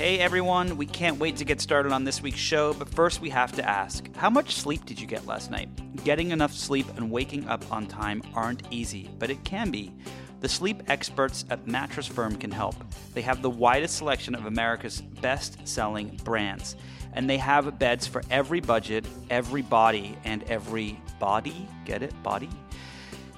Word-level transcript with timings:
Hey 0.00 0.18
everyone, 0.18 0.78
we 0.78 0.86
can't 0.86 1.18
wait 1.18 1.36
to 1.36 1.44
get 1.44 1.60
started 1.60 1.92
on 1.92 2.04
this 2.04 2.22
week's 2.22 2.38
show, 2.38 2.72
but 2.72 2.88
first 2.88 3.20
we 3.20 3.28
have 3.28 3.52
to 3.52 3.68
ask 3.68 4.08
how 4.16 4.30
much 4.30 4.54
sleep 4.54 4.86
did 4.86 4.98
you 4.98 5.06
get 5.06 5.26
last 5.26 5.50
night? 5.50 5.68
Getting 6.04 6.30
enough 6.30 6.54
sleep 6.54 6.86
and 6.96 7.10
waking 7.10 7.46
up 7.46 7.70
on 7.70 7.84
time 7.86 8.22
aren't 8.34 8.62
easy, 8.70 9.10
but 9.18 9.28
it 9.28 9.44
can 9.44 9.70
be. 9.70 9.92
The 10.40 10.48
sleep 10.48 10.82
experts 10.86 11.44
at 11.50 11.66
Mattress 11.66 12.06
Firm 12.06 12.36
can 12.36 12.50
help. 12.50 12.76
They 13.12 13.20
have 13.20 13.42
the 13.42 13.50
widest 13.50 13.98
selection 13.98 14.34
of 14.34 14.46
America's 14.46 15.02
best 15.02 15.68
selling 15.68 16.18
brands, 16.24 16.76
and 17.12 17.28
they 17.28 17.36
have 17.36 17.78
beds 17.78 18.06
for 18.06 18.22
every 18.30 18.60
budget, 18.60 19.04
every 19.28 19.60
body, 19.60 20.16
and 20.24 20.42
every 20.44 20.98
body. 21.18 21.68
Get 21.84 22.02
it? 22.02 22.22
Body? 22.22 22.48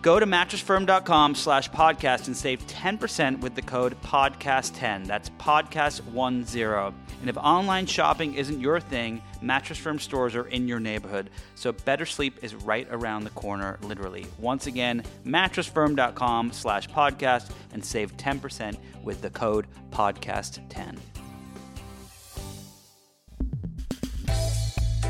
Go 0.03 0.19
to 0.19 0.27
mattressfirm.com 0.27 1.37
slash 1.37 1.71
podcast 1.71 2.27
and 2.27 2.37
save 2.37 2.66
10% 2.66 3.41
with 3.41 3.55
the 3.55 3.62
code 3.62 3.96
podcast10. 4.03 5.07
That's 5.07 5.30
podcast10. 5.30 6.93
And 7.21 7.30
if 7.30 7.36
online 7.36 7.86
shopping 7.86 8.35
isn't 8.35 8.61
your 8.61 8.81
thing, 8.81 9.23
Mattress 9.40 9.79
Firm 9.79 10.00
stores 10.00 10.35
are 10.35 10.49
in 10.49 10.67
your 10.67 10.81
neighborhood. 10.81 11.31
So 11.54 11.71
better 11.71 12.04
sleep 12.04 12.43
is 12.43 12.57
right 12.57 12.89
around 12.90 13.23
the 13.23 13.31
corner, 13.31 13.79
literally. 13.82 14.26
Once 14.39 14.67
again, 14.67 15.04
mattressfirm.com 15.25 16.50
slash 16.50 16.89
podcast 16.89 17.53
and 17.73 17.84
save 17.84 18.17
10% 18.17 18.76
with 19.04 19.23
the 19.23 19.31
code 19.31 19.68
podcast10. 19.90 20.98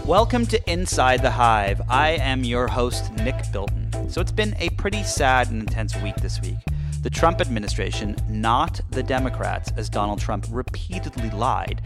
Welcome 0.06 0.46
to 0.46 0.70
Inside 0.70 1.22
the 1.22 1.30
Hive. 1.30 1.80
I 1.88 2.16
am 2.20 2.42
your 2.42 2.66
host, 2.66 3.12
Nick 3.18 3.36
Bilton. 3.52 4.10
So 4.10 4.20
it's 4.20 4.32
been 4.32 4.52
a 4.58 4.68
pretty 4.70 5.04
sad 5.04 5.52
and 5.52 5.60
intense 5.60 5.94
week 5.98 6.16
this 6.16 6.40
week. 6.40 6.56
The 7.02 7.08
Trump 7.08 7.40
administration, 7.40 8.16
not 8.28 8.80
the 8.90 9.04
Democrats, 9.04 9.70
as 9.76 9.88
Donald 9.88 10.18
Trump 10.18 10.46
repeatedly 10.50 11.30
lied, 11.30 11.82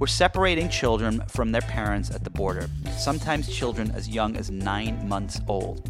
were 0.00 0.08
separating 0.08 0.68
children 0.68 1.22
from 1.28 1.52
their 1.52 1.60
parents 1.60 2.10
at 2.10 2.24
the 2.24 2.30
border, 2.30 2.68
sometimes 2.98 3.48
children 3.48 3.92
as 3.92 4.08
young 4.08 4.36
as 4.36 4.50
nine 4.50 5.08
months 5.08 5.40
old. 5.46 5.88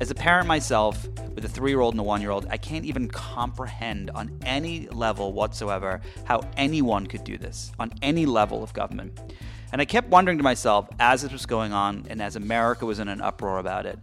As 0.00 0.12
a 0.12 0.14
parent 0.14 0.46
myself, 0.46 1.08
with 1.34 1.44
a 1.44 1.48
three 1.48 1.72
year 1.72 1.80
old 1.80 1.94
and 1.94 2.00
a 2.00 2.04
one 2.04 2.20
year 2.20 2.30
old, 2.30 2.46
I 2.50 2.56
can't 2.56 2.84
even 2.84 3.08
comprehend 3.08 4.10
on 4.10 4.38
any 4.44 4.86
level 4.90 5.32
whatsoever 5.32 6.00
how 6.24 6.42
anyone 6.56 7.08
could 7.08 7.24
do 7.24 7.36
this, 7.36 7.72
on 7.80 7.90
any 8.00 8.26
level 8.26 8.62
of 8.62 8.72
government. 8.72 9.18
And 9.76 9.82
I 9.82 9.84
kept 9.84 10.08
wondering 10.08 10.38
to 10.38 10.42
myself 10.42 10.88
as 10.98 11.20
this 11.20 11.30
was 11.30 11.44
going 11.44 11.74
on 11.74 12.06
and 12.08 12.22
as 12.22 12.34
America 12.34 12.86
was 12.86 12.98
in 12.98 13.08
an 13.08 13.20
uproar 13.20 13.58
about 13.58 13.84
it 13.84 13.98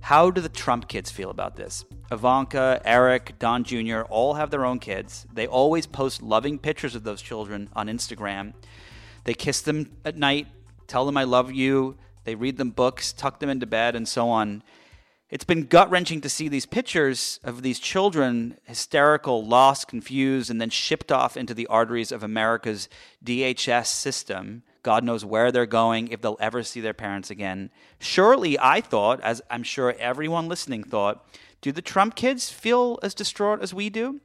how 0.00 0.30
do 0.30 0.40
the 0.40 0.48
Trump 0.48 0.86
kids 0.86 1.10
feel 1.10 1.30
about 1.30 1.56
this? 1.56 1.84
Ivanka, 2.12 2.80
Eric, 2.84 3.40
Don 3.40 3.64
Jr. 3.64 4.02
all 4.02 4.34
have 4.34 4.52
their 4.52 4.64
own 4.64 4.78
kids. 4.78 5.26
They 5.34 5.48
always 5.48 5.84
post 5.84 6.22
loving 6.22 6.60
pictures 6.60 6.94
of 6.94 7.02
those 7.02 7.20
children 7.20 7.70
on 7.74 7.88
Instagram. 7.88 8.52
They 9.24 9.34
kiss 9.34 9.62
them 9.62 9.90
at 10.04 10.16
night, 10.16 10.46
tell 10.86 11.06
them 11.06 11.16
I 11.16 11.24
love 11.24 11.50
you. 11.50 11.96
They 12.22 12.36
read 12.36 12.56
them 12.56 12.70
books, 12.70 13.12
tuck 13.12 13.40
them 13.40 13.50
into 13.50 13.66
bed, 13.66 13.96
and 13.96 14.06
so 14.06 14.28
on. 14.28 14.62
It's 15.28 15.42
been 15.42 15.64
gut 15.64 15.90
wrenching 15.90 16.20
to 16.20 16.28
see 16.28 16.46
these 16.46 16.66
pictures 16.66 17.40
of 17.42 17.62
these 17.62 17.80
children 17.80 18.58
hysterical, 18.62 19.44
lost, 19.44 19.88
confused, 19.88 20.52
and 20.52 20.60
then 20.60 20.70
shipped 20.70 21.10
off 21.10 21.36
into 21.36 21.52
the 21.52 21.66
arteries 21.66 22.12
of 22.12 22.22
America's 22.22 22.88
DHS 23.24 23.86
system 23.86 24.62
God 24.86 25.02
knows 25.02 25.24
where 25.24 25.50
they're 25.50 25.66
going, 25.66 26.06
if 26.12 26.20
they'll 26.20 26.36
ever 26.38 26.62
see 26.62 26.80
their 26.80 26.94
parents 26.94 27.28
again. 27.28 27.70
Surely, 27.98 28.56
I 28.56 28.80
thought, 28.80 29.20
as 29.20 29.42
I'm 29.50 29.64
sure 29.64 29.96
everyone 29.98 30.46
listening 30.46 30.84
thought, 30.84 31.26
do 31.60 31.72
the 31.72 31.82
Trump 31.82 32.14
kids 32.14 32.50
feel 32.50 33.00
as 33.02 33.12
distraught 33.12 33.60
as 33.62 33.74
we 33.74 33.90
do? 33.90 34.20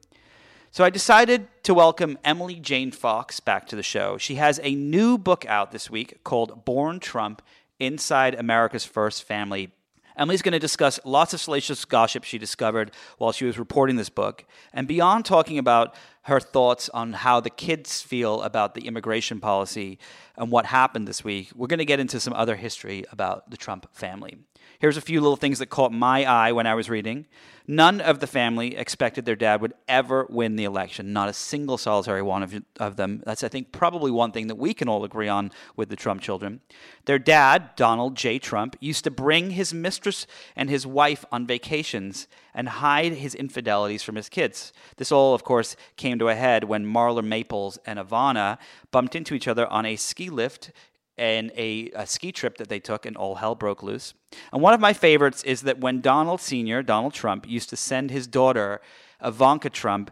So 0.70 0.84
I 0.84 0.92
decided 0.92 1.48
to 1.64 1.74
welcome 1.74 2.20
Emily 2.24 2.60
Jane 2.60 2.92
Fox 2.92 3.40
back 3.40 3.68
to 3.70 3.76
the 3.76 3.82
show. 3.82 4.20
She 4.20 4.36
has 4.36 4.60
a 4.62 4.76
new 4.76 5.18
book 5.18 5.48
out 5.48 5.72
this 5.72 5.90
week 5.90 6.24
called 6.24 6.64
Born 6.64 7.00
Trump 7.00 7.42
Inside 7.80 8.36
America's 8.36 8.86
First 8.86 9.24
Family. 9.24 9.72
Emily's 10.18 10.42
going 10.42 10.54
to 10.54 10.60
discuss 10.60 11.00
lots 11.04 11.34
of 11.34 11.42
salacious 11.42 11.86
gossip 11.86 12.24
she 12.24 12.38
discovered 12.38 12.92
while 13.18 13.32
she 13.32 13.46
was 13.46 13.58
reporting 13.58 13.96
this 13.96 14.10
book. 14.10 14.46
And 14.74 14.88
beyond 14.88 15.26
talking 15.26 15.58
about 15.58 15.96
her 16.24 16.40
thoughts 16.40 16.90
on 16.90 17.14
how 17.14 17.40
the 17.40 17.50
kids 17.50 18.02
feel 18.02 18.42
about 18.42 18.76
the 18.76 18.88
immigration 18.88 19.40
policy 19.40 19.98
and 20.36 20.52
what 20.52 20.66
happened 20.68 21.08
this 21.08 21.24
week, 21.24 21.50
we're 21.56 21.68
going 21.68 21.80
to 21.80 21.86
get 21.86 22.00
into 22.00 22.20
some 22.20 22.34
other 22.34 22.56
history 22.56 23.06
about 23.12 23.50
the 23.50 23.58
Trump 23.58 23.88
family. 23.94 24.38
Here's 24.80 24.98
a 24.98 25.02
few 25.02 25.22
little 25.22 25.36
things 25.36 25.60
that 25.60 25.68
caught 25.68 25.92
my 25.92 26.26
eye 26.26 26.52
when 26.52 26.68
I 26.68 26.76
was 26.76 26.90
reading. 26.90 27.28
None 27.68 28.02
of 28.02 28.20
the 28.20 28.28
family 28.28 28.76
expected 28.76 29.24
their 29.26 29.36
dad 29.36 29.62
would 29.62 29.74
ever 29.88 30.26
win 30.30 30.56
the 30.56 30.64
election, 30.64 31.14
not 31.14 31.30
a 31.30 31.34
single 31.34 31.78
solitary 31.78 32.22
one 32.22 32.44
of, 32.44 32.54
of 32.80 32.96
them. 32.96 33.22
That's, 33.26 33.44
I 33.44 33.50
think, 33.50 33.72
probably 33.72 34.12
one 34.12 34.32
thing 34.32 34.48
that 34.48 34.58
we 34.58 34.74
can 34.74 34.90
all 34.90 35.04
agree 35.04 35.28
on 35.28 35.52
with 35.76 35.90
the 35.90 35.96
Trump 35.96 36.22
children. 36.22 36.62
Their 37.06 37.20
dad, 37.20 37.76
Donald 37.76 38.16
J. 38.16 38.40
Trump, 38.40 38.76
used 38.80 39.04
to 39.04 39.12
bring 39.12 39.52
his 39.52 39.74
mistress 39.74 40.26
and 40.56 40.70
his 40.70 40.88
wife 40.88 41.24
on 41.32 41.48
vacations 41.48 42.28
and 42.54 42.68
hide 42.68 43.14
his 43.14 43.36
infidelities 43.36 44.04
from 44.04 44.16
his 44.16 44.28
kids. 44.28 44.74
This 44.98 45.12
all, 45.12 45.34
of 45.34 45.44
course, 45.44 45.76
came 45.96 46.20
to 46.20 46.30
a 46.30 46.36
head 46.36 46.64
when 46.64 46.86
Marla 46.86 47.24
Maples 47.24 47.78
and 47.86 48.00
Ivana 48.00 48.58
bumped 48.92 49.16
into 49.16 49.36
each 49.36 49.48
other 49.48 49.68
on 49.68 49.86
a 49.86 49.96
ski 49.96 50.30
lift 50.30 50.72
and 51.22 51.52
a, 51.56 51.92
a, 51.92 52.08
ski 52.08 52.32
trip 52.32 52.58
that 52.58 52.68
they 52.68 52.80
took, 52.80 53.06
and 53.06 53.16
all 53.16 53.36
hell 53.36 53.54
broke 53.54 53.84
loose. 53.84 54.16
And 54.52 54.60
one 54.60 54.74
of 54.74 54.80
my 54.80 54.92
favorites 54.92 55.44
is 55.44 55.62
that 55.62 55.80
when 55.80 56.02
Donald 56.02 56.42
Sr., 56.42 56.82
Donald 56.82 57.14
Trump, 57.14 57.48
used 57.48 57.70
to 57.70 57.78
send 57.78 58.10
his 58.10 58.26
daughter, 58.26 58.82
Ivanka 59.24 59.70
Trump, 59.70 60.10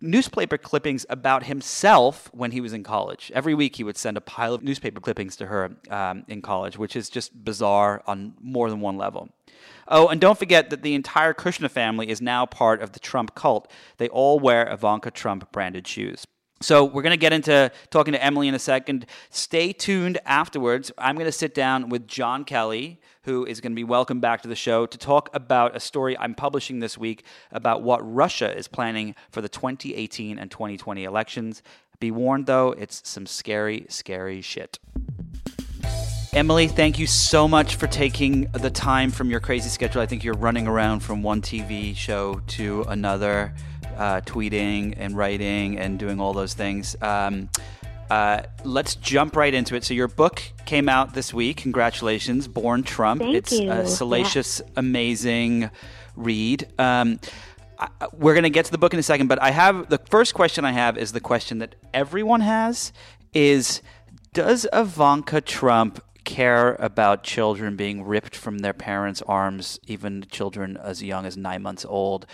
newspaper 0.00 0.56
clippings 0.56 1.04
about 1.10 1.42
himself 1.44 2.30
when 2.32 2.52
he 2.52 2.62
was 2.62 2.72
in 2.72 2.82
college. 2.82 3.30
Every 3.34 3.52
week 3.52 3.76
he 3.76 3.84
would 3.84 3.98
send 3.98 4.16
a 4.16 4.22
pile 4.22 4.54
of 4.54 4.62
newspaper 4.62 5.00
clippings 5.00 5.36
to 5.36 5.46
her 5.46 5.76
um, 5.90 6.24
in 6.28 6.40
college, 6.40 6.78
which 6.78 6.96
is 6.96 7.10
just 7.10 7.44
bizarre 7.44 8.02
on 8.06 8.32
more 8.40 8.70
than 8.70 8.80
one 8.80 8.96
level. 8.96 9.28
Oh, 9.86 10.08
and 10.08 10.18
don't 10.18 10.38
forget 10.38 10.70
that 10.70 10.80
the 10.80 10.94
entire 10.94 11.34
Kushner 11.34 11.70
family 11.70 12.08
is 12.08 12.22
now 12.22 12.46
part 12.46 12.80
of 12.80 12.92
the 12.92 13.00
Trump 13.00 13.34
cult. 13.34 13.70
They 13.98 14.08
all 14.08 14.38
wear 14.38 14.66
Ivanka 14.72 15.10
Trump 15.10 15.52
branded 15.52 15.86
shoes. 15.86 16.26
So 16.60 16.84
we're 16.84 17.02
going 17.02 17.12
to 17.12 17.16
get 17.16 17.32
into 17.32 17.70
talking 17.90 18.12
to 18.12 18.22
Emily 18.22 18.48
in 18.48 18.54
a 18.54 18.58
second. 18.58 19.06
Stay 19.30 19.72
tuned 19.72 20.18
afterwards. 20.26 20.90
I'm 20.98 21.14
going 21.14 21.26
to 21.26 21.32
sit 21.32 21.54
down 21.54 21.88
with 21.88 22.08
Jon 22.08 22.44
Kelly, 22.44 23.00
who 23.22 23.46
is 23.46 23.60
going 23.60 23.72
to 23.72 23.76
be 23.76 23.84
welcome 23.84 24.18
back 24.18 24.42
to 24.42 24.48
the 24.48 24.56
show 24.56 24.84
to 24.84 24.98
talk 24.98 25.30
about 25.32 25.76
a 25.76 25.80
story 25.80 26.18
I'm 26.18 26.34
publishing 26.34 26.80
this 26.80 26.98
week 26.98 27.24
about 27.52 27.82
what 27.82 28.00
Russia 28.02 28.56
is 28.56 28.66
planning 28.66 29.14
for 29.30 29.40
the 29.40 29.48
2018 29.48 30.36
and 30.36 30.50
2020 30.50 31.04
elections. 31.04 31.62
Be 32.00 32.10
warned 32.10 32.46
though, 32.46 32.72
it's 32.72 33.08
some 33.08 33.26
scary, 33.26 33.86
scary 33.88 34.40
shit. 34.40 34.80
Emily, 36.32 36.66
thank 36.66 36.98
you 36.98 37.06
so 37.06 37.46
much 37.46 37.76
for 37.76 37.86
taking 37.86 38.42
the 38.52 38.70
time 38.70 39.10
from 39.10 39.30
your 39.30 39.40
crazy 39.40 39.68
schedule. 39.68 40.02
I 40.02 40.06
think 40.06 40.24
you're 40.24 40.34
running 40.34 40.66
around 40.66 41.00
from 41.00 41.22
one 41.22 41.40
TV 41.40 41.96
show 41.96 42.42
to 42.48 42.82
another 42.88 43.54
uh, 43.98 44.20
tweeting 44.22 44.94
and 44.96 45.16
writing 45.16 45.78
and 45.78 45.98
doing 45.98 46.20
all 46.20 46.32
those 46.32 46.54
things. 46.54 46.96
Um, 47.02 47.50
uh, 48.10 48.42
let's 48.64 48.94
jump 48.94 49.36
right 49.36 49.52
into 49.52 49.74
it. 49.74 49.84
So 49.84 49.92
your 49.92 50.08
book 50.08 50.42
came 50.64 50.88
out 50.88 51.12
this 51.12 51.34
week. 51.34 51.58
Congratulations, 51.58 52.48
Born 52.48 52.82
Trump. 52.82 53.20
Thank 53.20 53.36
it's 53.36 53.52
you. 53.52 53.70
a 53.70 53.86
salacious, 53.86 54.62
yeah. 54.64 54.72
amazing 54.76 55.70
read. 56.16 56.66
Um, 56.78 57.20
I, 57.78 57.88
we're 58.12 58.34
going 58.34 58.44
to 58.44 58.50
get 58.50 58.64
to 58.64 58.70
the 58.70 58.78
book 58.78 58.94
in 58.94 58.98
a 58.98 59.02
second, 59.02 59.26
but 59.28 59.42
I 59.42 59.50
have 59.50 59.88
the 59.88 59.98
first 59.98 60.34
question 60.34 60.64
I 60.64 60.72
have 60.72 60.96
is 60.96 61.12
the 61.12 61.20
question 61.20 61.58
that 61.58 61.74
everyone 61.92 62.40
has: 62.40 62.92
is 63.34 63.82
Does 64.32 64.66
Ivanka 64.72 65.40
Trump 65.40 66.02
care 66.24 66.74
about 66.74 67.22
children 67.22 67.76
being 67.76 68.04
ripped 68.04 68.36
from 68.36 68.58
their 68.58 68.74
parents' 68.74 69.22
arms, 69.22 69.78
even 69.86 70.26
children 70.30 70.76
as 70.76 71.02
young 71.02 71.24
as 71.24 71.36
nine 71.36 71.62
months 71.62 71.84
old? 71.88 72.26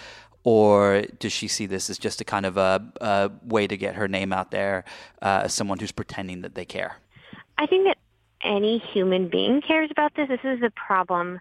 Or 0.44 1.03
does 1.19 1.32
she 1.32 1.49
see 1.49 1.66
this 1.66 1.91
as 1.91 1.99
just 1.99 2.21
a 2.21 2.25
kind 2.25 2.47
of 2.47 2.56
a, 2.56 2.82
a 3.00 3.31
way 3.44 3.66
to 3.66 3.77
get 3.77 3.94
her 3.97 4.06
name 4.06 4.32
out 4.32 4.50
there 4.50 4.84
uh, 5.22 5.43
as 5.44 5.55
someone 5.55 5.78
who's 5.78 5.93
pretending 5.93 6.42
that 6.42 6.54
they 6.54 6.66
care? 6.66 6.97
I 7.59 7.66
think 7.66 7.86
that 7.86 7.98
any 8.45 8.78
human 8.78 9.28
being 9.28 9.63
cares 9.63 9.91
about 9.91 10.15
this. 10.15 10.28
This 10.28 10.41
is 10.45 10.60
the 10.60 10.71
problem 10.71 11.41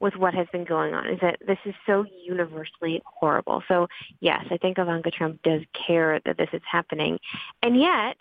with 0.00 0.16
what 0.16 0.34
has 0.34 0.46
been 0.52 0.64
going 0.64 0.92
on 0.92 1.08
is 1.08 1.18
that 1.20 1.38
this 1.46 1.58
is 1.64 1.74
so 1.86 2.04
universally 2.26 3.00
horrible. 3.06 3.62
So 3.66 3.86
yes, 4.20 4.44
I 4.50 4.58
think 4.58 4.78
Ivanka 4.78 5.10
Trump 5.10 5.42
does 5.42 5.62
care 5.86 6.20
that 6.26 6.36
this 6.36 6.50
is 6.52 6.60
happening. 6.70 7.18
And 7.62 7.80
yet 7.80 8.18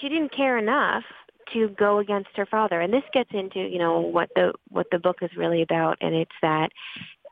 she 0.00 0.08
didn't 0.08 0.34
care 0.34 0.56
enough 0.56 1.04
to 1.52 1.68
go 1.68 1.98
against 1.98 2.30
her 2.36 2.46
father. 2.46 2.80
And 2.80 2.92
this 2.92 3.02
gets 3.12 3.30
into, 3.32 3.60
you 3.60 3.78
know, 3.78 4.00
what 4.00 4.30
the 4.34 4.54
what 4.70 4.86
the 4.90 4.98
book 4.98 5.18
is 5.20 5.30
really 5.36 5.60
about 5.60 5.98
and 6.00 6.14
it's 6.14 6.32
that 6.40 6.70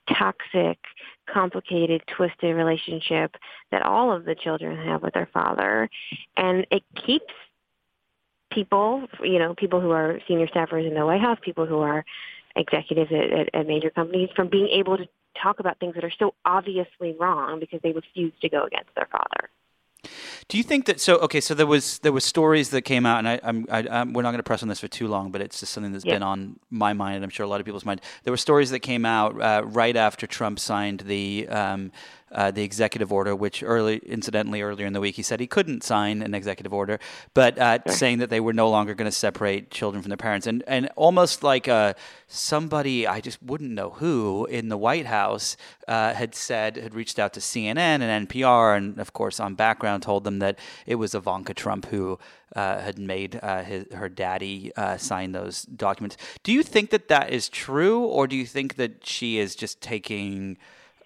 toxic, 0.08 0.78
complicated, 1.30 2.02
twisted 2.06 2.54
relationship 2.54 3.36
that 3.70 3.82
all 3.82 4.12
of 4.12 4.24
the 4.24 4.34
children 4.34 4.76
have 4.86 5.02
with 5.02 5.14
their 5.14 5.28
father. 5.32 5.88
And 6.36 6.66
it 6.70 6.82
keeps 7.06 7.32
people, 8.50 9.06
you 9.22 9.38
know, 9.38 9.54
people 9.54 9.80
who 9.80 9.90
are 9.90 10.18
senior 10.28 10.46
staffers 10.46 10.86
in 10.86 10.94
the 10.94 11.06
White 11.06 11.20
House, 11.20 11.38
people 11.42 11.66
who 11.66 11.78
are 11.80 12.04
executives 12.56 13.10
at, 13.12 13.32
at, 13.32 13.54
at 13.54 13.66
major 13.66 13.90
companies 13.90 14.28
from 14.36 14.48
being 14.48 14.68
able 14.68 14.96
to 14.96 15.08
talk 15.40 15.60
about 15.60 15.78
things 15.78 15.94
that 15.94 16.04
are 16.04 16.12
so 16.18 16.34
obviously 16.44 17.16
wrong 17.18 17.58
because 17.60 17.80
they 17.82 17.92
refuse 17.92 18.32
to 18.40 18.48
go 18.48 18.64
against 18.64 18.90
their 18.94 19.08
father. 19.10 19.48
Do 20.48 20.58
you 20.58 20.64
think 20.64 20.86
that 20.86 21.00
so? 21.00 21.16
Okay, 21.18 21.40
so 21.40 21.54
there 21.54 21.66
was 21.66 21.98
there 22.00 22.12
were 22.12 22.20
stories 22.20 22.70
that 22.70 22.82
came 22.82 23.06
out, 23.06 23.18
and 23.18 23.28
I, 23.28 23.40
I'm, 23.42 23.66
I, 23.70 24.00
am 24.00 24.12
we're 24.12 24.22
not 24.22 24.30
going 24.30 24.38
to 24.38 24.42
press 24.42 24.62
on 24.62 24.68
this 24.68 24.80
for 24.80 24.88
too 24.88 25.08
long, 25.08 25.30
but 25.30 25.40
it's 25.40 25.60
just 25.60 25.72
something 25.72 25.92
that's 25.92 26.04
yeah. 26.04 26.14
been 26.14 26.22
on 26.22 26.58
my 26.70 26.92
mind, 26.92 27.16
and 27.16 27.24
I'm 27.24 27.30
sure 27.30 27.44
a 27.44 27.48
lot 27.48 27.60
of 27.60 27.64
people's 27.64 27.84
mind. 27.84 28.00
There 28.24 28.32
were 28.32 28.38
stories 28.38 28.70
that 28.70 28.80
came 28.80 29.04
out 29.04 29.40
uh, 29.40 29.62
right 29.64 29.96
after 29.96 30.26
Trump 30.26 30.58
signed 30.58 31.00
the 31.00 31.48
um, 31.48 31.92
uh, 32.32 32.50
the 32.50 32.62
executive 32.62 33.12
order, 33.12 33.36
which 33.36 33.62
early, 33.62 33.98
incidentally, 33.98 34.62
earlier 34.62 34.86
in 34.86 34.92
the 34.92 35.00
week 35.00 35.16
he 35.16 35.22
said 35.22 35.38
he 35.38 35.46
couldn't 35.46 35.84
sign 35.84 36.22
an 36.22 36.34
executive 36.34 36.72
order, 36.72 36.98
but 37.34 37.58
uh, 37.58 37.78
saying 37.86 38.18
that 38.18 38.30
they 38.30 38.40
were 38.40 38.52
no 38.52 38.70
longer 38.70 38.94
going 38.94 39.10
to 39.10 39.16
separate 39.16 39.70
children 39.70 40.02
from 40.02 40.08
their 40.08 40.16
parents, 40.16 40.46
and 40.46 40.64
and 40.66 40.88
almost 40.96 41.42
like 41.42 41.68
uh, 41.68 41.94
somebody 42.26 43.06
I 43.06 43.20
just 43.20 43.42
wouldn't 43.42 43.70
know 43.70 43.90
who 43.90 44.46
in 44.46 44.68
the 44.68 44.78
White 44.78 45.06
House 45.06 45.56
uh, 45.86 46.14
had 46.14 46.34
said 46.34 46.76
had 46.76 46.94
reached 46.94 47.18
out 47.18 47.34
to 47.34 47.40
CNN 47.40 47.76
and 48.00 48.28
NPR, 48.28 48.76
and 48.76 48.98
of 48.98 49.12
course 49.12 49.38
on 49.38 49.54
background 49.54 50.02
told 50.02 50.24
them 50.24 50.31
that 50.40 50.58
it 50.86 50.96
was 50.96 51.14
Ivanka 51.14 51.54
Trump 51.54 51.86
who 51.86 52.18
uh, 52.54 52.80
had 52.80 52.98
made 52.98 53.38
uh, 53.42 53.62
his, 53.62 53.86
her 53.92 54.08
daddy 54.08 54.72
uh, 54.76 54.96
sign 54.96 55.32
those 55.32 55.62
documents. 55.62 56.16
Do 56.42 56.52
you 56.52 56.62
think 56.62 56.90
that 56.90 57.08
that 57.08 57.30
is 57.30 57.48
true, 57.48 58.00
or 58.00 58.26
do 58.26 58.36
you 58.36 58.46
think 58.46 58.76
that 58.76 59.06
she 59.06 59.38
is 59.38 59.54
just 59.54 59.80
taking 59.80 60.58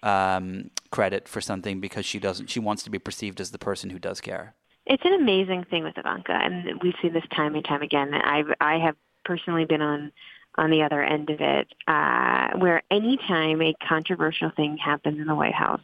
um, 0.03 0.69
credit 0.91 1.27
for 1.27 1.41
something 1.41 1.79
because 1.79 2.05
she 2.05 2.19
doesn't 2.19 2.47
she 2.49 2.59
wants 2.59 2.83
to 2.83 2.89
be 2.89 2.99
perceived 2.99 3.41
as 3.41 3.51
the 3.51 3.59
person 3.59 3.89
who 3.89 3.99
does 3.99 4.21
care. 4.21 4.53
It's 4.85 5.03
an 5.03 5.13
amazing 5.13 5.65
thing 5.65 5.83
with 5.83 5.97
Ivanka, 5.97 6.31
and 6.31 6.81
we've 6.81 6.93
seen 7.01 7.13
this 7.13 7.25
time 7.35 7.55
and 7.55 7.65
time 7.65 7.81
again. 7.81 8.13
I've 8.13 8.53
I 8.61 8.77
have 8.79 8.95
personally 9.25 9.65
been 9.65 9.81
on 9.81 10.11
on 10.57 10.71
the 10.71 10.81
other 10.81 11.03
end 11.03 11.29
of 11.29 11.39
it, 11.39 11.67
uh, 11.87 12.49
where 12.57 12.81
anytime 12.89 13.61
a 13.61 13.75
controversial 13.87 14.49
thing 14.55 14.77
happens 14.77 15.19
in 15.19 15.27
the 15.27 15.35
White 15.35 15.53
House, 15.53 15.81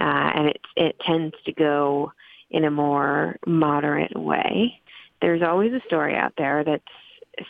uh, 0.00 0.30
and 0.34 0.48
it 0.48 0.60
it 0.76 1.00
tends 1.00 1.34
to 1.46 1.52
go 1.52 2.12
in 2.50 2.64
a 2.64 2.70
more 2.70 3.36
moderate 3.46 4.18
way, 4.18 4.80
there's 5.20 5.42
always 5.42 5.72
a 5.72 5.80
story 5.86 6.14
out 6.14 6.34
there 6.36 6.64
that 6.64 6.82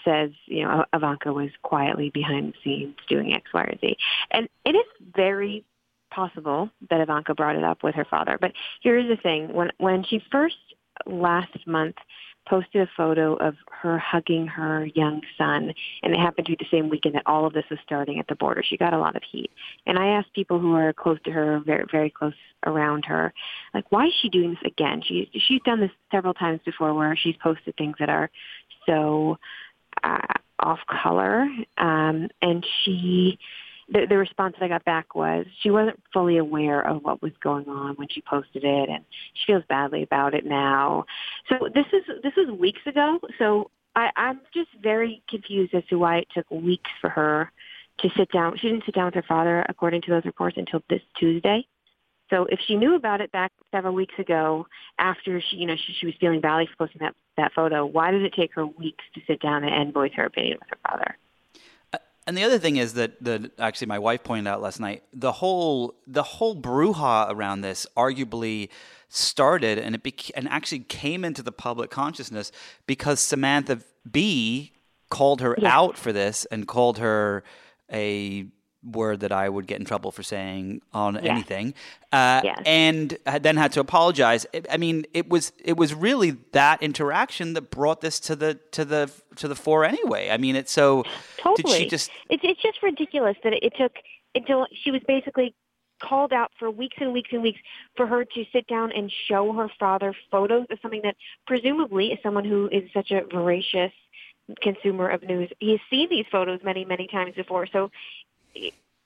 says, 0.04 0.30
you 0.46 0.64
know, 0.64 0.84
Ivanka 0.92 1.32
was 1.32 1.50
quietly 1.62 2.10
behind 2.10 2.52
the 2.52 2.56
scenes 2.64 2.96
doing 3.08 3.34
X, 3.34 3.52
Y, 3.52 3.62
or 3.62 3.78
Z. 3.80 3.96
And 4.30 4.48
it 4.64 4.74
is 4.74 4.86
very 5.14 5.64
possible 6.10 6.70
that 6.90 7.00
Ivanka 7.00 7.34
brought 7.34 7.56
it 7.56 7.64
up 7.64 7.82
with 7.82 7.94
her 7.94 8.04
father. 8.04 8.38
But 8.40 8.52
here's 8.82 9.08
the 9.08 9.20
thing: 9.20 9.52
when 9.52 9.70
when 9.78 10.04
she 10.04 10.22
first 10.30 10.56
last 11.06 11.66
month 11.66 11.96
posted 12.48 12.82
a 12.82 12.90
photo 12.96 13.34
of 13.34 13.54
her 13.82 13.98
hugging 13.98 14.46
her 14.46 14.86
young 14.94 15.20
son, 15.36 15.72
and 16.02 16.12
it 16.14 16.18
happened 16.18 16.46
to 16.46 16.52
be 16.52 16.58
the 16.58 16.76
same 16.76 16.88
weekend 16.88 17.14
that 17.14 17.22
all 17.26 17.46
of 17.46 17.52
this 17.52 17.64
was 17.70 17.78
starting 17.84 18.18
at 18.18 18.26
the 18.28 18.34
border. 18.36 18.62
She 18.62 18.76
got 18.76 18.94
a 18.94 18.98
lot 18.98 19.16
of 19.16 19.22
heat, 19.30 19.50
and 19.86 19.98
I 19.98 20.08
asked 20.08 20.32
people 20.32 20.58
who 20.58 20.74
are 20.74 20.92
close 20.92 21.18
to 21.24 21.30
her, 21.30 21.60
very 21.64 21.84
very 21.90 22.10
close 22.10 22.34
around 22.64 23.04
her, 23.04 23.32
like 23.74 23.90
why 23.90 24.06
is 24.06 24.12
she 24.20 24.28
doing 24.28 24.50
this 24.50 24.72
again? 24.72 25.02
She 25.06 25.30
she's 25.32 25.62
done 25.64 25.80
this 25.80 25.90
several 26.10 26.34
times 26.34 26.60
before, 26.64 26.94
where 26.94 27.16
she's 27.16 27.36
posted 27.42 27.76
things 27.76 27.96
that 27.98 28.08
are 28.08 28.30
so 28.86 29.38
uh, 30.02 30.18
off 30.60 30.80
color, 31.02 31.48
um, 31.78 32.28
and 32.42 32.64
she 32.84 33.38
the, 33.88 34.06
the 34.08 34.16
response 34.16 34.54
that 34.58 34.64
I 34.64 34.68
got 34.68 34.84
back 34.84 35.14
was 35.14 35.46
she 35.62 35.70
wasn't 35.70 36.00
fully 36.12 36.38
aware 36.38 36.86
of 36.86 37.02
what 37.02 37.22
was 37.22 37.32
going 37.42 37.68
on 37.68 37.94
when 37.94 38.08
she 38.10 38.20
posted 38.22 38.64
it, 38.64 38.88
and 38.88 39.04
she 39.34 39.52
feels 39.52 39.64
badly 39.68 40.02
about 40.02 40.34
it 40.34 40.44
now. 40.44 41.04
So 41.48 41.68
this 41.72 41.86
is 41.92 42.02
this 42.22 42.32
was 42.36 42.50
weeks 42.58 42.80
ago. 42.86 43.18
So 43.38 43.70
I, 43.94 44.10
I'm 44.16 44.40
just 44.52 44.70
very 44.82 45.22
confused 45.28 45.74
as 45.74 45.84
to 45.90 45.96
why 45.96 46.18
it 46.18 46.28
took 46.34 46.50
weeks 46.50 46.90
for 47.00 47.10
her 47.10 47.52
to 48.00 48.10
sit 48.16 48.30
down. 48.32 48.58
She 48.58 48.68
didn't 48.68 48.84
sit 48.84 48.94
down 48.94 49.06
with 49.06 49.14
her 49.14 49.24
father, 49.26 49.64
according 49.68 50.02
to 50.02 50.10
those 50.10 50.24
reports, 50.24 50.56
until 50.58 50.82
this 50.90 51.02
Tuesday. 51.18 51.66
So 52.28 52.46
if 52.50 52.58
she 52.66 52.74
knew 52.74 52.96
about 52.96 53.20
it 53.20 53.30
back 53.30 53.52
several 53.70 53.94
weeks 53.94 54.14
ago, 54.18 54.66
after 54.98 55.40
she, 55.40 55.58
you 55.58 55.66
know, 55.66 55.76
she, 55.76 55.94
she 56.00 56.06
was 56.06 56.14
feeling 56.18 56.40
badly 56.40 56.66
for 56.66 56.86
posting 56.86 57.00
that 57.00 57.14
that 57.36 57.52
photo, 57.54 57.86
why 57.86 58.10
did 58.10 58.22
it 58.22 58.32
take 58.34 58.52
her 58.54 58.66
weeks 58.66 59.04
to 59.14 59.20
sit 59.28 59.40
down 59.40 59.62
and 59.62 59.94
voice 59.94 60.12
her 60.16 60.24
opinion 60.24 60.58
with 60.60 60.68
her 60.70 60.90
father? 60.90 61.16
And 62.26 62.36
the 62.36 62.42
other 62.42 62.58
thing 62.58 62.76
is 62.76 62.94
that 62.94 63.22
the 63.22 63.50
actually 63.58 63.86
my 63.86 63.98
wife 63.98 64.24
pointed 64.24 64.48
out 64.48 64.60
last 64.60 64.80
night 64.80 65.04
the 65.12 65.32
whole 65.32 65.94
the 66.06 66.24
whole 66.24 66.60
brouhaha 66.60 67.30
around 67.30 67.60
this 67.60 67.86
arguably 67.96 68.68
started 69.08 69.78
and 69.78 69.94
it 69.94 70.02
bec- 70.02 70.36
and 70.36 70.48
actually 70.48 70.80
came 70.80 71.24
into 71.24 71.42
the 71.42 71.52
public 71.52 71.90
consciousness 71.90 72.50
because 72.86 73.20
Samantha 73.20 73.80
Bee 74.10 74.72
called 75.08 75.40
her 75.40 75.56
yeah. 75.58 75.76
out 75.76 75.96
for 75.96 76.12
this 76.12 76.44
and 76.46 76.66
called 76.66 76.98
her 76.98 77.44
a 77.92 78.46
word 78.90 79.20
that 79.20 79.32
I 79.32 79.48
would 79.48 79.66
get 79.66 79.78
in 79.78 79.84
trouble 79.84 80.12
for 80.12 80.22
saying 80.22 80.82
on 80.92 81.14
yeah. 81.14 81.32
anything, 81.32 81.74
uh, 82.12 82.42
and 82.64 83.18
then 83.40 83.56
had 83.56 83.72
to 83.72 83.80
apologize. 83.80 84.46
I 84.70 84.76
mean, 84.76 85.06
it 85.12 85.28
was 85.28 85.52
it 85.62 85.76
was 85.76 85.94
really 85.94 86.36
that 86.52 86.82
interaction 86.82 87.54
that 87.54 87.70
brought 87.70 88.00
this 88.00 88.20
to 88.20 88.36
the 88.36 88.54
to 88.72 88.84
the 88.84 89.10
to 89.36 89.48
the 89.48 89.56
fore 89.56 89.84
anyway. 89.84 90.30
I 90.30 90.36
mean, 90.36 90.56
it's 90.56 90.72
so. 90.72 91.04
Totally. 91.38 91.72
Did 91.72 91.82
she 91.82 91.88
just? 91.88 92.10
It's 92.30 92.42
it's 92.44 92.62
just 92.62 92.82
ridiculous 92.82 93.36
that 93.42 93.52
it 93.52 93.72
took 93.78 93.92
until 94.34 94.66
she 94.72 94.90
was 94.90 95.02
basically 95.06 95.54
called 96.02 96.32
out 96.32 96.52
for 96.58 96.70
weeks 96.70 96.96
and 97.00 97.12
weeks 97.12 97.30
and 97.32 97.42
weeks 97.42 97.60
for 97.96 98.06
her 98.06 98.24
to 98.24 98.44
sit 98.52 98.66
down 98.66 98.92
and 98.92 99.10
show 99.28 99.52
her 99.52 99.70
father 99.78 100.14
photos 100.30 100.66
of 100.70 100.78
something 100.82 101.00
that 101.02 101.16
presumably 101.46 102.12
is 102.12 102.18
someone 102.22 102.44
who 102.44 102.68
is 102.70 102.82
such 102.92 103.10
a 103.10 103.22
voracious 103.32 103.92
consumer 104.60 105.08
of 105.08 105.22
news. 105.22 105.50
He's 105.58 105.80
seen 105.90 106.08
these 106.08 106.26
photos 106.30 106.60
many, 106.62 106.84
many 106.84 107.06
times 107.06 107.34
before. 107.34 107.66
So 107.66 107.90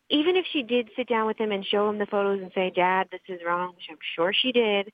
even 0.08 0.36
if 0.36 0.46
she 0.52 0.62
did 0.62 0.90
sit 0.96 1.08
down 1.08 1.26
with 1.26 1.38
him 1.38 1.52
and 1.52 1.64
show 1.64 1.88
him 1.88 1.98
the 1.98 2.06
photos 2.06 2.40
and 2.40 2.50
say, 2.54 2.70
"Dad, 2.70 3.08
this 3.10 3.20
is 3.28 3.40
wrong," 3.46 3.74
which 3.76 3.86
I'm 3.90 3.98
sure 4.16 4.32
she 4.32 4.52
did, 4.52 4.92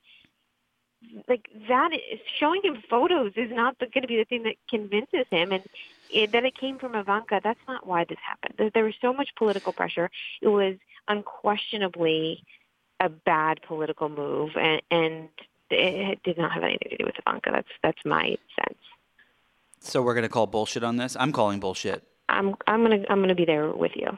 like 1.29 1.47
that 1.69 1.91
is 1.93 2.21
showing 2.39 2.63
him 2.63 2.83
photos 2.89 3.33
is 3.37 3.51
not 3.51 3.79
going 3.79 4.03
to 4.03 4.09
be 4.09 4.17
the 4.17 4.25
thing 4.25 4.43
that 4.45 4.57
convinces 4.69 5.27
him 5.31 5.53
and 5.53 5.63
it, 6.11 6.33
that 6.33 6.45
it 6.45 6.57
came 6.59 6.79
from 6.79 6.95
Ivanka. 6.95 7.41
That's 7.43 7.61
not 7.67 7.87
why 7.87 8.05
this 8.05 8.19
happened. 8.27 8.55
There, 8.59 8.71
there 8.71 8.85
was 8.85 8.95
so 9.01 9.13
much 9.13 9.29
political 9.37 9.73
pressure. 9.73 10.11
It 10.41 10.49
was 10.49 10.77
unquestionably 11.09 12.45
a 13.01 13.09
bad 13.09 13.61
political 13.67 14.09
move, 14.09 14.51
and, 14.57 14.81
and 14.91 15.29
it 15.71 16.23
did 16.23 16.39
not 16.39 16.53
have 16.53 16.63
anything 16.63 16.91
to 16.91 16.97
do 16.97 17.05
with 17.05 17.17
Ivanka. 17.19 17.51
That's 17.53 17.69
that's 17.83 18.05
my 18.05 18.37
sense. 18.59 18.79
So 19.81 20.03
we're 20.03 20.15
going 20.15 20.23
to 20.23 20.29
call 20.29 20.47
bullshit 20.47 20.83
on 20.83 20.97
this. 20.97 21.17
I'm 21.19 21.33
calling 21.33 21.61
bullshit. 21.61 22.05
I'm 22.29 22.55
I'm 22.67 22.83
gonna 22.83 23.05
I'm 23.09 23.21
gonna 23.21 23.35
be 23.35 23.45
there 23.45 23.71
with 23.71 23.93
you. 23.95 24.17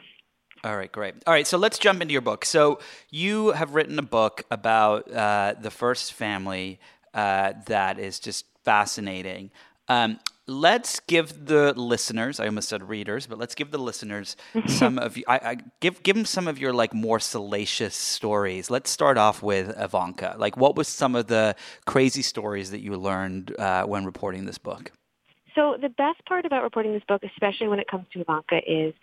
All 0.64 0.76
right, 0.76 0.90
great. 0.90 1.14
All 1.26 1.32
right, 1.32 1.46
so 1.46 1.56
let's 1.56 1.78
jump 1.78 2.02
into 2.02 2.12
your 2.12 2.20
book. 2.20 2.44
So 2.44 2.80
you 3.10 3.52
have 3.52 3.74
written 3.74 3.98
a 3.98 4.02
book 4.02 4.44
about 4.50 5.10
uh, 5.10 5.54
the 5.60 5.70
first 5.70 6.12
family 6.14 6.80
uh, 7.14 7.52
that 7.66 7.98
is 7.98 8.18
just 8.18 8.44
fascinating. 8.64 9.50
Um, 9.88 10.18
let's 10.46 11.00
give 11.00 11.46
the 11.46 11.72
listeners, 11.74 12.40
I 12.40 12.46
almost 12.46 12.68
said 12.68 12.88
readers, 12.88 13.26
but 13.26 13.38
let's 13.38 13.54
give 13.54 13.70
the 13.70 13.78
listeners 13.78 14.36
some 14.66 14.98
of 14.98 15.16
you, 15.16 15.24
I, 15.28 15.36
I, 15.36 15.56
give, 15.80 16.02
give 16.02 16.16
them 16.16 16.24
some 16.24 16.48
of 16.48 16.58
your 16.58 16.72
like 16.72 16.92
more 16.92 17.20
salacious 17.20 17.94
stories. 17.94 18.68
Let's 18.68 18.90
start 18.90 19.16
off 19.16 19.42
with 19.42 19.78
Ivanka. 19.78 20.34
Like 20.38 20.56
what 20.56 20.74
was 20.74 20.88
some 20.88 21.14
of 21.14 21.28
the 21.28 21.54
crazy 21.86 22.22
stories 22.22 22.72
that 22.72 22.80
you 22.80 22.96
learned 22.96 23.54
uh, 23.58 23.84
when 23.84 24.04
reporting 24.04 24.44
this 24.44 24.58
book? 24.58 24.90
So 25.58 25.76
the 25.80 25.88
best 25.88 26.24
part 26.24 26.46
about 26.46 26.62
reporting 26.62 26.92
this 26.92 27.02
book, 27.08 27.22
especially 27.24 27.66
when 27.66 27.80
it 27.80 27.88
comes 27.88 28.06
to 28.12 28.20
Ivanka, 28.20 28.60
is 28.64 28.94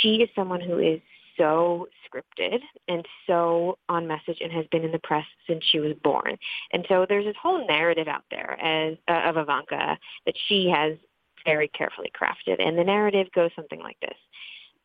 she 0.00 0.22
is 0.22 0.28
someone 0.36 0.60
who 0.60 0.78
is 0.78 1.00
so 1.36 1.88
scripted 2.06 2.60
and 2.86 3.04
so 3.26 3.76
on 3.88 4.06
message 4.06 4.38
and 4.40 4.52
has 4.52 4.66
been 4.70 4.84
in 4.84 4.92
the 4.92 5.00
press 5.00 5.24
since 5.48 5.64
she 5.72 5.80
was 5.80 5.94
born. 6.04 6.38
And 6.72 6.86
so 6.88 7.06
there's 7.08 7.24
this 7.24 7.34
whole 7.42 7.66
narrative 7.66 8.06
out 8.06 8.22
there 8.30 8.56
as 8.62 8.96
uh, 9.08 9.28
of 9.28 9.36
Ivanka 9.36 9.98
that 10.26 10.34
she 10.46 10.72
has 10.72 10.96
very 11.44 11.66
carefully 11.68 12.12
crafted. 12.18 12.64
And 12.64 12.78
the 12.78 12.84
narrative 12.84 13.26
goes 13.34 13.50
something 13.56 13.80
like 13.80 13.98
this. 14.00 14.16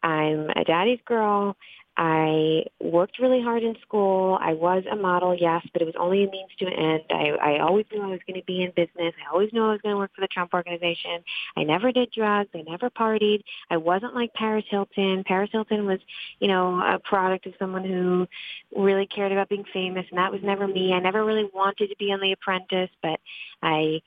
I'm 0.02 0.50
a 0.56 0.64
daddy's 0.66 1.00
girl. 1.06 1.56
I 1.98 2.64
worked 2.92 3.20
really 3.20 3.42
hard 3.42 3.64
in 3.64 3.76
school. 3.82 4.38
I 4.42 4.54
was 4.54 4.84
a 4.92 4.96
model, 4.96 5.36
yes, 5.36 5.66
but 5.74 5.82
it 5.82 5.86
was 5.86 5.96
only 5.98 6.26
a 6.26 6.30
means 6.30 6.52
to 6.60 6.66
an 6.66 6.74
end. 6.74 7.04
I, 7.10 7.56
I 7.56 7.60
always 7.60 7.86
knew 7.92 8.02
I 8.02 8.08
was 8.08 8.20
going 8.28 8.40
to 8.40 8.46
be 8.46 8.62
in 8.62 8.72
business. 8.76 9.14
I 9.26 9.32
always 9.32 9.52
knew 9.54 9.64
I 9.64 9.72
was 9.72 9.82
going 9.82 9.94
to 9.94 9.98
work 9.98 10.12
for 10.14 10.22
the 10.22 10.28
Trump 10.28 10.54
organization. 10.54 11.24
I 11.56 11.64
never 11.64 11.92
did 11.92 12.12
drugs. 12.12 12.50
I 12.54 12.64
never 12.68 12.90
partied. 12.90 13.44
I 13.70 13.78
wasn't 13.78 14.14
like 14.14 14.34
Paris 14.34 14.66
Hilton. 14.70 15.24
Paris 15.26 15.50
Hilton 15.52 15.86
was, 15.86 16.00
you 16.40 16.48
know, 16.48 16.82
a 16.82 17.00
product 17.00 17.48
of 17.48 17.54
someone 17.58 17.84
who 17.86 18.28
really 18.76 19.08
cared 19.08 19.32
about 19.32 19.50
being 19.50 19.66
famous, 19.74 20.06
and 20.10 20.20
that 20.20 20.32
was 20.32 20.42
never 20.44 20.68
me. 20.68 20.94
I 20.94 21.00
never 21.00 21.24
really 21.24 21.50
wanted 21.54 21.88
to 21.88 21.96
be 21.98 22.12
on 22.12 22.20
The 22.20 22.34
Apprentice, 22.34 22.92
but 23.02 23.20
I 23.64 24.02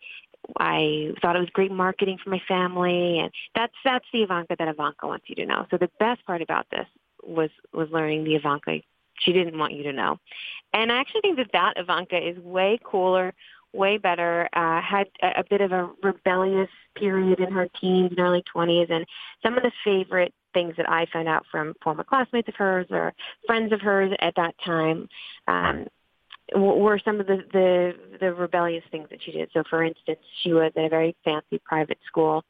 I 0.58 1.12
thought 1.22 1.36
it 1.36 1.40
was 1.40 1.48
great 1.54 1.72
marketing 1.72 2.18
for 2.22 2.28
my 2.28 2.40
family, 2.46 3.18
and 3.18 3.30
that's 3.54 3.72
that's 3.82 4.04
the 4.12 4.22
Ivanka 4.22 4.56
that 4.58 4.68
Ivanka 4.68 5.06
wants 5.06 5.24
you 5.28 5.34
to 5.36 5.46
know. 5.46 5.66
So 5.70 5.78
the 5.78 5.90
best 5.98 6.24
part 6.26 6.42
about 6.42 6.66
this 6.70 6.86
was 7.26 7.50
was 7.72 7.88
learning 7.90 8.24
the 8.24 8.34
Ivanka 8.34 8.80
she 9.20 9.32
didn't 9.32 9.58
want 9.58 9.72
you 9.72 9.82
to 9.84 9.92
know. 9.92 10.18
And 10.72 10.90
I 10.90 10.96
actually 10.96 11.22
think 11.22 11.36
that 11.36 11.52
that 11.52 11.74
Ivanka 11.76 12.16
is 12.16 12.38
way 12.38 12.78
cooler, 12.82 13.32
way 13.72 13.98
better. 13.98 14.48
Uh, 14.52 14.80
had 14.80 15.08
a, 15.22 15.40
a 15.40 15.44
bit 15.48 15.60
of 15.60 15.72
a 15.72 15.90
rebellious 16.02 16.70
period 16.96 17.40
in 17.40 17.52
her 17.52 17.68
teens 17.80 18.10
and 18.10 18.20
early 18.20 18.42
20s, 18.54 18.90
and 18.90 19.06
some 19.42 19.56
of 19.56 19.62
the 19.62 19.72
favorite 19.84 20.34
things 20.52 20.74
that 20.76 20.88
I 20.88 21.06
found 21.12 21.28
out 21.28 21.44
from 21.50 21.74
former 21.82 22.04
classmates 22.04 22.48
of 22.48 22.54
hers 22.54 22.86
or 22.90 23.12
friends 23.46 23.72
of 23.72 23.80
hers 23.80 24.12
at 24.20 24.34
that 24.36 24.54
time. 24.64 25.08
Um, 25.48 25.86
were 26.54 27.00
some 27.02 27.20
of 27.20 27.26
the, 27.26 27.38
the 27.52 27.92
the 28.20 28.34
rebellious 28.34 28.84
things 28.90 29.08
that 29.10 29.18
she 29.24 29.32
did. 29.32 29.48
So, 29.54 29.62
for 29.70 29.82
instance, 29.82 30.18
she 30.42 30.52
was 30.52 30.72
at 30.76 30.84
a 30.84 30.88
very 30.90 31.16
fancy 31.24 31.58
private 31.64 31.98
school 32.06 32.44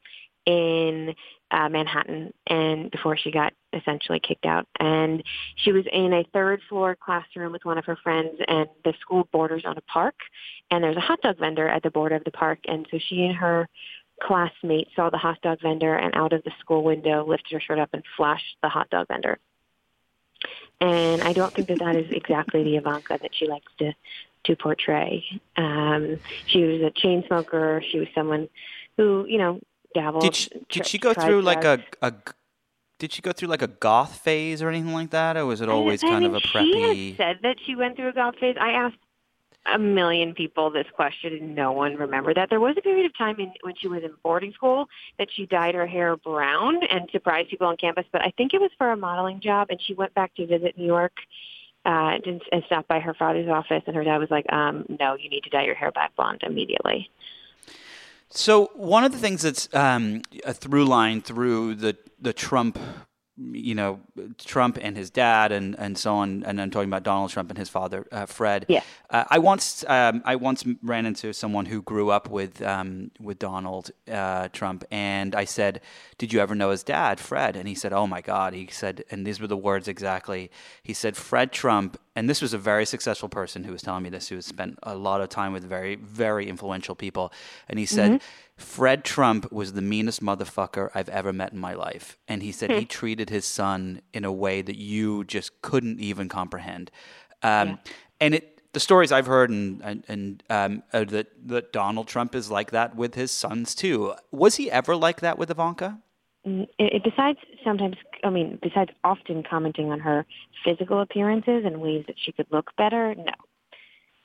in 0.45 1.15
uh, 1.55 1.69
Manhattan, 1.69 2.33
and 2.47 2.91
before 2.91 3.15
she 3.15 3.31
got 3.31 3.53
essentially 3.71 4.19
kicked 4.19 4.45
out, 4.45 4.67
and 4.79 5.23
she 5.55 5.71
was 5.71 5.85
in 5.91 6.11
a 6.11 6.25
third 6.33 6.61
floor 6.67 6.97
classroom 6.99 7.53
with 7.53 7.63
one 7.63 7.77
of 7.77 7.85
her 7.85 7.95
friends, 8.03 8.35
and 8.47 8.67
the 8.83 8.93
school 8.99 9.27
borders 9.31 9.63
on 9.65 9.77
a 9.77 9.81
park, 9.81 10.15
and 10.69 10.83
there's 10.83 10.97
a 10.97 11.01
hot 11.01 11.21
dog 11.21 11.39
vendor 11.39 11.69
at 11.69 11.81
the 11.81 11.89
border 11.89 12.15
of 12.15 12.25
the 12.25 12.31
park, 12.31 12.59
and 12.67 12.85
so 12.91 12.99
she 13.07 13.23
and 13.23 13.37
her 13.37 13.69
classmate 14.21 14.89
saw 14.97 15.09
the 15.09 15.17
hot 15.17 15.39
dog 15.41 15.61
vendor, 15.61 15.95
and 15.95 16.13
out 16.13 16.33
of 16.33 16.43
the 16.43 16.51
school 16.59 16.83
window 16.83 17.25
lifted 17.25 17.53
her 17.53 17.61
shirt 17.61 17.79
up 17.79 17.89
and 17.93 18.03
flashed 18.17 18.57
the 18.61 18.69
hot 18.69 18.89
dog 18.89 19.07
vendor. 19.07 19.37
And 20.81 21.21
I 21.21 21.31
don't 21.31 21.53
think 21.53 21.69
that 21.69 21.79
that 21.79 21.95
is 21.95 22.11
exactly 22.11 22.63
the 22.63 22.75
Ivanka 22.75 23.17
that 23.21 23.31
she 23.33 23.47
likes 23.47 23.71
to 23.79 23.93
to 24.43 24.55
portray. 24.57 25.25
Um, 25.55 26.19
she 26.45 26.63
was 26.63 26.81
a 26.81 26.91
chain 26.91 27.23
smoker. 27.25 27.81
She 27.89 27.97
was 27.97 28.07
someone 28.13 28.47
who, 28.95 29.25
you 29.27 29.39
know, 29.39 29.59
dabbled. 29.95 30.21
Did 30.21 30.35
she, 30.35 30.49
did 30.69 30.85
she 30.85 30.99
go 30.99 31.13
through 31.13 31.41
like 31.41 31.63
a, 31.63 31.83
a 32.03 32.13
did 32.99 33.11
she 33.11 33.21
go 33.21 33.31
through 33.31 33.47
like 33.47 33.63
a 33.63 33.67
goth 33.67 34.19
phase 34.19 34.61
or 34.61 34.69
anything 34.69 34.93
like 34.93 35.09
that, 35.09 35.35
or 35.35 35.45
was 35.47 35.61
it 35.61 35.69
always 35.69 36.03
I, 36.03 36.07
I 36.07 36.09
kind 36.11 36.25
of 36.25 36.35
a 36.35 36.39
preppy? 36.39 36.71
She 36.93 37.09
had 37.09 37.17
said 37.17 37.39
that 37.41 37.55
she 37.65 37.75
went 37.75 37.95
through 37.95 38.09
a 38.09 38.13
goth 38.13 38.35
phase. 38.37 38.55
I 38.59 38.71
asked 38.71 38.97
a 39.73 39.79
million 39.79 40.33
people 40.33 40.69
this 40.69 40.85
question 40.93 41.33
and 41.33 41.55
no 41.55 41.71
one 41.71 41.95
remembered 41.95 42.37
that. 42.37 42.49
There 42.49 42.59
was 42.59 42.75
a 42.77 42.81
period 42.81 43.05
of 43.05 43.17
time 43.17 43.39
in, 43.39 43.51
when 43.63 43.73
she 43.75 43.87
was 43.87 44.03
in 44.03 44.11
boarding 44.23 44.53
school 44.53 44.87
that 45.17 45.27
she 45.33 45.47
dyed 45.47 45.73
her 45.73 45.87
hair 45.87 46.15
brown 46.17 46.83
and 46.85 47.09
surprised 47.11 47.49
people 47.49 47.67
on 47.67 47.77
campus, 47.77 48.05
but 48.11 48.21
I 48.21 48.31
think 48.37 48.53
it 48.53 48.61
was 48.61 48.69
for 48.77 48.91
a 48.91 48.97
modeling 48.97 49.39
job 49.39 49.67
and 49.71 49.81
she 49.81 49.93
went 49.93 50.13
back 50.13 50.35
to 50.35 50.45
visit 50.45 50.77
New 50.77 50.85
York 50.85 51.13
uh, 51.85 52.17
and, 52.25 52.41
and 52.51 52.63
stopped 52.67 52.87
by 52.87 52.99
her 52.99 53.15
father's 53.15 53.49
office 53.49 53.81
and 53.87 53.95
her 53.95 54.03
dad 54.03 54.17
was 54.17 54.29
like, 54.29 54.45
um, 54.53 54.85
no, 54.99 55.15
you 55.15 55.29
need 55.29 55.43
to 55.43 55.49
dye 55.49 55.65
your 55.65 55.75
hair 55.75 55.91
back 55.91 56.15
blonde 56.15 56.41
immediately. 56.43 57.09
So 58.35 58.71
one 58.75 59.03
of 59.03 59.11
the 59.11 59.17
things 59.17 59.41
that's 59.41 59.73
um, 59.73 60.21
a 60.43 60.53
through 60.53 60.85
line 60.85 61.21
through 61.21 61.75
the 61.75 61.97
the 62.19 62.33
Trump 62.33 62.77
you 63.37 63.75
know 63.75 63.99
Trump 64.37 64.77
and 64.81 64.95
his 64.95 65.09
dad 65.09 65.51
and 65.51 65.75
and 65.77 65.97
so 65.97 66.15
on 66.15 66.43
and 66.43 66.61
I'm 66.61 66.71
talking 66.71 66.87
about 66.87 67.03
Donald 67.03 67.31
Trump 67.31 67.49
and 67.49 67.57
his 67.57 67.69
father 67.69 68.05
uh, 68.11 68.25
Fred. 68.25 68.65
Yeah. 68.69 68.81
Uh, 69.09 69.25
I 69.29 69.39
once 69.39 69.83
um, 69.87 70.21
I 70.25 70.35
once 70.35 70.63
ran 70.81 71.05
into 71.05 71.33
someone 71.33 71.65
who 71.65 71.81
grew 71.81 72.09
up 72.11 72.29
with 72.29 72.61
um, 72.61 73.11
with 73.19 73.39
Donald 73.39 73.91
uh, 74.09 74.47
Trump 74.49 74.85
and 74.89 75.35
I 75.35 75.45
said, 75.45 75.81
"Did 76.17 76.31
you 76.31 76.39
ever 76.39 76.55
know 76.55 76.69
his 76.69 76.83
dad, 76.83 77.19
Fred?" 77.19 77.55
And 77.55 77.67
he 77.67 77.75
said, 77.75 77.91
"Oh 77.91 78.07
my 78.07 78.21
God." 78.21 78.53
He 78.53 78.67
said, 78.71 79.03
and 79.11 79.25
these 79.25 79.39
were 79.41 79.47
the 79.47 79.57
words 79.57 79.87
exactly. 79.87 80.49
He 80.83 80.93
said, 80.93 81.17
"Fred 81.17 81.51
Trump." 81.51 81.99
And 82.15 82.29
this 82.29 82.41
was 82.41 82.53
a 82.53 82.57
very 82.57 82.85
successful 82.85 83.27
person 83.27 83.63
who 83.63 83.71
was 83.73 83.81
telling 83.81 84.03
me 84.03 84.09
this, 84.09 84.29
who 84.29 84.35
has 84.35 84.45
spent 84.45 84.79
a 84.83 84.95
lot 84.95 85.21
of 85.21 85.29
time 85.29 85.51
with 85.51 85.63
very, 85.63 85.95
very 85.95 86.47
influential 86.47 86.95
people. 86.95 87.33
And 87.67 87.77
he 87.77 87.85
said, 87.85 88.11
mm-hmm 88.11 88.25
Fred 88.57 89.03
Trump 89.03 89.51
was 89.51 89.73
the 89.73 89.81
meanest 89.81 90.23
motherfucker 90.23 90.89
I've 90.95 91.09
ever 91.09 91.33
met 91.33 91.51
in 91.51 91.59
my 91.59 91.73
life. 91.73 92.17
And 92.27 92.41
he 92.41 92.51
said 92.51 92.71
he 92.71 92.79
hmm. 92.79 92.85
treated 92.85 93.29
his 93.29 93.45
son 93.45 94.01
in 94.13 94.23
a 94.23 94.31
way 94.31 94.61
that 94.61 94.77
you 94.77 95.25
just 95.25 95.61
couldn't 95.61 95.99
even 95.99 96.29
comprehend. 96.29 96.89
Um, 97.43 97.69
yeah. 97.69 97.75
And 98.21 98.35
it, 98.35 98.61
the 98.71 98.79
stories 98.79 99.11
I've 99.11 99.25
heard 99.25 99.49
and, 99.49 99.81
and, 99.81 100.03
and 100.07 100.43
um, 100.49 100.83
that, 100.91 101.27
that 101.47 101.73
Donald 101.73 102.07
Trump 102.07 102.33
is 102.33 102.49
like 102.49 102.71
that 102.71 102.95
with 102.95 103.15
his 103.15 103.31
sons 103.31 103.75
too. 103.75 104.13
Was 104.31 104.55
he 104.55 104.71
ever 104.71 104.95
like 104.95 105.19
that 105.19 105.37
with 105.37 105.51
Ivanka? 105.51 105.99
Mm, 106.47 106.67
it, 106.79 107.03
besides 107.03 107.39
sometimes, 107.63 107.97
I 108.25 108.31
mean, 108.31 108.57
besides 108.61 108.91
often 109.03 109.43
commenting 109.43 109.91
on 109.91 109.99
her 109.99 110.25
physical 110.63 110.99
appearances 111.01 111.63
and 111.63 111.79
ways 111.79 112.05
that 112.07 112.15
she 112.17 112.31
could 112.31 112.47
look 112.49 112.71
better, 112.75 113.13
no. 113.13 113.33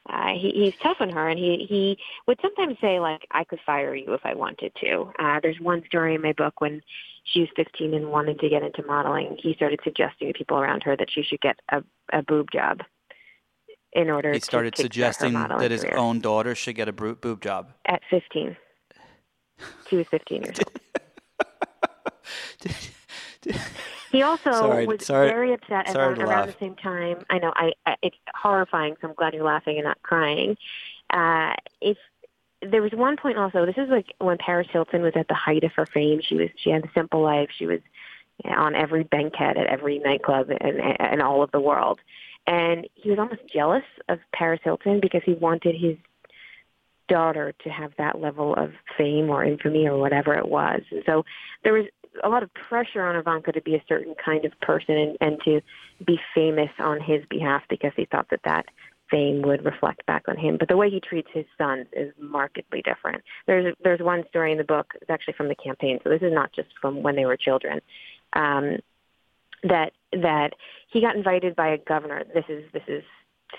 Uh, 0.09 0.33
he, 0.33 0.51
he's 0.55 0.75
tough 0.83 0.97
on 1.01 1.11
her, 1.11 1.29
and 1.29 1.39
he 1.39 1.67
he 1.69 1.99
would 2.27 2.41
sometimes 2.41 2.79
say 2.81 2.99
like, 2.99 3.27
"I 3.31 3.45
could 3.45 3.61
fire 3.65 3.95
you 3.95 4.15
if 4.15 4.23
I 4.25 4.35
wanted 4.35 4.73
to." 4.81 5.13
Uh, 5.19 5.41
there's 5.43 5.61
one 5.61 5.85
story 5.87 6.15
in 6.15 6.23
my 6.23 6.33
book 6.33 6.63
when 6.63 6.81
she 7.25 7.41
was 7.41 7.51
15 7.55 7.93
and 7.93 8.11
wanted 8.11 8.41
to 8.41 8.49
get 8.49 8.63
into 8.63 8.83
modeling. 8.83 9.37
He 9.39 9.53
started 9.55 9.81
suggesting 9.85 10.29
to 10.29 10.33
people 10.33 10.59
around 10.59 10.83
her 10.85 10.97
that 10.97 11.11
she 11.11 11.23
should 11.23 11.41
get 11.43 11.61
a, 11.71 11.85
a 12.15 12.23
boob 12.23 12.51
job 12.51 12.81
in 13.93 14.09
order. 14.09 14.33
He 14.33 14.41
started 14.41 14.75
to 14.77 14.83
suggesting 14.83 15.35
that 15.35 15.71
his 15.71 15.83
career. 15.83 15.99
own 15.99 16.21
daughter 16.21 16.55
should 16.55 16.77
get 16.77 16.89
a 16.89 16.93
boob 16.93 17.43
job 17.43 17.73
at 17.85 18.01
15. 18.09 18.57
She 19.89 19.97
was 19.97 20.07
15 20.09 20.43
years 20.43 20.59
old. 20.59 20.81
He 24.13 24.23
also 24.23 24.51
sorry, 24.51 24.87
was 24.87 25.07
sorry, 25.07 25.29
very 25.29 25.53
upset 25.53 25.95
around, 25.95 26.21
around 26.21 26.49
the 26.49 26.57
same 26.59 26.75
time. 26.75 27.25
I 27.31 27.39
know 27.39 27.53
I, 27.55 27.73
I 27.87 27.97
it's 28.03 28.17
horrifying, 28.35 28.97
so 29.01 29.09
I'm 29.09 29.15
glad 29.15 29.35
you're 29.35 29.45
laughing 29.45 29.77
and 29.77 29.85
not 29.85 30.03
crying. 30.03 30.57
Uh, 31.11 31.55
if 31.81 31.97
there 32.61 32.83
was 32.83 32.93
one 32.93 33.17
point 33.17 33.39
also, 33.39 33.65
this 33.65 33.77
is 33.79 33.89
like 33.89 34.13
when 34.19 34.37
Paris 34.39 34.67
Hilton 34.73 35.03
was 35.03 35.13
at 35.15 35.29
the 35.29 35.35
height 35.35 35.63
of 35.63 35.73
her 35.77 35.87
fame. 35.87 36.21
She 36.23 36.35
was 36.35 36.49
she 36.57 36.71
had 36.71 36.85
a 36.85 36.91
simple 36.93 37.23
life. 37.23 37.51
She 37.57 37.67
was 37.67 37.81
on 38.45 38.75
every 38.75 39.05
bankhead 39.05 39.57
at 39.57 39.67
every 39.67 39.99
nightclub 39.99 40.51
in, 40.51 40.81
in 40.81 41.21
all 41.21 41.43
of 41.43 41.51
the 41.53 41.61
world. 41.61 42.01
And 42.47 42.89
he 42.95 43.11
was 43.11 43.19
almost 43.19 43.43
jealous 43.53 43.85
of 44.09 44.19
Paris 44.33 44.61
Hilton 44.65 45.01
because 45.01 45.23
he 45.25 45.35
wanted 45.35 45.77
his 45.77 45.97
daughter 47.09 47.53
to 47.65 47.69
have 47.69 47.93
that 47.99 48.21
level 48.21 48.55
of 48.55 48.73
fame 48.97 49.31
or 49.31 49.45
infamy 49.45 49.87
or 49.87 49.99
whatever 49.99 50.35
it 50.35 50.49
was. 50.49 50.81
And 50.91 51.03
so 51.05 51.25
there 51.65 51.73
was 51.73 51.87
a 52.23 52.29
lot 52.29 52.43
of 52.43 52.51
pressure 52.55 53.03
on 53.03 53.17
Ivanka 53.17 53.53
to 53.53 53.63
be 53.63 53.75
a 53.75 53.85
certain 53.89 54.15
kind 54.23 54.45
of 54.45 54.53
person 54.61 54.97
and, 54.97 55.17
and 55.21 55.41
to 55.45 55.61
be 56.05 56.19
famous 56.35 56.71
on 56.79 57.01
his 57.01 57.25
behalf 57.29 57.63
because 57.69 57.93
he 57.97 58.05
thought 58.05 58.29
that 58.31 58.41
that 58.45 58.67
fame 59.11 59.43
would 59.43 59.65
reflect 59.65 60.07
back 60.07 60.25
on 60.29 60.37
him. 60.37 60.57
But 60.59 60.69
the 60.69 60.77
way 60.77 60.89
he 60.89 61.01
treats 61.01 61.29
his 61.33 61.45
sons 61.59 61.87
is 61.93 62.13
markedly 62.19 62.83
different. 62.83 63.23
There's 63.47 63.75
there's 63.83 64.01
one 64.01 64.25
story 64.29 64.53
in 64.53 64.59
the 64.59 64.65
book. 64.65 64.93
It's 65.01 65.11
actually 65.11 65.35
from 65.35 65.49
the 65.49 65.55
campaign, 65.55 65.99
so 66.03 66.11
this 66.11 66.23
is 66.23 66.33
not 66.33 66.53
just 66.53 66.69
from 66.81 67.03
when 67.03 67.17
they 67.17 67.27
were 67.27 67.37
children. 67.37 67.81
Um, 68.33 68.79
that 69.63 69.93
that 70.13 70.51
he 70.91 71.01
got 71.01 71.17
invited 71.17 71.57
by 71.57 71.69
a 71.69 71.79
governor. 71.79 72.25
This 72.33 72.45
is 72.49 72.65
this 72.73 72.83
is 72.89 73.03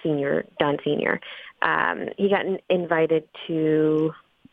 senior 0.02 0.46
Don 0.60 0.78
Senior. 0.84 1.20
Um, 1.62 2.10
he 2.18 2.30
got 2.30 2.46
invited 2.70 3.28
to 3.48 4.12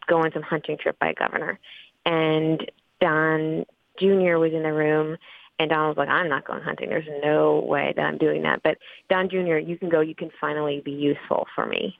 go 0.09 0.19
on 0.19 0.33
some 0.33 0.43
hunting 0.43 0.76
trip 0.81 0.99
by 0.99 1.11
a 1.11 1.14
governor, 1.14 1.59
and 2.05 2.71
Don 3.00 3.64
Jr. 3.99 4.37
was 4.38 4.52
in 4.52 4.62
the 4.62 4.73
room, 4.73 5.17
and 5.59 5.71
Don 5.71 5.88
was 5.88 5.97
like, 5.97 6.09
"I'm 6.09 6.28
not 6.28 6.47
going 6.47 6.62
hunting. 6.62 6.88
There's 6.88 7.09
no 7.23 7.61
way 7.61 7.93
that 7.97 8.02
I'm 8.02 8.19
doing 8.19 8.43
that." 8.43 8.62
But 8.62 8.78
Don 9.09 9.28
Jr., 9.28 9.57
you 9.57 9.76
can 9.76 9.88
go. 9.88 10.00
You 10.00 10.14
can 10.14 10.31
finally 10.40 10.81
be 10.85 10.93
useful 10.93 11.47
for 11.55 11.67
me. 11.67 11.99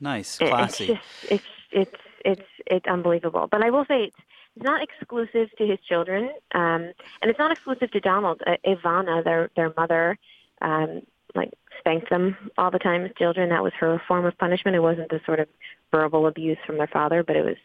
Nice, 0.00 0.38
classy. 0.38 0.84
It's 0.84 0.92
just, 0.92 1.32
it's 1.32 1.44
it's 1.72 2.02
it's 2.24 2.50
it's 2.66 2.86
unbelievable. 2.86 3.48
But 3.50 3.62
I 3.62 3.70
will 3.70 3.84
say 3.86 4.04
it's 4.04 4.16
it's 4.56 4.64
not 4.64 4.82
exclusive 4.82 5.50
to 5.58 5.66
his 5.66 5.78
children, 5.86 6.30
um, 6.54 6.92
and 7.20 7.30
it's 7.30 7.38
not 7.38 7.52
exclusive 7.52 7.90
to 7.92 8.00
Donald. 8.00 8.42
Uh, 8.46 8.56
Ivana, 8.66 9.22
their 9.22 9.50
their 9.54 9.72
mother, 9.76 10.18
um, 10.62 11.02
like 11.34 11.52
spanked 11.78 12.10
them 12.10 12.36
all 12.56 12.70
the 12.70 12.78
time 12.78 13.04
as 13.04 13.10
children. 13.18 13.50
That 13.50 13.62
was 13.62 13.72
her 13.78 14.00
form 14.08 14.24
of 14.24 14.36
punishment. 14.38 14.74
It 14.74 14.80
wasn't 14.80 15.10
the 15.10 15.20
sort 15.26 15.40
of 15.40 15.48
verbal 15.92 16.26
abuse 16.26 16.58
from 16.66 16.78
their 16.78 16.86
father, 16.86 17.22
but 17.22 17.36
it 17.36 17.44
was 17.44 17.56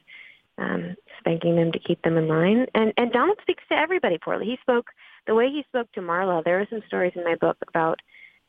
um, 0.62 0.96
spanking 1.20 1.56
them 1.56 1.72
to 1.72 1.80
keep 1.80 2.02
them 2.04 2.18
in 2.18 2.28
line. 2.28 2.66
And 2.76 2.94
and 2.98 3.12
Donald 3.12 3.38
speaks 3.42 3.64
to 3.70 3.76
everybody 3.76 4.18
poorly. 4.18 4.46
He 4.46 4.58
spoke 4.62 4.88
the 5.28 5.36
way 5.36 5.48
he 5.50 5.64
spoke 5.68 5.92
to 5.94 6.02
Marla. 6.02 6.44
There 6.44 6.60
are 6.60 6.68
some 6.70 6.84
stories 6.88 7.14
in 7.16 7.24
my 7.24 7.36
book 7.36 7.58
about 7.68 8.00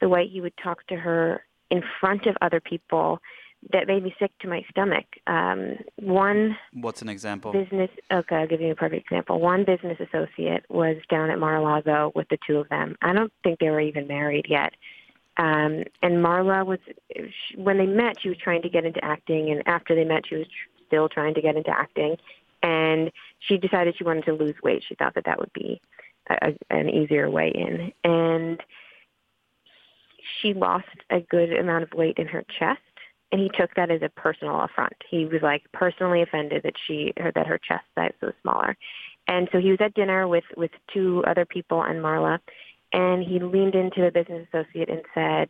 the 0.00 0.09
way 0.09 0.26
he 0.26 0.40
would 0.40 0.57
talk 0.62 0.87
to 0.88 0.97
her 0.97 1.45
in 1.71 1.83
front 2.00 2.26
of 2.26 2.37
other 2.40 2.61
people 2.61 3.21
that 3.73 3.87
made 3.87 4.02
me 4.02 4.14
sick 4.19 4.33
to 4.40 4.49
my 4.49 4.62
stomach. 4.71 5.04
Um, 5.26 5.76
one. 5.97 6.57
What's 6.73 7.02
an 7.02 7.09
example? 7.09 7.52
Business. 7.52 7.90
Okay, 8.12 8.37
I'll 8.37 8.49
give 8.49 8.61
you 8.61 8.73
a 8.73 8.75
perfect 8.75 9.07
example. 9.07 9.40
One 9.40 9.64
business 9.64 9.99
associate 10.00 10.64
was 10.69 10.97
down 11.09 11.31
at 11.31 11.38
Mar-a-Lago 11.38 12.12
with 12.14 12.28
the 12.28 12.38
two 12.47 12.57
of 12.57 12.69
them. 12.69 12.97
I 13.02 13.12
don't 13.12 13.33
think 13.45 13.61
they 13.61 13.71
were 13.71 13.81
even 13.81 14.09
married 14.09 14.47
yet. 14.49 14.73
Um, 15.37 15.85
and 16.02 16.14
Marla 16.26 16.66
was, 16.66 16.81
when 17.57 17.78
they 17.78 17.87
met, 17.87 18.16
she 18.21 18.28
was 18.28 18.38
trying 18.38 18.62
to 18.62 18.69
get 18.69 18.85
into 18.85 19.02
acting, 19.02 19.50
and 19.50 19.62
after 19.66 19.95
they 19.95 20.04
met, 20.04 20.25
she 20.28 20.37
was 20.37 20.47
still 20.92 21.08
trying 21.08 21.34
to 21.34 21.40
get 21.40 21.56
into 21.56 21.70
acting, 21.70 22.16
and 22.62 23.11
she 23.40 23.56
decided 23.56 23.96
she 23.96 24.04
wanted 24.04 24.26
to 24.26 24.34
lose 24.34 24.54
weight. 24.62 24.84
She 24.87 24.94
thought 24.94 25.14
that 25.14 25.25
that 25.25 25.38
would 25.38 25.52
be 25.54 25.80
a, 26.28 26.52
an 26.70 26.90
easier 26.90 27.30
way 27.30 27.50
in, 27.54 27.92
and 28.04 28.62
she 30.40 30.52
lost 30.52 30.87
a 31.11 31.20
good 31.20 31.52
amount 31.52 31.84
of 31.84 31.92
weight 31.94 32.18
in 32.18 32.26
her 32.28 32.44
chest, 32.58 32.80
and 33.32 33.40
he 33.40 33.50
took 33.58 33.75
that 33.75 33.90
as 33.90 34.02
a 34.02 34.11
personal 34.11 34.61
affront. 34.61 34.92
He 35.08 35.25
was 35.25 35.40
like 35.42 35.62
personally 35.72 36.22
offended 36.22 36.62
that 36.64 36.75
she 36.87 37.12
that 37.16 37.46
her 37.46 37.58
chest 37.58 37.84
size 37.94 38.12
was 38.20 38.34
smaller, 38.42 38.76
and 39.28 39.49
so 39.50 39.58
he 39.58 39.70
was 39.70 39.80
at 39.80 39.94
dinner 39.94 40.28
with 40.28 40.44
with 40.56 40.72
two 40.92 41.25
other 41.26 41.46
people 41.46 41.82
and 41.82 42.02
Marla, 42.02 42.38
and 42.92 43.25
he 43.25 43.38
leaned 43.40 43.75
into 43.75 44.02
the 44.02 44.11
business 44.11 44.46
associate 44.52 44.90
and 44.90 45.02
said, 45.14 45.49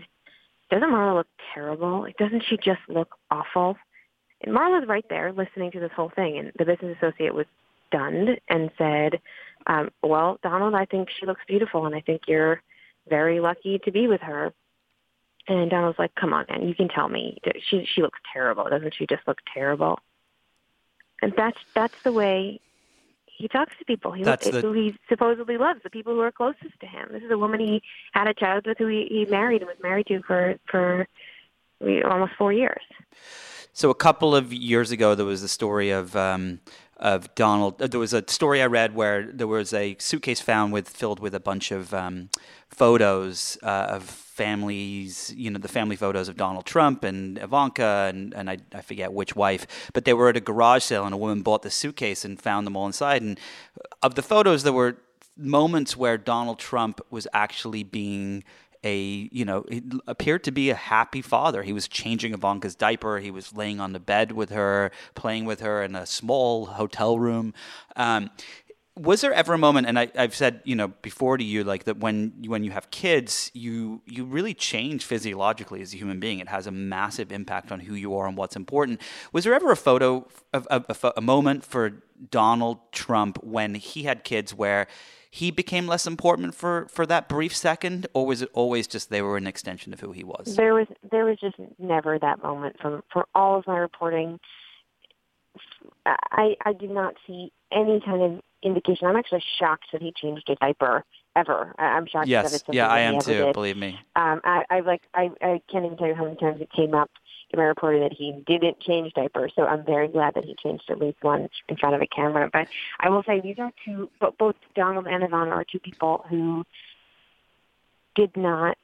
"Doesn't 0.70 0.90
Marla 0.90 1.16
look 1.16 1.28
terrible? 1.52 2.06
Doesn't 2.16 2.44
she 2.48 2.56
just 2.56 2.80
look 2.88 3.16
awful?" 3.30 3.76
And 4.42 4.54
Marla's 4.54 4.88
right 4.88 5.04
there 5.08 5.32
listening 5.32 5.70
to 5.72 5.80
this 5.80 5.92
whole 5.94 6.10
thing, 6.14 6.38
and 6.38 6.52
the 6.58 6.64
business 6.64 6.96
associate 7.00 7.34
was 7.34 7.46
stunned 7.88 8.40
and 8.48 8.70
said, 8.76 9.20
um, 9.66 9.90
"Well, 10.02 10.38
Donald, 10.42 10.74
I 10.74 10.84
think 10.84 11.08
she 11.10 11.26
looks 11.26 11.42
beautiful, 11.46 11.86
and 11.86 11.94
I 11.94 12.00
think 12.00 12.22
you're 12.26 12.60
very 13.08 13.40
lucky 13.40 13.78
to 13.80 13.90
be 13.92 14.08
with 14.08 14.20
her." 14.22 14.52
And 15.48 15.70
Donald's 15.70 15.98
like, 15.98 16.14
"Come 16.14 16.32
on, 16.32 16.46
man, 16.48 16.68
you 16.68 16.74
can 16.74 16.88
tell 16.88 17.08
me. 17.08 17.38
She 17.68 17.84
she 17.84 18.02
looks 18.02 18.18
terrible, 18.32 18.68
doesn't 18.68 18.94
she? 18.94 19.06
Just 19.06 19.26
look 19.26 19.38
terrible." 19.52 19.98
And 21.20 21.32
that's 21.36 21.58
that's 21.74 22.00
the 22.02 22.12
way 22.12 22.60
he 23.26 23.48
talks 23.48 23.76
to 23.78 23.84
people. 23.84 24.12
He, 24.12 24.22
the- 24.44 24.60
who 24.62 24.72
he 24.72 24.96
supposedly 25.08 25.56
loves, 25.56 25.82
the 25.82 25.90
people 25.90 26.14
who 26.14 26.20
are 26.20 26.32
closest 26.32 26.78
to 26.80 26.86
him. 26.86 27.08
This 27.12 27.22
is 27.22 27.30
a 27.30 27.38
woman 27.38 27.60
he 27.60 27.82
had 28.12 28.26
a 28.26 28.34
child 28.34 28.66
with, 28.66 28.78
who 28.78 28.86
he, 28.86 29.06
he 29.08 29.24
married 29.26 29.62
and 29.62 29.68
was 29.68 29.78
married 29.82 30.06
to 30.08 30.22
for 30.22 30.56
for 30.68 31.06
almost 32.04 32.32
four 32.38 32.52
years. 32.52 32.82
So 33.74 33.88
a 33.90 33.94
couple 33.94 34.36
of 34.36 34.52
years 34.52 34.90
ago, 34.90 35.14
there 35.14 35.24
was 35.26 35.40
the 35.40 35.48
story 35.48 35.90
of 35.90 36.14
um, 36.14 36.60
of 36.98 37.34
Donald. 37.34 37.80
uh, 37.80 37.86
There 37.86 37.98
was 37.98 38.12
a 38.12 38.22
story 38.28 38.62
I 38.62 38.66
read 38.66 38.94
where 38.94 39.32
there 39.32 39.46
was 39.46 39.72
a 39.72 39.96
suitcase 39.98 40.40
found 40.40 40.72
with 40.72 40.88
filled 40.88 41.20
with 41.20 41.34
a 41.34 41.40
bunch 41.40 41.72
of 41.72 41.92
um, 41.94 42.28
photos 42.68 43.58
uh, 43.62 43.96
of 43.96 44.04
families. 44.04 45.32
You 45.34 45.50
know, 45.50 45.58
the 45.58 45.68
family 45.68 45.96
photos 45.96 46.28
of 46.28 46.36
Donald 46.36 46.66
Trump 46.66 47.02
and 47.02 47.38
Ivanka, 47.38 48.10
and 48.10 48.34
and 48.34 48.50
I, 48.50 48.58
I 48.74 48.82
forget 48.82 49.12
which 49.12 49.34
wife. 49.34 49.66
But 49.94 50.04
they 50.04 50.12
were 50.12 50.28
at 50.28 50.36
a 50.36 50.40
garage 50.40 50.84
sale, 50.84 51.04
and 51.04 51.14
a 51.14 51.18
woman 51.18 51.42
bought 51.42 51.62
the 51.62 51.70
suitcase 51.70 52.26
and 52.26 52.40
found 52.40 52.66
them 52.66 52.76
all 52.76 52.86
inside. 52.86 53.22
And 53.22 53.40
of 54.02 54.14
the 54.14 54.22
photos, 54.22 54.62
there 54.64 54.72
were 54.74 54.98
moments 55.34 55.96
where 55.96 56.18
Donald 56.18 56.58
Trump 56.58 57.00
was 57.10 57.26
actually 57.32 57.82
being 57.84 58.44
a 58.84 59.28
you 59.30 59.44
know 59.44 59.64
he 59.68 59.82
appeared 60.06 60.44
to 60.44 60.50
be 60.50 60.70
a 60.70 60.74
happy 60.74 61.22
father. 61.22 61.62
He 61.62 61.72
was 61.72 61.88
changing 61.88 62.34
Ivanka's 62.34 62.74
diaper. 62.74 63.18
He 63.18 63.30
was 63.30 63.54
laying 63.54 63.80
on 63.80 63.92
the 63.92 64.00
bed 64.00 64.32
with 64.32 64.50
her, 64.50 64.90
playing 65.14 65.44
with 65.44 65.60
her 65.60 65.82
in 65.82 65.94
a 65.94 66.06
small 66.06 66.66
hotel 66.66 67.18
room. 67.18 67.54
Um, 67.96 68.30
was 68.94 69.22
there 69.22 69.32
ever 69.32 69.54
a 69.54 69.58
moment, 69.58 69.86
and 69.86 69.98
I, 69.98 70.10
I've 70.16 70.34
said 70.34 70.60
you 70.64 70.74
know 70.74 70.88
before 70.88 71.38
to 71.38 71.44
you, 71.44 71.64
like 71.64 71.84
that 71.84 71.98
when 71.98 72.44
when 72.46 72.62
you 72.62 72.72
have 72.72 72.90
kids, 72.90 73.50
you 73.54 74.02
you 74.06 74.24
really 74.24 74.52
change 74.52 75.04
physiologically 75.04 75.80
as 75.80 75.94
a 75.94 75.96
human 75.96 76.20
being. 76.20 76.40
It 76.40 76.48
has 76.48 76.66
a 76.66 76.70
massive 76.70 77.32
impact 77.32 77.72
on 77.72 77.80
who 77.80 77.94
you 77.94 78.14
are 78.16 78.26
and 78.26 78.36
what's 78.36 78.56
important. 78.56 79.00
Was 79.32 79.44
there 79.44 79.54
ever 79.54 79.70
a 79.70 79.76
photo, 79.76 80.28
of 80.52 80.66
a, 80.70 81.12
a 81.16 81.22
moment 81.22 81.64
for 81.64 82.02
Donald 82.30 82.78
Trump 82.92 83.42
when 83.42 83.74
he 83.76 84.02
had 84.02 84.24
kids 84.24 84.54
where 84.54 84.86
he 85.34 85.50
became 85.50 85.86
less 85.86 86.06
important 86.06 86.54
for, 86.54 86.86
for 86.90 87.06
that 87.06 87.26
brief 87.26 87.56
second, 87.56 88.06
or 88.12 88.26
was 88.26 88.42
it 88.42 88.50
always 88.52 88.86
just 88.86 89.08
they 89.08 89.22
were 89.22 89.38
an 89.38 89.46
extension 89.46 89.94
of 89.94 90.00
who 90.00 90.12
he 90.12 90.22
was? 90.22 90.56
There 90.58 90.74
was 90.74 90.86
there 91.10 91.24
was 91.24 91.38
just 91.40 91.56
never 91.78 92.18
that 92.18 92.42
moment 92.42 92.76
from 92.78 93.02
for 93.10 93.24
all 93.34 93.58
of 93.58 93.66
my 93.66 93.78
reporting. 93.78 94.38
I 96.04 96.54
I 96.66 96.74
did 96.74 96.90
not 96.90 97.14
see 97.26 97.50
any 97.72 98.02
kind 98.04 98.20
of 98.22 98.40
indication. 98.62 99.06
I'm 99.06 99.16
actually 99.16 99.42
shocked 99.58 99.86
that 99.92 100.02
he 100.02 100.12
changed 100.14 100.50
a 100.50 100.54
diaper 100.56 101.02
ever. 101.34 101.74
I- 101.78 101.84
I'm 101.96 102.04
shocked 102.04 102.26
that 102.26 102.28
Yes, 102.28 102.52
it's 102.52 102.66
something 102.66 102.76
yeah, 102.76 102.88
I 102.88 103.00
am 103.00 103.18
too. 103.18 103.32
did. 103.32 103.54
Believe 103.54 103.78
me. 103.78 103.98
Um, 104.14 104.42
I, 104.44 104.64
I 104.68 104.80
like 104.80 105.00
I, 105.14 105.30
I 105.40 105.62
can't 105.72 105.86
even 105.86 105.96
tell 105.96 106.08
you 106.08 106.14
how 106.14 106.24
many 106.24 106.36
times 106.36 106.60
it 106.60 106.70
came 106.76 106.92
up 106.94 107.10
my 107.56 107.64
reporting 107.64 108.02
that 108.02 108.12
he 108.12 108.32
didn't 108.46 108.80
change 108.80 109.12
diapers. 109.14 109.52
So 109.56 109.64
I'm 109.64 109.84
very 109.84 110.08
glad 110.08 110.34
that 110.34 110.44
he 110.44 110.56
changed 110.62 110.84
at 110.88 110.98
least 110.98 111.18
one 111.22 111.48
in 111.68 111.76
front 111.76 111.94
of 111.94 112.02
a 112.02 112.06
camera. 112.06 112.48
But 112.52 112.68
I 113.00 113.08
will 113.08 113.22
say 113.24 113.40
these 113.40 113.58
are 113.58 113.72
two, 113.84 114.10
but 114.20 114.38
both 114.38 114.56
Donald 114.74 115.06
and 115.06 115.22
Ivana 115.22 115.52
are 115.52 115.64
two 115.64 115.80
people 115.80 116.24
who 116.28 116.64
did 118.14 118.36
not 118.36 118.76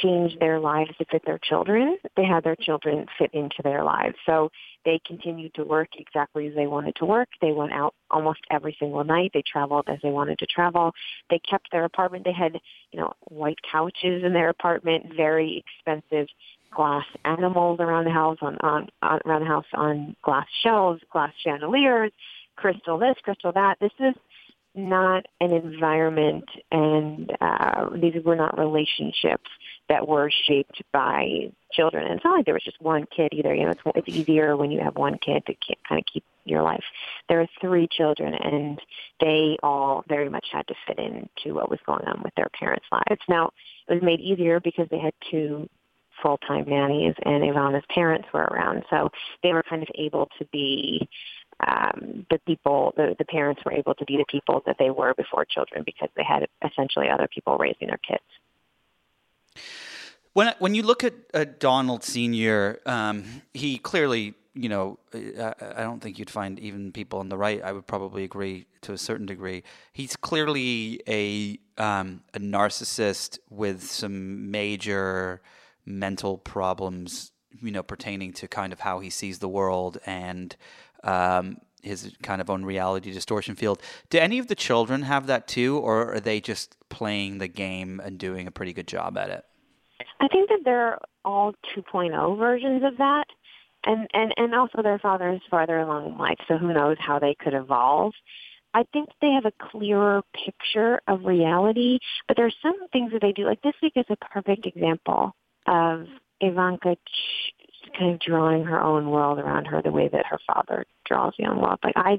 change 0.00 0.38
their 0.38 0.58
lives 0.58 0.90
to 0.98 1.04
fit 1.04 1.22
their 1.26 1.38
children. 1.38 1.98
They 2.16 2.24
had 2.24 2.44
their 2.44 2.56
children 2.56 3.06
fit 3.18 3.32
into 3.34 3.62
their 3.62 3.84
lives. 3.84 4.16
So 4.26 4.50
they 4.84 5.00
continued 5.06 5.54
to 5.54 5.64
work 5.64 5.90
exactly 5.98 6.48
as 6.48 6.54
they 6.54 6.66
wanted 6.66 6.96
to 6.96 7.04
work. 7.04 7.28
They 7.40 7.52
went 7.52 7.72
out 7.72 7.94
almost 8.10 8.40
every 8.50 8.76
single 8.78 9.04
night. 9.04 9.30
They 9.34 9.42
traveled 9.42 9.84
as 9.88 9.98
they 10.02 10.10
wanted 10.10 10.38
to 10.38 10.46
travel. 10.46 10.92
They 11.30 11.38
kept 11.38 11.70
their 11.70 11.84
apartment. 11.84 12.24
They 12.24 12.32
had, 12.32 12.58
you 12.90 13.00
know, 13.00 13.12
white 13.28 13.58
couches 13.70 14.24
in 14.24 14.32
their 14.32 14.48
apartment, 14.48 15.14
very 15.14 15.62
expensive 15.64 16.28
glass 16.74 17.04
animals 17.24 17.80
around 17.80 18.04
the 18.04 18.10
house 18.10 18.38
on, 18.40 18.56
on, 18.62 18.88
on 19.02 19.20
around 19.24 19.40
the 19.42 19.46
house 19.46 19.66
on 19.74 20.16
glass 20.22 20.46
shelves, 20.62 21.00
glass 21.12 21.32
chandeliers, 21.42 22.12
crystal 22.56 22.98
this, 22.98 23.16
crystal 23.22 23.52
that. 23.52 23.78
This 23.80 23.92
is 23.98 24.14
not 24.74 25.26
an 25.40 25.52
environment 25.52 26.48
and 26.70 27.30
uh, 27.40 27.90
these 27.94 28.14
were 28.24 28.36
not 28.36 28.58
relationships 28.58 29.50
that 29.88 30.08
were 30.08 30.30
shaped 30.46 30.82
by 30.92 31.52
children. 31.72 32.06
And 32.06 32.14
it's 32.14 32.24
not 32.24 32.36
like 32.38 32.46
there 32.46 32.54
was 32.54 32.64
just 32.64 32.80
one 32.80 33.04
kid 33.14 33.30
either. 33.32 33.54
You 33.54 33.66
know, 33.66 33.72
it's, 33.72 33.80
it's 33.96 34.08
easier 34.08 34.56
when 34.56 34.70
you 34.70 34.80
have 34.80 34.96
one 34.96 35.18
kid 35.18 35.44
to 35.46 35.54
kind 35.86 35.98
of 35.98 36.04
keep 36.10 36.24
your 36.44 36.62
life. 36.62 36.84
There 37.28 37.40
are 37.40 37.46
three 37.60 37.88
children, 37.90 38.34
and 38.34 38.80
they 39.20 39.56
all 39.62 40.04
very 40.08 40.28
much 40.28 40.46
had 40.52 40.66
to 40.68 40.74
fit 40.86 40.98
into 40.98 41.54
what 41.54 41.70
was 41.70 41.78
going 41.86 42.04
on 42.06 42.22
with 42.22 42.34
their 42.36 42.48
parents' 42.58 42.86
lives. 42.90 43.20
Now, 43.28 43.50
it 43.88 43.94
was 43.94 44.02
made 44.02 44.20
easier 44.20 44.60
because 44.60 44.88
they 44.90 44.98
had 44.98 45.12
two 45.30 45.68
full-time 46.22 46.64
nannies, 46.68 47.14
and 47.24 47.42
Ivana's 47.42 47.84
parents 47.92 48.28
were 48.32 48.44
around, 48.44 48.84
so 48.88 49.10
they 49.42 49.52
were 49.52 49.64
kind 49.68 49.82
of 49.82 49.88
able 49.96 50.28
to 50.38 50.44
be 50.52 51.08
um, 51.66 52.26
the 52.30 52.38
people, 52.46 52.92
the, 52.96 53.14
the 53.18 53.24
parents 53.24 53.62
were 53.64 53.72
able 53.72 53.94
to 53.94 54.04
be 54.04 54.16
the 54.16 54.24
people 54.28 54.62
that 54.66 54.76
they 54.78 54.90
were 54.90 55.14
before 55.14 55.44
children 55.44 55.82
because 55.84 56.08
they 56.16 56.24
had 56.24 56.48
essentially 56.68 57.08
other 57.08 57.28
people 57.32 57.56
raising 57.56 57.88
their 57.88 57.98
kids. 57.98 58.22
When 60.32 60.54
when 60.58 60.74
you 60.74 60.82
look 60.82 61.04
at 61.04 61.12
uh, 61.34 61.44
Donald 61.58 62.02
Senior, 62.02 62.80
um, 62.86 63.42
he 63.52 63.76
clearly, 63.76 64.34
you 64.54 64.68
know, 64.70 64.98
I, 65.14 65.54
I 65.76 65.82
don't 65.82 66.00
think 66.00 66.18
you'd 66.18 66.30
find 66.30 66.58
even 66.58 66.90
people 66.90 67.18
on 67.18 67.28
the 67.28 67.36
right. 67.36 67.62
I 67.62 67.72
would 67.72 67.86
probably 67.86 68.24
agree 68.24 68.66
to 68.80 68.94
a 68.94 68.98
certain 68.98 69.26
degree. 69.26 69.62
He's 69.92 70.16
clearly 70.16 71.02
a 71.06 71.58
um, 71.76 72.22
a 72.32 72.38
narcissist 72.38 73.40
with 73.50 73.82
some 73.82 74.50
major 74.50 75.42
mental 75.84 76.38
problems, 76.38 77.32
you 77.60 77.70
know, 77.70 77.82
pertaining 77.82 78.32
to 78.34 78.48
kind 78.48 78.72
of 78.72 78.80
how 78.80 79.00
he 79.00 79.10
sees 79.10 79.38
the 79.38 79.48
world 79.48 79.98
and 80.06 80.56
um, 81.04 81.58
his 81.82 82.14
kind 82.22 82.40
of 82.40 82.48
own 82.48 82.64
reality 82.64 83.12
distortion 83.12 83.54
field. 83.54 83.80
Do 84.08 84.18
any 84.18 84.38
of 84.38 84.46
the 84.46 84.54
children 84.54 85.02
have 85.02 85.26
that 85.26 85.48
too, 85.48 85.78
or 85.78 86.14
are 86.14 86.20
they 86.20 86.40
just 86.40 86.76
playing 86.88 87.38
the 87.38 87.48
game 87.48 88.00
and 88.02 88.18
doing 88.18 88.46
a 88.46 88.50
pretty 88.50 88.72
good 88.72 88.86
job 88.86 89.18
at 89.18 89.30
it? 89.30 89.44
I 90.20 90.28
think 90.28 90.48
that 90.48 90.60
they're 90.64 90.98
all 91.24 91.54
2.0 91.76 92.38
versions 92.38 92.82
of 92.84 92.96
that. 92.98 93.24
And, 93.84 94.08
and, 94.14 94.32
and 94.36 94.54
also 94.54 94.80
their 94.80 95.00
father 95.00 95.30
is 95.30 95.40
farther 95.50 95.80
along 95.80 96.12
in 96.12 96.18
life, 96.18 96.38
so 96.46 96.56
who 96.56 96.72
knows 96.72 96.96
how 97.00 97.18
they 97.18 97.34
could 97.34 97.52
evolve. 97.52 98.12
I 98.74 98.84
think 98.92 99.08
they 99.20 99.32
have 99.32 99.44
a 99.44 99.52
clearer 99.70 100.22
picture 100.32 101.00
of 101.08 101.24
reality, 101.24 101.98
but 102.28 102.36
there's 102.36 102.56
some 102.62 102.88
things 102.92 103.12
that 103.12 103.20
they 103.20 103.32
do. 103.32 103.44
Like 103.44 103.60
this 103.60 103.74
week 103.82 103.94
is 103.96 104.06
a 104.08 104.16
perfect 104.16 104.66
example 104.66 105.34
of 105.66 106.06
Ivanka 106.40 106.96
kind 107.98 108.14
of 108.14 108.20
drawing 108.20 108.64
her 108.64 108.80
own 108.80 109.10
world 109.10 109.38
around 109.38 109.66
her 109.66 109.82
the 109.82 109.90
way 109.90 110.08
that 110.08 110.26
her 110.26 110.38
father 110.46 110.84
draws 111.06 111.34
the 111.38 111.46
own 111.46 111.60
world. 111.60 111.78
Like 111.84 111.96
I, 111.96 112.18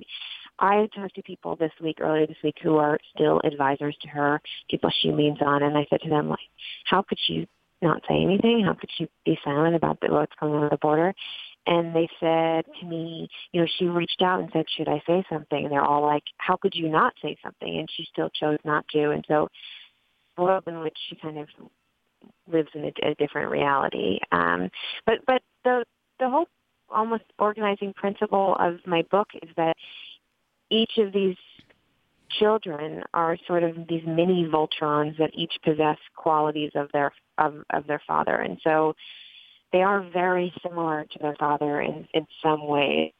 I 0.59 0.87
talked 0.95 1.15
to 1.15 1.23
people 1.23 1.55
this 1.55 1.71
week, 1.81 1.97
earlier 1.99 2.27
this 2.27 2.37
week, 2.43 2.57
who 2.61 2.77
are 2.77 2.99
still 3.15 3.41
advisors 3.43 3.95
to 4.01 4.07
her, 4.09 4.41
people 4.69 4.91
she 5.01 5.11
leans 5.11 5.39
on, 5.41 5.63
and 5.63 5.77
I 5.77 5.85
said 5.89 6.01
to 6.01 6.09
them, 6.09 6.29
like, 6.29 6.39
how 6.85 7.01
could 7.01 7.17
she 7.25 7.47
not 7.81 8.01
say 8.07 8.21
anything? 8.21 8.63
How 8.65 8.73
could 8.73 8.89
she 8.97 9.09
be 9.25 9.37
silent 9.43 9.75
about 9.75 9.99
the, 9.99 10.11
what's 10.11 10.31
going 10.39 10.53
on 10.53 10.65
at 10.65 10.71
the 10.71 10.77
border? 10.77 11.13
And 11.65 11.95
they 11.95 12.09
said 12.19 12.65
to 12.81 12.85
me, 12.85 13.29
you 13.51 13.61
know, 13.61 13.67
she 13.77 13.85
reached 13.85 14.21
out 14.21 14.41
and 14.41 14.49
said, 14.51 14.65
should 14.75 14.89
I 14.89 15.01
say 15.07 15.23
something? 15.29 15.63
And 15.63 15.71
they're 15.71 15.83
all 15.83 16.01
like, 16.01 16.23
how 16.37 16.57
could 16.57 16.75
you 16.75 16.89
not 16.89 17.13
say 17.21 17.37
something? 17.43 17.79
And 17.79 17.89
she 17.95 18.05
still 18.11 18.29
chose 18.29 18.59
not 18.65 18.85
to. 18.89 19.11
And 19.11 19.23
so 19.27 19.47
world 20.37 20.63
in 20.67 20.79
which 20.79 20.97
she 21.07 21.15
kind 21.15 21.37
of 21.37 21.47
lives 22.51 22.69
in 22.73 22.85
a, 22.85 23.09
a 23.11 23.15
different 23.15 23.51
reality. 23.51 24.19
Um, 24.31 24.69
but 25.05 25.15
but 25.25 25.41
the 25.63 25.85
the 26.19 26.29
whole 26.29 26.47
almost 26.89 27.23
organizing 27.39 27.93
principle 27.93 28.55
of 28.59 28.75
my 28.85 29.03
book 29.09 29.29
is 29.41 29.49
that 29.57 29.75
each 30.69 30.91
of 30.97 31.11
these 31.13 31.37
children 32.39 33.03
are 33.13 33.37
sort 33.47 33.63
of 33.63 33.75
these 33.87 34.03
mini 34.05 34.47
Voltrons 34.51 35.17
that 35.17 35.31
each 35.33 35.53
possess 35.63 35.97
qualities 36.15 36.71
of 36.75 36.89
their 36.93 37.11
of, 37.37 37.63
of 37.71 37.87
their 37.87 38.01
father, 38.07 38.35
and 38.35 38.59
so 38.63 38.93
they 39.71 39.81
are 39.81 40.07
very 40.13 40.53
similar 40.61 41.05
to 41.11 41.19
their 41.19 41.35
father 41.39 41.81
in, 41.81 42.07
in 42.13 42.27
some 42.43 42.67
way. 42.67 43.13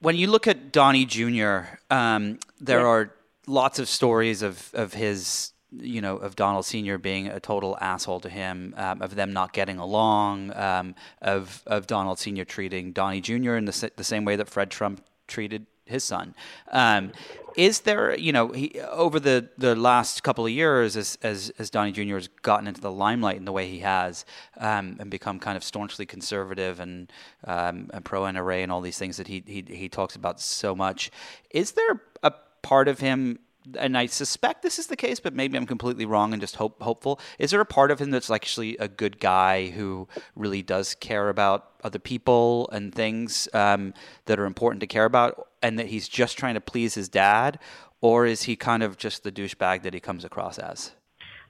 When 0.00 0.14
you 0.14 0.26
look 0.26 0.46
at 0.46 0.72
Donnie 0.72 1.06
Jr., 1.06 1.60
um, 1.90 2.38
there 2.60 2.80
Yeah. 2.80 2.86
are 2.86 3.14
lots 3.46 3.78
of 3.78 3.88
stories 3.88 4.42
of, 4.42 4.70
of 4.74 4.92
his, 4.92 5.52
you 5.72 6.00
know, 6.00 6.16
of 6.16 6.36
Donald 6.36 6.64
Sr. 6.64 6.98
being 6.98 7.28
a 7.28 7.40
total 7.40 7.76
asshole 7.80 8.20
to 8.20 8.28
him, 8.28 8.74
um, 8.76 9.02
of 9.02 9.14
them 9.14 9.32
not 9.32 9.52
getting 9.52 9.78
along, 9.78 10.56
um, 10.56 10.94
of, 11.20 11.62
of 11.66 11.86
Donald 11.86 12.18
Sr. 12.18 12.44
treating 12.44 12.92
Donnie 12.92 13.20
Jr. 13.20 13.54
in 13.54 13.64
the, 13.64 13.90
the 13.96 14.04
same 14.04 14.24
way 14.24 14.36
that 14.36 14.48
Fred 14.48 14.70
Trump 14.70 15.02
treated 15.26 15.66
his 15.84 16.04
son. 16.04 16.34
Um, 16.70 17.12
is 17.56 17.80
there, 17.80 18.16
you 18.16 18.32
know, 18.32 18.48
he, 18.48 18.80
over 18.80 19.18
the, 19.18 19.48
the 19.58 19.74
last 19.74 20.22
couple 20.22 20.46
of 20.46 20.52
years, 20.52 20.96
as, 20.96 21.18
as, 21.22 21.50
as 21.58 21.70
Donnie 21.70 21.92
Jr. 21.92 22.14
has 22.14 22.28
gotten 22.42 22.68
into 22.68 22.80
the 22.80 22.92
limelight 22.92 23.36
in 23.36 23.44
the 23.44 23.52
way 23.52 23.66
he 23.68 23.80
has 23.80 24.24
um, 24.58 24.96
and 25.00 25.10
become 25.10 25.40
kind 25.40 25.56
of 25.56 25.64
staunchly 25.64 26.06
conservative 26.06 26.78
and, 26.78 27.12
um, 27.44 27.90
and 27.92 28.04
pro 28.04 28.22
NRA 28.22 28.62
and 28.62 28.70
all 28.70 28.80
these 28.80 28.98
things 28.98 29.16
that 29.16 29.26
he, 29.26 29.42
he, 29.46 29.64
he 29.66 29.88
talks 29.88 30.14
about 30.14 30.40
so 30.40 30.74
much, 30.74 31.10
is 31.50 31.72
there 31.72 32.02
a 32.22 32.32
part 32.62 32.86
of 32.86 33.00
him 33.00 33.38
and 33.76 33.96
I 33.96 34.06
suspect 34.06 34.62
this 34.62 34.78
is 34.78 34.86
the 34.86 34.96
case, 34.96 35.20
but 35.20 35.34
maybe 35.34 35.56
I'm 35.56 35.66
completely 35.66 36.04
wrong 36.04 36.32
and 36.32 36.40
just 36.40 36.56
hope, 36.56 36.80
hopeful. 36.82 37.20
Is 37.38 37.50
there 37.50 37.60
a 37.60 37.66
part 37.66 37.90
of 37.90 38.00
him 38.00 38.10
that's 38.10 38.30
actually 38.30 38.76
a 38.78 38.88
good 38.88 39.20
guy 39.20 39.68
who 39.68 40.08
really 40.34 40.62
does 40.62 40.94
care 40.94 41.28
about 41.28 41.72
other 41.84 41.98
people 41.98 42.68
and 42.72 42.94
things 42.94 43.48
um, 43.52 43.94
that 44.26 44.38
are 44.38 44.46
important 44.46 44.80
to 44.80 44.86
care 44.86 45.04
about, 45.04 45.48
and 45.62 45.78
that 45.78 45.86
he's 45.86 46.08
just 46.08 46.38
trying 46.38 46.54
to 46.54 46.60
please 46.60 46.94
his 46.94 47.08
dad, 47.08 47.58
or 48.00 48.26
is 48.26 48.42
he 48.42 48.56
kind 48.56 48.82
of 48.82 48.96
just 48.96 49.24
the 49.24 49.32
douchebag 49.32 49.82
that 49.82 49.94
he 49.94 50.00
comes 50.00 50.24
across 50.24 50.58
as? 50.58 50.92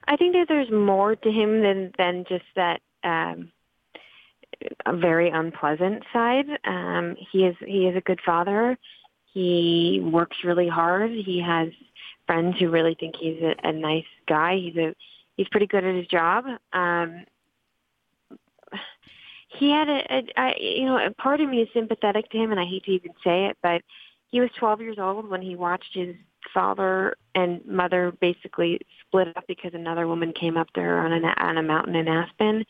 I 0.07 0.15
think 0.15 0.33
that 0.33 0.47
there's 0.47 0.71
more 0.71 1.15
to 1.15 1.31
him 1.31 1.61
than 1.61 1.93
than 1.97 2.25
just 2.27 2.45
that. 2.55 2.81
Um, 3.03 3.51
a 4.85 4.95
very 4.95 5.29
unpleasant 5.29 6.03
side. 6.11 6.45
Um, 6.65 7.15
he 7.31 7.45
is 7.45 7.55
he 7.65 7.87
is 7.87 7.95
a 7.95 8.01
good 8.01 8.19
father. 8.25 8.77
He 9.33 10.01
works 10.03 10.37
really 10.43 10.67
hard. 10.67 11.11
He 11.11 11.41
has 11.45 11.69
friends 12.29 12.55
who 12.59 12.69
really 12.69 12.95
think 12.99 13.15
he's 13.19 13.41
a, 13.41 13.55
a 13.67 13.71
nice 13.71 14.05
guy. 14.27 14.55
He's 14.55 14.75
a 14.75 14.93
he's 15.35 15.47
pretty 15.47 15.65
good 15.65 15.83
at 15.83 15.95
his 15.95 16.05
job. 16.05 16.45
Um, 16.73 17.25
he 19.47 19.71
had 19.71 19.89
a, 19.89 20.03
a 20.13 20.23
I, 20.37 20.55
you 20.59 20.85
know 20.85 21.03
a 21.03 21.09
part 21.09 21.41
of 21.41 21.49
me 21.49 21.63
is 21.63 21.69
sympathetic 21.73 22.29
to 22.29 22.37
him, 22.37 22.51
and 22.51 22.59
I 22.59 22.65
hate 22.65 22.83
to 22.85 22.91
even 22.91 23.13
say 23.23 23.47
it, 23.47 23.57
but 23.63 23.81
he 24.27 24.39
was 24.39 24.51
12 24.59 24.81
years 24.81 24.97
old 24.99 25.27
when 25.27 25.41
he 25.41 25.55
watched 25.55 25.95
his 25.95 26.15
father 26.53 27.15
and 27.33 27.65
mother 27.65 28.13
basically 28.21 28.79
split 29.01 29.35
up 29.35 29.43
because 29.47 29.73
another 29.73 30.07
woman 30.07 30.31
came 30.31 30.55
up 30.55 30.71
to 30.73 30.81
her 30.81 30.99
on 30.99 31.11
a 31.11 31.33
on 31.37 31.57
a 31.57 31.63
mountain 31.63 31.95
in 31.95 32.07
Aspen, 32.07 32.63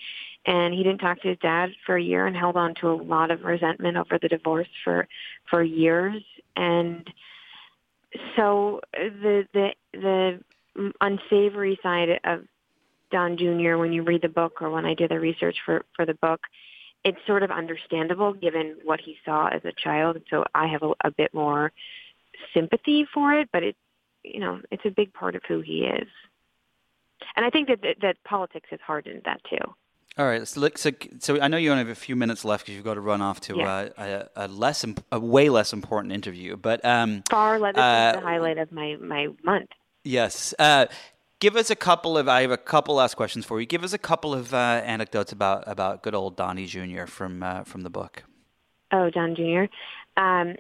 and 0.46 0.74
he 0.74 0.84
didn't 0.84 1.00
talk 1.00 1.22
to 1.22 1.28
his 1.28 1.38
dad 1.40 1.72
for 1.86 1.98
a 1.98 2.02
year 2.02 2.28
and 2.28 2.36
held 2.38 2.56
on 2.56 2.76
to 2.76 2.88
a 2.88 2.96
lot 2.96 3.30
of 3.30 3.44
resentment 3.44 3.98
over 3.98 4.18
the 4.22 4.30
divorce 4.30 4.70
for 4.86 5.06
for 5.50 5.64
years 5.64 6.24
and 6.56 7.12
so 8.36 8.82
the 8.94 9.48
the 9.54 9.70
the 9.94 10.40
unsavory 11.02 11.80
side 11.84 12.20
of 12.24 12.46
Don 13.12 13.38
Jr. 13.38 13.78
when 13.78 13.94
you 13.94 14.04
read 14.04 14.22
the 14.22 14.30
book 14.30 14.62
or 14.62 14.70
when 14.70 14.86
I 14.86 14.94
did 14.94 15.12
the 15.12 15.20
research 15.20 15.58
for 15.66 15.86
for 15.96 16.06
the 16.06 16.14
book, 16.16 16.42
it's 17.04 17.20
sort 17.28 17.44
of 17.44 17.52
understandable 17.52 18.34
given 18.34 18.78
what 18.84 19.00
he 19.02 19.18
saw 19.26 19.48
as 19.48 19.62
a 19.66 19.72
child. 19.72 20.22
So 20.30 20.46
I 20.54 20.68
have 20.68 20.84
a, 20.84 20.94
a 21.04 21.12
bit 21.12 21.34
more 21.34 21.72
sympathy 22.54 23.08
for 23.14 23.34
it, 23.34 23.50
but 23.52 23.64
it 23.64 23.76
you 24.24 24.40
know 24.40 24.62
it's 24.72 24.86
a 24.86 24.92
big 24.92 25.14
part 25.14 25.36
of 25.36 25.42
who 25.48 25.62
he 25.62 25.82
is, 25.82 26.08
and 27.36 27.46
I 27.46 27.50
think 27.50 27.68
that 27.68 27.82
that, 27.82 27.96
that 28.02 28.24
politics 28.24 28.68
has 28.72 28.80
hardened 28.86 29.24
that 29.26 29.42
too. 29.50 29.74
All 30.20 30.26
right, 30.26 30.46
so, 30.46 30.68
so, 30.76 30.92
so 31.20 31.40
I 31.40 31.48
know 31.48 31.56
you 31.56 31.72
only 31.72 31.86
have 31.86 31.90
a 31.90 31.96
few 31.96 32.18
minutes 32.18 32.44
left 32.44 32.66
because 32.66 32.76
you've 32.76 32.84
got 32.84 32.96
to 32.96 33.00
run 33.00 33.22
off 33.22 33.40
to 33.42 33.62
uh, 33.62 33.88
a, 33.98 34.28
a, 34.36 34.48
less, 34.50 34.86
a 35.14 35.18
way 35.18 35.48
less 35.48 35.72
important 35.72 36.12
interview. 36.12 36.58
But 36.58 36.84
um, 36.84 37.24
far 37.30 37.58
less 37.58 37.78
uh, 37.78 38.18
the 38.18 38.20
highlight 38.20 38.58
of 38.58 38.70
my 38.70 38.98
my 39.00 39.28
month. 39.46 39.70
Yes. 40.04 40.54
Uh, 40.60 40.88
give 41.40 41.56
us 41.56 41.70
a 41.70 41.76
couple 41.76 42.18
of. 42.18 42.28
I 42.28 42.42
have 42.42 42.52
a 42.52 42.58
couple 42.58 42.96
last 42.96 43.16
questions 43.16 43.46
for 43.46 43.62
you. 43.62 43.66
Give 43.66 43.82
us 43.82 43.94
a 43.94 43.98
couple 43.98 44.34
of 44.34 44.54
uh, 44.54 44.58
anecdotes 44.84 45.32
about 45.32 45.64
about 45.68 46.04
good 46.04 46.14
old 46.14 46.36
Donnie 46.36 46.66
Jr. 46.66 47.06
from 47.06 47.42
uh, 47.42 47.64
from 47.64 47.84
the 47.84 47.90
book. 47.90 48.24
Oh, 48.92 49.10
Don 49.10 49.38
Jr. 49.38 49.72
Um, 50.22 50.58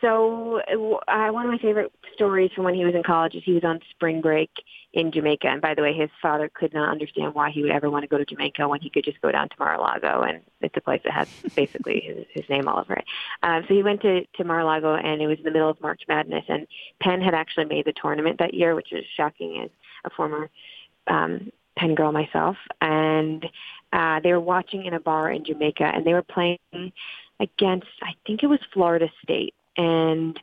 so 0.00 0.60
uh, 0.60 1.32
one 1.32 1.46
of 1.46 1.50
my 1.50 1.58
favorite 1.58 1.92
stories 2.14 2.52
from 2.54 2.62
when 2.62 2.74
he 2.74 2.84
was 2.84 2.94
in 2.94 3.02
college 3.02 3.34
is 3.34 3.42
he 3.44 3.54
was 3.54 3.64
on 3.64 3.80
spring 3.90 4.20
break 4.20 4.50
in 4.92 5.12
Jamaica. 5.12 5.46
And 5.46 5.60
by 5.60 5.74
the 5.74 5.82
way, 5.82 5.92
his 5.92 6.10
father 6.20 6.50
could 6.52 6.72
not 6.72 6.88
understand 6.88 7.34
why 7.34 7.50
he 7.50 7.62
would 7.62 7.70
ever 7.70 7.90
want 7.90 8.04
to 8.04 8.08
go 8.08 8.16
to 8.16 8.24
Jamaica 8.24 8.66
when 8.68 8.80
he 8.80 8.88
could 8.88 9.04
just 9.04 9.20
go 9.20 9.30
down 9.30 9.48
to 9.48 9.54
Mar-a-Lago, 9.58 10.22
and 10.22 10.40
it's 10.60 10.76
a 10.76 10.80
place 10.80 11.02
that 11.04 11.12
has 11.12 11.28
basically 11.54 12.00
his, 12.06 12.24
his 12.32 12.48
name 12.48 12.68
all 12.68 12.80
over 12.80 12.94
it. 12.94 13.04
Um, 13.42 13.64
so 13.68 13.74
he 13.74 13.82
went 13.82 14.00
to 14.02 14.24
to 14.24 14.44
Mar-a-Lago, 14.44 14.94
and 14.94 15.20
it 15.20 15.26
was 15.26 15.38
in 15.38 15.44
the 15.44 15.50
middle 15.50 15.68
of 15.68 15.80
March 15.80 16.02
Madness, 16.08 16.44
and 16.48 16.66
Penn 17.00 17.20
had 17.20 17.34
actually 17.34 17.66
made 17.66 17.84
the 17.84 17.92
tournament 17.92 18.38
that 18.38 18.54
year, 18.54 18.74
which 18.74 18.92
is 18.92 19.04
shocking 19.16 19.62
as 19.62 19.70
a 20.04 20.10
former 20.10 20.48
um, 21.06 21.52
Penn 21.76 21.94
girl 21.94 22.12
myself. 22.12 22.56
And 22.80 23.44
uh, 23.92 24.20
they 24.20 24.32
were 24.32 24.40
watching 24.40 24.86
in 24.86 24.94
a 24.94 25.00
bar 25.00 25.30
in 25.30 25.44
Jamaica, 25.44 25.84
and 25.84 26.06
they 26.06 26.14
were 26.14 26.22
playing 26.22 26.58
against 27.40 27.86
I 28.02 28.14
think 28.26 28.42
it 28.42 28.46
was 28.46 28.60
Florida 28.72 29.08
State, 29.22 29.54
and 29.76 30.38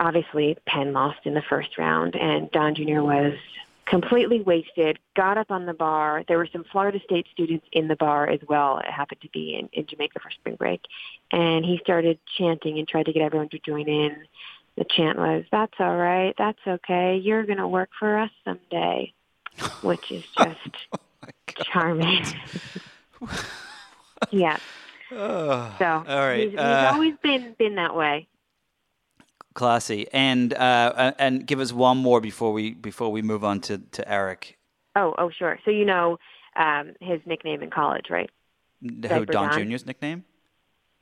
obviously 0.00 0.56
Penn 0.66 0.92
lost 0.92 1.20
in 1.24 1.34
the 1.34 1.42
first 1.42 1.78
round, 1.78 2.16
and 2.16 2.50
Don 2.50 2.74
Jr. 2.74 3.02
was 3.02 3.34
completely 3.90 4.40
wasted, 4.40 4.98
got 5.16 5.36
up 5.36 5.50
on 5.50 5.66
the 5.66 5.74
bar. 5.74 6.24
There 6.26 6.38
were 6.38 6.48
some 6.52 6.64
Florida 6.70 7.00
State 7.04 7.26
students 7.32 7.66
in 7.72 7.88
the 7.88 7.96
bar 7.96 8.28
as 8.28 8.40
well. 8.48 8.78
It 8.78 8.90
happened 8.90 9.20
to 9.22 9.28
be 9.28 9.56
in, 9.58 9.68
in 9.72 9.86
Jamaica 9.86 10.20
for 10.20 10.30
spring 10.30 10.54
break. 10.54 10.80
And 11.32 11.64
he 11.64 11.78
started 11.82 12.18
chanting 12.38 12.78
and 12.78 12.88
tried 12.88 13.06
to 13.06 13.12
get 13.12 13.22
everyone 13.22 13.48
to 13.50 13.58
join 13.58 13.88
in. 13.88 14.16
The 14.76 14.84
chant 14.84 15.18
was, 15.18 15.44
that's 15.50 15.74
all 15.80 15.96
right, 15.96 16.34
that's 16.38 16.60
okay, 16.66 17.16
you're 17.16 17.44
going 17.44 17.58
to 17.58 17.68
work 17.68 17.90
for 17.98 18.16
us 18.16 18.30
someday, 18.44 19.12
which 19.82 20.10
is 20.10 20.24
just 20.38 20.60
oh 20.94 21.62
charming. 21.64 22.24
yeah. 24.30 24.56
Oh, 25.12 25.74
so 25.78 25.84
all 25.84 26.04
right. 26.04 26.44
he's, 26.44 26.50
he's 26.52 26.58
uh, 26.60 26.92
always 26.94 27.14
been 27.20 27.56
been 27.58 27.74
that 27.74 27.96
way. 27.96 28.28
Classy, 29.54 30.06
and 30.12 30.54
uh, 30.54 31.12
and 31.18 31.46
give 31.46 31.60
us 31.60 31.72
one 31.72 31.98
more 31.98 32.20
before 32.20 32.52
we 32.52 32.74
before 32.74 33.10
we 33.10 33.22
move 33.22 33.44
on 33.44 33.60
to, 33.62 33.78
to 33.78 34.08
Eric. 34.10 34.58
Oh, 34.96 35.14
oh, 35.18 35.30
sure. 35.30 35.58
So 35.64 35.70
you 35.70 35.84
know 35.84 36.18
um, 36.56 36.94
his 37.00 37.20
nickname 37.26 37.62
in 37.62 37.70
college, 37.70 38.06
right? 38.10 38.30
Who 38.82 38.90
Diaper 38.90 39.26
Don, 39.26 39.50
Don 39.50 39.70
Jr.'s 39.70 39.86
nickname? 39.86 40.24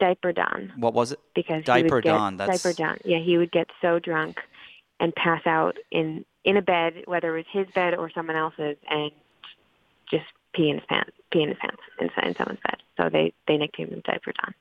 Diaper 0.01 0.33
Don. 0.33 0.73
What 0.77 0.95
was 0.95 1.13
it? 1.13 1.21
Because 1.35 1.65
Diaper 1.65 2.01
Don. 2.01 2.37
That's 2.37 2.63
Diaper 2.63 2.75
Don. 2.75 2.99
Yeah, 3.05 3.19
he 3.19 3.37
would 3.39 3.53
get 3.53 3.69
so 3.81 3.99
drunk 3.99 4.39
and 5.01 5.15
pass 5.15 5.43
out 5.47 5.77
in 5.91 6.25
in 6.45 6.57
a 6.57 6.63
bed, 6.63 7.03
whether 7.07 7.37
it 7.37 7.47
was 7.53 7.67
his 7.67 7.73
bed 7.75 7.95
or 7.95 8.11
someone 8.11 8.37
else's, 8.37 8.77
and 8.89 9.11
just 10.11 10.25
pee 10.55 10.71
in 10.71 10.77
his 10.77 10.85
pants, 10.89 11.11
pee 11.31 11.43
in 11.43 11.49
his 11.49 11.59
pants 11.59 11.83
inside 12.01 12.27
in 12.29 12.37
someone's 12.37 12.61
bed. 12.65 12.77
So 12.97 13.09
they 13.11 13.33
they 13.47 13.57
nicknamed 13.57 13.93
him 13.93 14.03
Diaper 14.05 14.33
Don. 14.41 14.55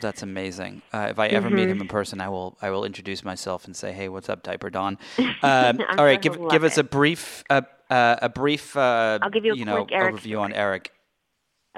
That's 0.00 0.22
amazing. 0.22 0.82
Uh, 0.92 1.08
if 1.10 1.18
I 1.18 1.28
ever 1.28 1.48
mm-hmm. 1.48 1.56
meet 1.56 1.68
him 1.68 1.80
in 1.80 1.88
person, 1.88 2.20
I 2.20 2.28
will 2.28 2.56
I 2.62 2.70
will 2.70 2.84
introduce 2.84 3.24
myself 3.24 3.66
and 3.66 3.76
say, 3.76 3.92
"Hey, 3.92 4.08
what's 4.08 4.28
up, 4.28 4.42
Diaper 4.42 4.70
Don?" 4.70 4.98
Um, 5.42 5.80
all 5.98 6.04
right, 6.04 6.22
give 6.22 6.38
give 6.50 6.64
us 6.64 6.78
a 6.78 6.84
brief 6.84 7.42
uh, 7.50 7.62
uh, 7.90 8.16
a 8.22 8.28
brief 8.28 8.76
uh, 8.76 9.18
I'll 9.20 9.30
give 9.30 9.44
you, 9.44 9.52
a 9.52 9.56
you 9.56 9.64
know 9.64 9.86
overview 9.86 10.20
story. 10.20 10.34
on 10.36 10.52
Eric. 10.52 10.92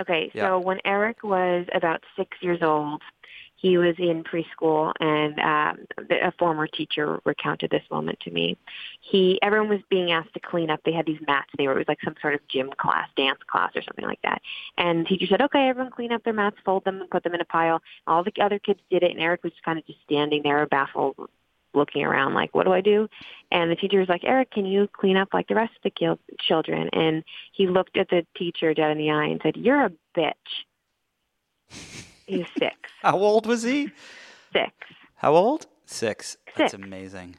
Okay, 0.00 0.30
so 0.32 0.38
yeah. 0.38 0.54
when 0.56 0.78
Eric 0.84 1.22
was 1.22 1.66
about 1.74 2.02
six 2.16 2.36
years 2.40 2.60
old, 2.62 3.00
he 3.64 3.78
was 3.78 3.94
in 3.98 4.22
preschool 4.22 4.92
and 5.00 5.40
um, 5.40 5.86
a 6.10 6.30
former 6.32 6.66
teacher 6.66 7.18
recounted 7.24 7.70
this 7.70 7.82
moment 7.90 8.20
to 8.20 8.30
me. 8.30 8.58
He 9.00 9.38
everyone 9.40 9.70
was 9.70 9.80
being 9.88 10.12
asked 10.12 10.34
to 10.34 10.40
clean 10.40 10.68
up. 10.68 10.80
They 10.84 10.92
had 10.92 11.06
these 11.06 11.20
mats. 11.26 11.48
They 11.56 11.66
were 11.66 11.72
it 11.72 11.78
was 11.78 11.88
like 11.88 12.02
some 12.04 12.14
sort 12.20 12.34
of 12.34 12.46
gym 12.46 12.68
class 12.76 13.08
dance 13.16 13.38
class 13.46 13.72
or 13.74 13.80
something 13.80 14.04
like 14.04 14.20
that. 14.22 14.42
And 14.76 15.00
the 15.00 15.04
teacher 15.08 15.26
said 15.30 15.40
okay 15.40 15.70
everyone 15.70 15.90
clean 15.90 16.12
up 16.12 16.22
their 16.24 16.34
mats 16.34 16.58
fold 16.62 16.84
them 16.84 17.00
and 17.00 17.08
put 17.08 17.22
them 17.24 17.32
in 17.32 17.40
a 17.40 17.46
pile. 17.46 17.80
All 18.06 18.22
the 18.22 18.34
other 18.38 18.58
kids 18.58 18.80
did 18.90 19.02
it 19.02 19.12
and 19.12 19.20
eric 19.20 19.42
was 19.42 19.52
kind 19.64 19.78
of 19.78 19.86
just 19.86 20.02
standing 20.02 20.42
there 20.42 20.66
baffled 20.66 21.16
looking 21.72 22.04
around 22.04 22.34
like 22.34 22.54
what 22.54 22.66
do 22.66 22.72
i 22.74 22.82
do? 22.82 23.08
And 23.50 23.70
the 23.70 23.76
teacher 23.76 23.98
was 23.98 24.10
like 24.10 24.24
eric 24.24 24.50
can 24.50 24.66
you 24.66 24.90
clean 24.92 25.16
up 25.16 25.28
like 25.32 25.48
the 25.48 25.54
rest 25.54 25.72
of 25.82 25.90
the 25.90 26.18
children? 26.46 26.90
And 26.92 27.24
he 27.52 27.66
looked 27.66 27.96
at 27.96 28.10
the 28.10 28.26
teacher 28.36 28.74
dead 28.74 28.90
in 28.90 28.98
the 28.98 29.10
eye 29.10 29.28
and 29.28 29.40
said 29.42 29.56
you're 29.56 29.86
a 29.86 29.92
bitch 30.14 30.34
He's 32.26 32.46
six. 32.58 32.76
How 33.02 33.18
old 33.18 33.46
was 33.46 33.62
he? 33.62 33.90
Six. 34.52 34.72
How 35.16 35.34
old? 35.34 35.66
Six. 35.86 36.28
Six. 36.28 36.38
That's 36.56 36.74
amazing. 36.74 37.36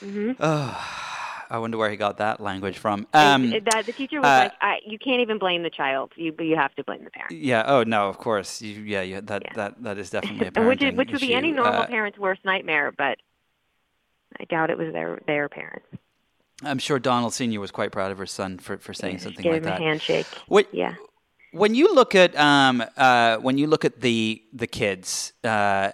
Mm-hmm. 0.00 0.32
Oh, 0.40 0.86
I 1.50 1.58
wonder 1.58 1.76
where 1.76 1.90
he 1.90 1.96
got 1.96 2.18
that 2.18 2.40
language 2.40 2.78
from. 2.78 3.06
Um, 3.12 3.50
that, 3.50 3.84
the 3.86 3.92
teacher 3.92 4.20
was 4.20 4.26
uh, 4.26 4.44
like, 4.44 4.52
I, 4.60 4.78
"You 4.86 4.98
can't 4.98 5.20
even 5.20 5.38
blame 5.38 5.62
the 5.62 5.70
child. 5.70 6.12
You 6.16 6.34
you 6.38 6.56
have 6.56 6.74
to 6.76 6.84
blame 6.84 7.04
the 7.04 7.10
parent." 7.10 7.32
Yeah. 7.32 7.64
Oh 7.66 7.82
no. 7.82 8.08
Of 8.08 8.18
course. 8.18 8.62
You, 8.62 8.82
yeah. 8.82 9.02
You, 9.02 9.20
that 9.22 9.42
yeah. 9.44 9.52
that 9.54 9.82
that 9.82 9.98
is 9.98 10.10
definitely 10.10 10.50
a 10.54 10.66
which 10.66 10.82
is, 10.82 10.94
which 10.94 11.10
would 11.10 11.20
be 11.20 11.34
any 11.34 11.50
normal 11.50 11.82
uh, 11.82 11.86
parent's 11.86 12.18
worst 12.18 12.44
nightmare, 12.44 12.92
but 12.96 13.18
I 14.38 14.44
doubt 14.44 14.70
it 14.70 14.78
was 14.78 14.92
their 14.92 15.20
their 15.26 15.48
parents. 15.48 15.86
I'm 16.62 16.78
sure 16.78 16.98
Donald 16.98 17.34
Senior 17.34 17.60
was 17.60 17.70
quite 17.70 17.92
proud 17.92 18.10
of 18.10 18.18
her 18.18 18.26
son 18.26 18.58
for, 18.58 18.78
for 18.78 18.92
saying 18.92 19.18
yeah, 19.18 19.20
something 19.20 19.44
like 19.44 19.62
that. 19.62 19.78
Gave 19.78 19.78
him 19.78 19.82
a 19.82 19.90
handshake. 19.90 20.26
What, 20.48 20.66
yeah 20.74 20.94
when 21.58 21.74
you 21.74 21.94
look 21.94 22.14
at 22.14 22.36
um, 22.36 22.82
uh, 22.96 23.36
when 23.38 23.58
you 23.58 23.66
look 23.66 23.84
at 23.84 24.00
the 24.00 24.42
the 24.52 24.66
kids, 24.66 25.32
uh, 25.44 25.90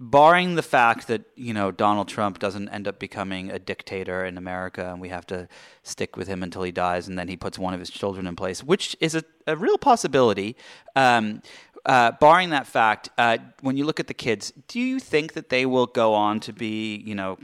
barring 0.00 0.54
the 0.54 0.62
fact 0.62 1.08
that 1.08 1.22
you 1.34 1.52
know 1.52 1.70
Donald 1.70 2.08
Trump 2.08 2.38
doesn't 2.38 2.68
end 2.68 2.86
up 2.86 2.98
becoming 2.98 3.50
a 3.50 3.58
dictator 3.58 4.24
in 4.24 4.38
America, 4.38 4.90
and 4.90 5.00
we 5.00 5.08
have 5.08 5.26
to 5.26 5.48
stick 5.82 6.16
with 6.16 6.28
him 6.28 6.42
until 6.42 6.62
he 6.62 6.72
dies, 6.72 7.08
and 7.08 7.18
then 7.18 7.28
he 7.28 7.36
puts 7.36 7.58
one 7.58 7.74
of 7.74 7.80
his 7.80 7.90
children 7.90 8.26
in 8.26 8.36
place, 8.36 8.62
which 8.62 8.96
is 9.00 9.14
a, 9.14 9.24
a 9.46 9.56
real 9.56 9.78
possibility. 9.78 10.56
Um, 10.94 11.42
uh, 11.84 12.12
barring 12.12 12.50
that 12.50 12.66
fact, 12.66 13.08
uh, 13.18 13.38
when 13.60 13.76
you 13.76 13.84
look 13.84 13.98
at 14.00 14.08
the 14.08 14.14
kids, 14.14 14.52
do 14.66 14.78
you 14.80 15.00
think 15.00 15.32
that 15.32 15.48
they 15.48 15.64
will 15.64 15.86
go 15.86 16.12
on 16.12 16.38
to 16.40 16.52
be, 16.52 16.96
you 16.96 17.14
know, 17.14 17.38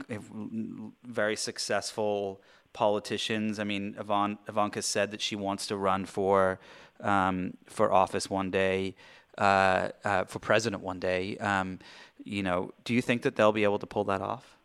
very 1.03 1.35
successful 1.35 2.41
politicians? 2.73 3.57
I 3.59 3.63
mean, 3.63 3.95
Ivan, 3.97 4.37
Ivanka 4.47 4.81
said 4.81 5.11
that 5.11 5.21
she 5.21 5.35
wants 5.35 5.65
to 5.67 5.77
run 5.77 6.05
for 6.05 6.59
um, 7.01 7.53
for 7.65 7.91
office 7.91 8.29
one 8.29 8.51
day, 8.51 8.95
uh, 9.37 9.89
uh, 10.03 10.23
for 10.25 10.39
president 10.39 10.83
one 10.83 10.99
day. 10.99 11.37
Um, 11.37 11.79
you 12.23 12.43
know, 12.43 12.71
do 12.83 12.93
you 12.93 13.01
think 13.01 13.23
that 13.23 13.35
they'll 13.35 13.51
be 13.51 13.63
able 13.63 13.79
to 13.79 13.87
pull 13.87 14.05
that 14.05 14.21
off? 14.21 14.57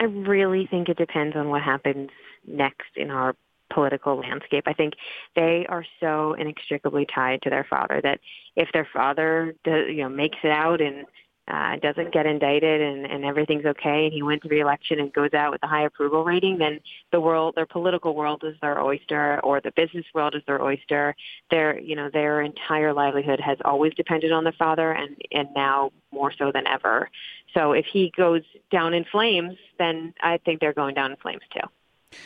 I 0.00 0.04
really 0.04 0.66
think 0.66 0.88
it 0.88 0.98
depends 0.98 1.36
on 1.36 1.48
what 1.48 1.62
happens 1.62 2.10
next 2.46 2.96
in 2.96 3.10
our 3.10 3.34
political 3.72 4.18
landscape. 4.18 4.64
I 4.66 4.72
think 4.72 4.94
they 5.34 5.66
are 5.68 5.84
so 6.00 6.34
inextricably 6.34 7.06
tied 7.12 7.42
to 7.42 7.50
their 7.50 7.66
father 7.68 8.00
that 8.02 8.20
if 8.54 8.68
their 8.72 8.88
father 8.92 9.54
does, 9.64 9.86
you 9.88 10.02
know 10.02 10.08
makes 10.08 10.38
it 10.44 10.50
out 10.50 10.80
and 10.80 11.06
uh, 11.48 11.76
doesn't 11.76 12.12
get 12.12 12.26
indicted 12.26 12.80
and, 12.80 13.06
and 13.06 13.24
everything's 13.24 13.64
okay 13.64 14.04
and 14.04 14.12
he 14.12 14.22
wins 14.22 14.42
re-election 14.44 14.98
and 14.98 15.12
goes 15.12 15.32
out 15.32 15.52
with 15.52 15.62
a 15.62 15.66
high 15.66 15.84
approval 15.84 16.24
rating, 16.24 16.58
then 16.58 16.80
the 17.12 17.20
world, 17.20 17.54
their 17.54 17.66
political 17.66 18.14
world 18.14 18.42
is 18.44 18.56
their 18.60 18.80
oyster 18.82 19.40
or 19.44 19.60
the 19.60 19.70
business 19.76 20.04
world 20.14 20.34
is 20.34 20.42
their 20.46 20.60
oyster. 20.62 21.14
Their, 21.50 21.78
you 21.78 21.94
know, 21.94 22.10
their 22.12 22.42
entire 22.42 22.92
livelihood 22.92 23.40
has 23.40 23.58
always 23.64 23.94
depended 23.94 24.32
on 24.32 24.44
the 24.44 24.52
father 24.52 24.92
and, 24.92 25.16
and 25.30 25.48
now 25.54 25.92
more 26.12 26.32
so 26.36 26.50
than 26.52 26.66
ever. 26.66 27.08
So 27.54 27.72
if 27.72 27.86
he 27.86 28.12
goes 28.16 28.42
down 28.70 28.92
in 28.92 29.04
flames, 29.04 29.56
then 29.78 30.14
I 30.22 30.38
think 30.38 30.60
they're 30.60 30.72
going 30.72 30.94
down 30.94 31.12
in 31.12 31.16
flames 31.18 31.42
too. 31.52 32.18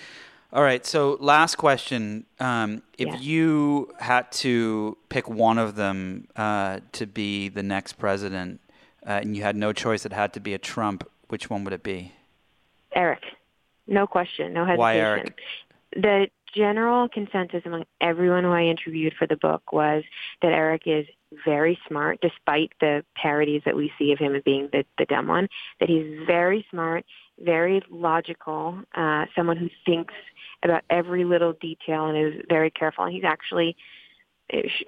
All 0.53 0.65
right. 0.65 0.85
So, 0.85 1.17
last 1.21 1.57
question: 1.57 2.27
um, 2.41 2.83
If 2.99 3.07
Yeah. 3.07 3.17
you 3.19 3.95
had 4.01 4.33
to 4.33 4.97
pick 5.09 5.29
one 5.29 5.59
of 5.59 5.77
them 5.77 6.27
uh, 6.35 6.81
to 6.93 7.07
be 7.07 7.49
the 7.49 7.63
next 7.63 7.93
president, 7.95 8.61
uh, 9.07 9.21
and 9.23 9.37
you 9.37 9.43
had 9.43 9.57
no 9.57 9.73
choice, 9.73 10.05
it 10.05 10.13
had 10.13 10.33
to 10.35 10.41
be 10.41 10.55
a 10.55 10.59
Trump. 10.59 11.09
Which 11.29 11.49
one 11.49 11.65
would 11.65 11.73
it 11.73 11.83
be? 11.83 12.13
Eric, 12.95 13.23
no 13.87 14.07
question, 14.07 14.53
no 14.53 14.65
hesitation. 14.65 14.79
Why 14.79 14.97
Eric? 14.97 15.39
The 15.95 16.29
general 16.55 17.09
consensus 17.09 17.63
among 17.65 17.85
everyone 18.01 18.45
who 18.45 18.51
I 18.51 18.65
interviewed 18.65 19.15
for 19.19 19.27
the 19.27 19.37
book 19.37 19.73
was 19.73 20.03
that 20.43 20.53
Eric 20.53 20.83
is 20.87 21.07
very 21.45 21.79
smart, 21.87 22.19
despite 22.21 22.73
the 22.81 23.05
parodies 23.15 23.63
that 23.65 23.77
we 23.77 23.93
see 23.99 24.13
of 24.13 24.19
him 24.19 24.35
as 24.35 24.43
being 24.43 24.69
the, 24.73 24.85
the 24.99 25.05
dumb 25.05 25.29
one, 25.29 25.49
that 25.79 25.89
he's 25.89 26.27
very 26.27 26.67
smart, 26.71 27.05
very 27.39 27.83
logical, 27.89 28.81
uh, 28.95 29.27
someone 29.37 29.57
who 29.57 29.69
thinks 29.87 30.15
about 30.65 30.83
every 30.91 31.25
little 31.25 31.53
detail 31.61 32.07
and 32.07 32.19
is 32.19 32.43
very 32.49 32.71
careful. 32.71 33.05
And 33.05 33.15
he's 33.15 33.25
actually, 33.25 33.77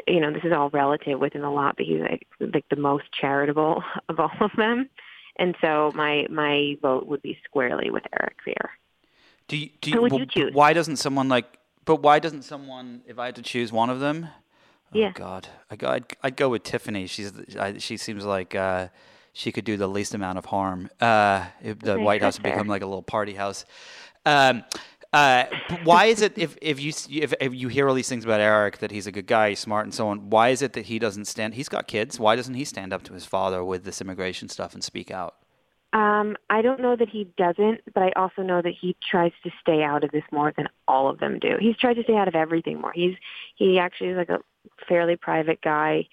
you 0.06 0.20
know, 0.20 0.32
this 0.32 0.44
is 0.44 0.52
all 0.52 0.70
relative 0.70 1.18
within 1.18 1.42
the 1.42 1.50
lot, 1.50 1.76
but 1.76 1.86
he's 1.86 2.00
like, 2.00 2.26
like 2.40 2.64
the 2.70 2.76
most 2.76 3.04
charitable 3.18 3.82
of 4.08 4.20
all 4.20 4.30
of 4.40 4.50
them. 4.56 4.88
And 5.36 5.56
so 5.60 5.92
my 5.94 6.26
my 6.28 6.76
vote 6.82 7.06
would 7.06 7.22
be 7.22 7.38
squarely 7.44 7.90
with 7.90 8.04
Eric 8.20 8.36
here. 8.44 8.70
Do 9.48 9.56
you, 9.56 9.70
do 9.80 9.90
Who 9.92 10.02
would 10.02 10.12
well, 10.12 10.20
you 10.20 10.26
choose? 10.26 10.54
Why 10.54 10.72
doesn't 10.72 10.96
someone 10.96 11.28
like? 11.28 11.46
But 11.84 12.02
why 12.02 12.18
doesn't 12.18 12.42
someone? 12.42 13.02
If 13.06 13.18
I 13.18 13.26
had 13.26 13.36
to 13.36 13.42
choose 13.42 13.72
one 13.72 13.90
of 13.90 13.98
them, 13.98 14.28
oh 14.30 14.98
Yeah. 14.98 15.12
God, 15.12 15.48
I 15.70 15.76
go, 15.76 15.88
I'd, 15.88 16.04
I'd 16.22 16.36
go 16.36 16.50
with 16.50 16.62
Tiffany. 16.62 17.06
She's 17.06 17.32
I, 17.58 17.78
she 17.78 17.96
seems 17.96 18.24
like 18.24 18.54
uh, 18.54 18.88
she 19.32 19.52
could 19.52 19.64
do 19.64 19.76
the 19.76 19.88
least 19.88 20.14
amount 20.14 20.38
of 20.38 20.44
harm. 20.44 20.90
Uh, 21.00 21.46
if 21.62 21.78
the 21.78 21.98
White 21.98 22.22
House 22.22 22.38
would 22.38 22.44
become 22.44 22.68
like 22.68 22.82
a 22.82 22.86
little 22.86 23.02
party 23.02 23.34
house. 23.34 23.64
Um, 24.24 24.62
uh, 25.12 25.44
why 25.84 26.06
is 26.06 26.22
it 26.22 26.38
if 26.38 26.56
if 26.62 26.80
you 26.80 26.92
if, 27.10 27.34
if 27.40 27.54
you 27.54 27.68
hear 27.68 27.88
all 27.88 27.94
these 27.94 28.08
things 28.08 28.24
about 28.24 28.40
Eric 28.40 28.78
that 28.78 28.90
he's 28.90 29.06
a 29.06 29.12
good 29.12 29.26
guy, 29.26 29.50
he's 29.50 29.60
smart, 29.60 29.84
and 29.84 29.94
so 29.94 30.08
on? 30.08 30.30
Why 30.30 30.48
is 30.48 30.62
it 30.62 30.72
that 30.72 30.86
he 30.86 30.98
doesn't 30.98 31.26
stand? 31.26 31.54
He's 31.54 31.68
got 31.68 31.86
kids. 31.86 32.18
Why 32.18 32.34
doesn't 32.34 32.54
he 32.54 32.64
stand 32.64 32.92
up 32.92 33.02
to 33.04 33.12
his 33.12 33.26
father 33.26 33.62
with 33.62 33.84
this 33.84 34.00
immigration 34.00 34.48
stuff 34.48 34.72
and 34.72 34.82
speak 34.82 35.10
out? 35.10 35.36
Um, 35.92 36.36
I 36.48 36.62
don't 36.62 36.80
know 36.80 36.96
that 36.96 37.10
he 37.10 37.24
doesn't, 37.36 37.82
but 37.92 38.02
I 38.02 38.12
also 38.16 38.40
know 38.40 38.62
that 38.62 38.72
he 38.80 38.96
tries 39.10 39.32
to 39.44 39.50
stay 39.60 39.82
out 39.82 40.04
of 40.04 40.10
this 40.10 40.24
more 40.32 40.52
than 40.56 40.68
all 40.88 41.08
of 41.08 41.18
them 41.18 41.38
do. 41.38 41.58
He's 41.60 41.76
tried 41.76 41.94
to 41.94 42.02
stay 42.04 42.16
out 42.16 42.28
of 42.28 42.34
everything 42.34 42.80
more. 42.80 42.92
He's 42.94 43.14
he 43.56 43.78
actually 43.78 44.10
is 44.10 44.16
like 44.16 44.30
a 44.30 44.40
fairly 44.88 45.16
private 45.16 45.60
guy. 45.60 46.08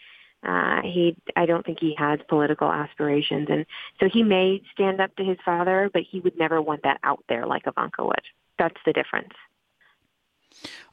Uh, 0.47 0.82
he 0.84 1.15
I 1.36 1.45
don't 1.45 1.65
think 1.65 1.80
he 1.80 1.95
has 1.97 2.19
political 2.30 2.71
aspirations, 2.71 3.47
and 3.49 3.65
so 3.99 4.08
he 4.08 4.23
may 4.23 4.62
stand 4.73 5.02
up 5.02 5.15
to 5.17 5.23
his 5.23 5.38
father, 5.43 5.89
but 5.91 6.04
he 6.10 6.21
would 6.21 6.38
never 6.38 6.62
want 6.62 6.84
that 6.84 6.99
out 7.04 7.23
there 7.28 7.45
like 7.45 7.63
Ivanka 7.67 8.06
would. 8.06 8.21
That's 8.58 8.80
the 8.86 8.93
difference. 8.93 9.34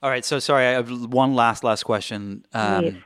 All 0.02 0.10
right. 0.10 0.24
So 0.24 0.38
sorry, 0.40 0.66
I 0.66 0.70
have 0.70 0.90
one 1.12 1.34
last 1.34 1.62
last 1.62 1.84
question. 1.84 2.44
Um, 2.52 3.04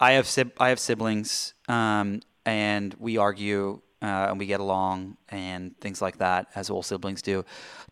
I 0.00 0.12
have 0.12 0.28
I 0.58 0.70
have 0.70 0.78
siblings, 0.78 1.54
um, 1.68 2.22
and 2.46 2.94
we 2.98 3.18
argue 3.18 3.82
uh, 4.02 4.26
and 4.30 4.38
we 4.38 4.46
get 4.46 4.60
along 4.60 5.16
and 5.28 5.78
things 5.80 6.02
like 6.02 6.18
that, 6.18 6.48
as 6.56 6.68
all 6.68 6.82
siblings 6.82 7.22
do. 7.22 7.44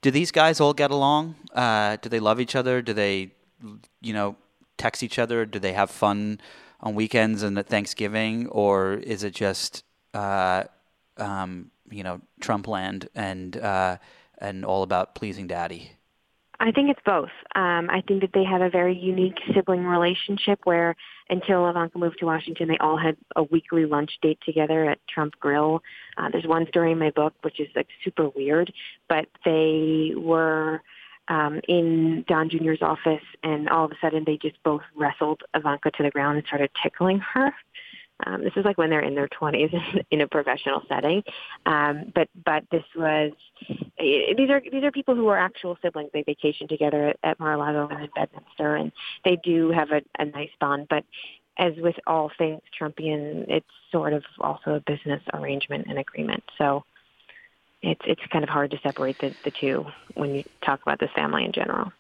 Do 0.03 0.11
these 0.11 0.33
guys 0.33 0.61
all 0.61 0.75
get 0.75 0.91
along? 0.91 1.37
Uh, 1.55 1.97
do 2.03 2.09
they 2.09 2.19
love 2.19 2.41
each 2.41 2.57
other? 2.57 2.83
Do 2.83 2.93
they, 2.93 3.33
you 4.01 4.13
know, 4.13 4.37
text 4.77 5.03
each 5.03 5.19
other? 5.19 5.47
Do 5.47 5.61
they 5.61 5.73
have 5.73 5.91
fun 5.91 6.41
on 6.83 6.95
weekends 6.95 7.43
and 7.43 7.59
at 7.59 7.67
Thanksgiving, 7.67 8.47
or 8.49 8.95
is 8.95 9.25
it 9.25 9.35
just, 9.35 9.85
uh, 10.15 10.65
um, 11.17 11.71
you 11.91 12.03
know, 12.03 12.21
Trump 12.41 12.67
land 12.67 13.09
and 13.15 13.57
uh, 13.57 13.97
and 14.39 14.65
all 14.65 14.83
about 14.83 15.15
pleasing 15.15 15.47
daddy? 15.47 15.93
I 16.63 16.73
think 16.73 16.91
it's 16.91 17.01
both. 17.07 17.31
Um, 17.55 17.89
I 17.89 18.03
think 18.07 18.21
that 18.21 18.33
they 18.35 18.45
have 18.45 18.61
a 18.61 18.69
very 18.69 18.95
unique 18.95 19.39
sibling 19.55 19.85
relationship 19.87 20.61
where 20.65 20.95
until 21.31 21.67
Ivanka 21.67 21.97
moved 21.97 22.19
to 22.21 22.27
Washington, 22.27 22.69
they 22.69 22.77
all 22.79 22.99
had 22.99 23.17
a 23.35 23.43
weekly 23.43 23.87
lunch 23.87 24.11
date 24.21 24.39
together 24.45 24.85
at 24.91 24.99
Trump 25.09 25.35
Grill. 25.41 25.83
Uh, 26.19 26.29
there's 26.31 26.47
one 26.47 26.67
story 26.69 26.93
in 26.93 26.99
my 26.99 27.11
book 27.11 27.33
which 27.41 27.61
is 27.61 27.69
like 27.75 27.89
super 28.05 28.29
weird, 28.29 28.71
but 29.09 29.27
they 29.47 30.13
were 30.15 30.83
um, 31.31 31.61
in 31.69 32.25
Don 32.29 32.51
Jr.'s 32.51 32.83
office, 32.83 33.23
and 33.43 33.69
all 33.71 33.87
of 33.87 33.93
a 33.93 33.95
sudden 34.03 34.25
they 34.27 34.37
just 34.37 34.63
both 34.65 34.83
wrestled 34.95 35.41
Ivanka 35.55 35.93
to 35.93 36.03
the 36.03 36.11
ground 36.11 36.37
and 36.37 36.47
started 36.47 36.71
tickling 36.83 37.21
her. 37.21 37.55
Um, 38.27 38.43
this 38.45 38.53
is 38.57 38.67
like 38.67 38.77
when 38.77 38.91
they're 38.91 39.01
in 39.01 39.15
their 39.15 39.29
20s 39.29 40.05
in 40.11 40.21
a 40.21 40.27
professional 40.29 40.83
setting, 40.89 41.23
um, 41.65 42.13
but 42.15 42.29
but 42.45 42.65
this 42.71 42.85
was 42.95 43.33
these 43.99 44.51
are 44.51 44.61
these 44.71 44.85
are 44.85 44.91
people 44.91 45.15
who 45.15 45.29
are 45.29 45.39
actual 45.39 45.79
siblings. 45.81 46.11
They 46.13 46.23
vacation 46.23 46.69
together 46.69 47.09
at, 47.09 47.17
at 47.23 47.41
Mar-a-Lago 47.41 47.89
and 47.89 48.03
in 48.03 48.11
Bedminster, 48.15 48.77
and 48.77 48.93
they 49.25 49.39
do 49.43 49.71
have 49.71 49.91
a, 49.91 50.03
a 50.19 50.27
nice 50.27 50.51
bond. 50.61 50.89
But 50.91 51.05
as 51.57 51.75
with 51.79 51.97
all 52.07 52.31
things 52.37 52.61
Trumpian, 52.79 53.47
it's 53.49 53.67
sort 53.93 54.13
of 54.13 54.25
also 54.41 54.75
a 54.75 54.81
business 54.81 55.23
arrangement 55.33 55.87
and 55.89 55.99
agreement. 55.99 56.43
So 56.59 56.85
it's 57.83 58.01
it's 58.05 58.21
kind 58.31 58.45
of 58.45 58.51
hard 58.51 58.71
to 58.71 58.79
separate 58.83 59.19
the, 59.21 59.35
the 59.45 59.51
two 59.51 59.87
when 60.15 60.35
you 60.35 60.45
talk 60.65 60.83
about 60.83 61.01
this 61.01 61.11
family 61.15 61.45
in 61.45 61.53
general. 61.53 61.93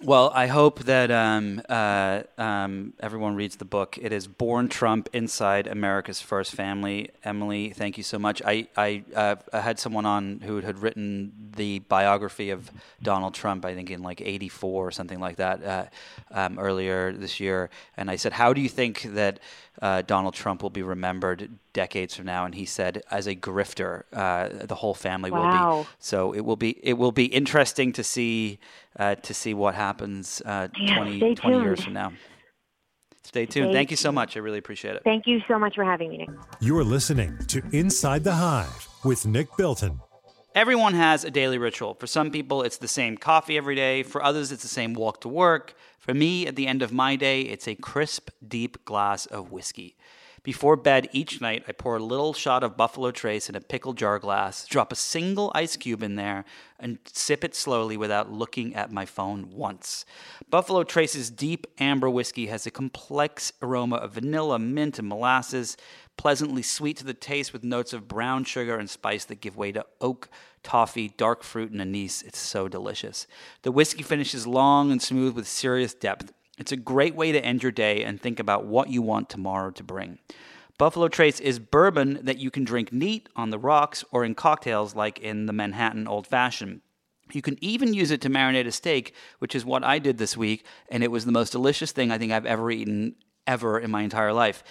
Well, 0.00 0.30
I 0.32 0.46
hope 0.46 0.84
that 0.84 1.10
um, 1.10 1.60
uh, 1.68 2.22
um, 2.38 2.92
everyone 3.00 3.34
reads 3.34 3.56
the 3.56 3.64
book. 3.64 3.98
It 4.00 4.12
is 4.12 4.28
Born 4.28 4.68
Trump 4.68 5.08
Inside 5.12 5.66
America's 5.66 6.20
First 6.20 6.54
Family. 6.54 7.10
Emily, 7.24 7.70
thank 7.70 7.98
you 7.98 8.04
so 8.04 8.16
much. 8.16 8.40
I, 8.44 8.68
I, 8.76 9.02
uh, 9.12 9.36
I 9.52 9.60
had 9.60 9.80
someone 9.80 10.06
on 10.06 10.38
who 10.38 10.60
had 10.60 10.78
written 10.78 11.32
the 11.56 11.80
biography 11.80 12.50
of 12.50 12.70
Donald 13.02 13.34
Trump, 13.34 13.64
I 13.64 13.74
think 13.74 13.90
in 13.90 14.04
like 14.04 14.20
84 14.20 14.86
or 14.86 14.90
something 14.92 15.18
like 15.18 15.36
that, 15.36 15.64
uh, 15.64 15.86
um, 16.30 16.60
earlier 16.60 17.12
this 17.12 17.40
year. 17.40 17.68
And 17.96 18.08
I 18.08 18.14
said, 18.14 18.34
How 18.34 18.52
do 18.52 18.60
you 18.60 18.68
think 18.68 19.02
that 19.14 19.40
uh, 19.82 20.02
Donald 20.02 20.34
Trump 20.34 20.62
will 20.62 20.70
be 20.70 20.82
remembered 20.82 21.50
decades 21.72 22.14
from 22.14 22.26
now? 22.26 22.44
And 22.44 22.54
he 22.54 22.66
said, 22.66 23.02
As 23.10 23.26
a 23.26 23.34
grifter, 23.34 24.04
uh, 24.12 24.64
the 24.64 24.76
whole 24.76 24.94
family 24.94 25.32
will 25.32 25.82
be. 25.82 25.88
So 25.98 26.32
it 26.32 26.42
will 26.42 26.56
be 26.56 26.78
it 26.84 26.94
will 26.94 27.12
be 27.12 27.24
interesting 27.24 27.92
to 27.94 28.04
see 28.04 28.60
uh, 28.96 29.14
to 29.16 29.34
see 29.34 29.54
what 29.54 29.74
happens 29.74 30.42
uh, 30.44 30.68
Yeah, 30.78 30.96
20, 30.96 31.34
20 31.34 31.58
years 31.58 31.84
from 31.84 31.92
now. 31.92 32.12
Stay 33.24 33.44
tuned. 33.44 33.66
Stay 33.66 33.72
Thank 33.74 33.90
you 33.90 33.96
so 33.96 34.10
much. 34.10 34.36
I 34.36 34.40
really 34.40 34.58
appreciate 34.58 34.96
it. 34.96 35.02
Thank 35.04 35.26
you 35.26 35.40
so 35.46 35.58
much 35.58 35.74
for 35.74 35.84
having 35.84 36.10
me, 36.10 36.18
Nick. 36.18 36.30
You're 36.60 36.84
listening 36.84 37.36
to 37.48 37.62
Inside 37.72 38.24
the 38.24 38.32
Hive 38.32 38.88
with 39.04 39.26
Nick 39.26 39.48
Bilton. 39.56 40.00
Everyone 40.54 40.94
has 40.94 41.24
a 41.24 41.30
daily 41.30 41.58
ritual. 41.58 41.94
For 41.94 42.06
some 42.06 42.30
people, 42.30 42.62
it's 42.62 42.78
the 42.78 42.88
same 42.88 43.16
coffee 43.18 43.56
every 43.56 43.74
day. 43.74 44.02
For 44.02 44.22
others, 44.24 44.50
it's 44.50 44.62
the 44.62 44.68
same 44.68 44.94
walk 44.94 45.20
to 45.20 45.28
work. 45.28 45.74
For 45.98 46.14
me, 46.14 46.46
at 46.46 46.56
the 46.56 46.66
end 46.66 46.80
of 46.80 46.90
my 46.90 47.16
day, 47.16 47.42
it's 47.42 47.68
a 47.68 47.74
crisp, 47.74 48.30
deep 48.46 48.84
glass 48.86 49.26
of 49.26 49.52
whiskey. 49.52 49.96
Before 50.48 50.76
bed 50.76 51.10
each 51.12 51.42
night, 51.42 51.64
I 51.68 51.72
pour 51.72 51.96
a 51.96 52.02
little 52.02 52.32
shot 52.32 52.64
of 52.64 52.74
Buffalo 52.74 53.10
Trace 53.10 53.50
in 53.50 53.54
a 53.54 53.60
pickle 53.60 53.92
jar 53.92 54.18
glass, 54.18 54.64
drop 54.64 54.90
a 54.90 54.96
single 54.96 55.52
ice 55.54 55.76
cube 55.76 56.02
in 56.02 56.14
there, 56.14 56.46
and 56.80 56.98
sip 57.04 57.44
it 57.44 57.54
slowly 57.54 57.98
without 57.98 58.32
looking 58.32 58.74
at 58.74 58.90
my 58.90 59.04
phone 59.04 59.50
once. 59.50 60.06
Buffalo 60.48 60.84
Trace's 60.84 61.28
deep 61.30 61.66
amber 61.78 62.08
whiskey 62.08 62.46
has 62.46 62.66
a 62.66 62.70
complex 62.70 63.52
aroma 63.60 63.96
of 63.96 64.12
vanilla, 64.12 64.58
mint, 64.58 64.98
and 64.98 65.06
molasses, 65.06 65.76
pleasantly 66.16 66.62
sweet 66.62 66.96
to 66.96 67.04
the 67.04 67.12
taste 67.12 67.52
with 67.52 67.62
notes 67.62 67.92
of 67.92 68.08
brown 68.08 68.42
sugar 68.44 68.78
and 68.78 68.88
spice 68.88 69.26
that 69.26 69.42
give 69.42 69.54
way 69.54 69.70
to 69.70 69.84
oak, 70.00 70.30
toffee, 70.62 71.12
dark 71.18 71.42
fruit, 71.42 71.72
and 71.72 71.82
anise. 71.82 72.22
It's 72.22 72.38
so 72.38 72.68
delicious. 72.68 73.26
The 73.64 73.70
whiskey 73.70 74.02
finishes 74.02 74.46
long 74.46 74.90
and 74.92 75.02
smooth 75.02 75.36
with 75.36 75.46
serious 75.46 75.92
depth. 75.92 76.32
It's 76.58 76.72
a 76.72 76.76
great 76.76 77.14
way 77.14 77.32
to 77.32 77.44
end 77.44 77.62
your 77.62 77.72
day 77.72 78.04
and 78.04 78.20
think 78.20 78.38
about 78.38 78.66
what 78.66 78.90
you 78.90 79.00
want 79.00 79.30
tomorrow 79.30 79.70
to 79.70 79.82
bring. 79.82 80.18
Buffalo 80.76 81.08
Trace 81.08 81.40
is 81.40 81.58
bourbon 81.58 82.20
that 82.22 82.38
you 82.38 82.50
can 82.50 82.64
drink 82.64 82.92
neat 82.92 83.28
on 83.34 83.50
the 83.50 83.58
rocks 83.58 84.04
or 84.12 84.24
in 84.24 84.34
cocktails 84.34 84.94
like 84.94 85.18
in 85.18 85.46
the 85.46 85.52
Manhattan 85.52 86.06
Old 86.06 86.26
Fashioned. 86.26 86.82
You 87.32 87.42
can 87.42 87.62
even 87.62 87.94
use 87.94 88.10
it 88.10 88.20
to 88.22 88.30
marinate 88.30 88.66
a 88.66 88.72
steak, 88.72 89.14
which 89.38 89.54
is 89.54 89.64
what 89.64 89.84
I 89.84 89.98
did 89.98 90.18
this 90.18 90.36
week, 90.36 90.64
and 90.88 91.02
it 91.02 91.10
was 91.10 91.24
the 91.24 91.32
most 91.32 91.50
delicious 91.50 91.92
thing 91.92 92.10
I 92.10 92.18
think 92.18 92.32
I've 92.32 92.46
ever 92.46 92.70
eaten 92.70 93.16
ever 93.46 93.78
in 93.78 93.90
my 93.90 94.02
entire 94.02 94.32
life. 94.32 94.62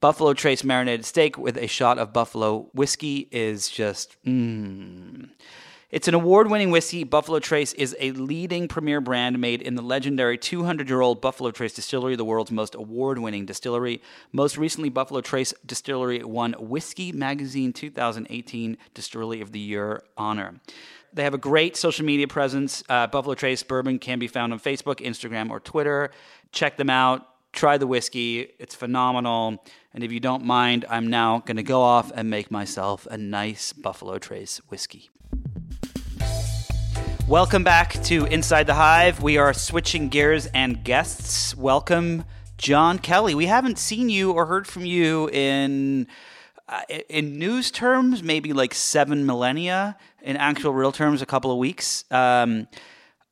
Buffalo 0.00 0.32
Trace 0.32 0.62
marinated 0.62 1.04
steak 1.04 1.36
with 1.36 1.56
a 1.56 1.66
shot 1.66 1.98
of 1.98 2.12
buffalo 2.12 2.70
whiskey 2.72 3.28
is 3.32 3.68
just 3.68 4.16
mmm. 4.24 5.30
It's 5.90 6.06
an 6.06 6.12
award 6.12 6.50
winning 6.50 6.70
whiskey. 6.70 7.02
Buffalo 7.02 7.38
Trace 7.38 7.72
is 7.72 7.96
a 7.98 8.12
leading 8.12 8.68
premier 8.68 9.00
brand 9.00 9.38
made 9.38 9.62
in 9.62 9.74
the 9.74 9.80
legendary 9.80 10.36
200 10.36 10.86
year 10.86 11.00
old 11.00 11.22
Buffalo 11.22 11.50
Trace 11.50 11.72
Distillery, 11.72 12.14
the 12.14 12.26
world's 12.26 12.52
most 12.52 12.74
award 12.74 13.18
winning 13.18 13.46
distillery. 13.46 14.02
Most 14.30 14.58
recently, 14.58 14.90
Buffalo 14.90 15.22
Trace 15.22 15.54
Distillery 15.64 16.22
won 16.22 16.52
Whiskey 16.58 17.10
Magazine 17.10 17.72
2018 17.72 18.76
Distillery 18.92 19.40
of 19.40 19.52
the 19.52 19.58
Year 19.60 20.02
honor. 20.18 20.60
They 21.14 21.24
have 21.24 21.32
a 21.32 21.38
great 21.38 21.74
social 21.74 22.04
media 22.04 22.28
presence. 22.28 22.84
Uh, 22.86 23.06
Buffalo 23.06 23.34
Trace 23.34 23.62
Bourbon 23.62 23.98
can 23.98 24.18
be 24.18 24.28
found 24.28 24.52
on 24.52 24.60
Facebook, 24.60 24.96
Instagram, 24.96 25.48
or 25.48 25.58
Twitter. 25.58 26.10
Check 26.52 26.76
them 26.76 26.90
out. 26.90 27.26
Try 27.54 27.78
the 27.78 27.86
whiskey. 27.86 28.40
It's 28.58 28.74
phenomenal. 28.74 29.64
And 29.94 30.04
if 30.04 30.12
you 30.12 30.20
don't 30.20 30.44
mind, 30.44 30.84
I'm 30.90 31.06
now 31.06 31.38
going 31.38 31.56
to 31.56 31.62
go 31.62 31.80
off 31.80 32.12
and 32.14 32.28
make 32.28 32.50
myself 32.50 33.06
a 33.10 33.16
nice 33.16 33.72
Buffalo 33.72 34.18
Trace 34.18 34.58
whiskey. 34.68 35.08
Welcome 37.28 37.62
back 37.62 37.92
to 38.04 38.24
Inside 38.24 38.66
the 38.66 38.72
Hive. 38.72 39.22
We 39.22 39.36
are 39.36 39.52
switching 39.52 40.08
gears 40.08 40.46
and 40.46 40.82
guests. 40.82 41.54
Welcome, 41.54 42.24
Jon 42.56 42.98
Kelly. 42.98 43.34
We 43.34 43.44
haven't 43.44 43.78
seen 43.78 44.08
you 44.08 44.32
or 44.32 44.46
heard 44.46 44.66
from 44.66 44.86
you 44.86 45.28
in 45.28 46.06
uh, 46.70 46.80
in 47.10 47.38
news 47.38 47.70
terms, 47.70 48.22
maybe 48.22 48.54
like 48.54 48.72
seven 48.72 49.26
millennia. 49.26 49.98
In 50.22 50.38
actual 50.38 50.72
real 50.72 50.90
terms, 50.90 51.20
a 51.20 51.26
couple 51.26 51.52
of 51.52 51.58
weeks. 51.58 52.06
Um, 52.10 52.66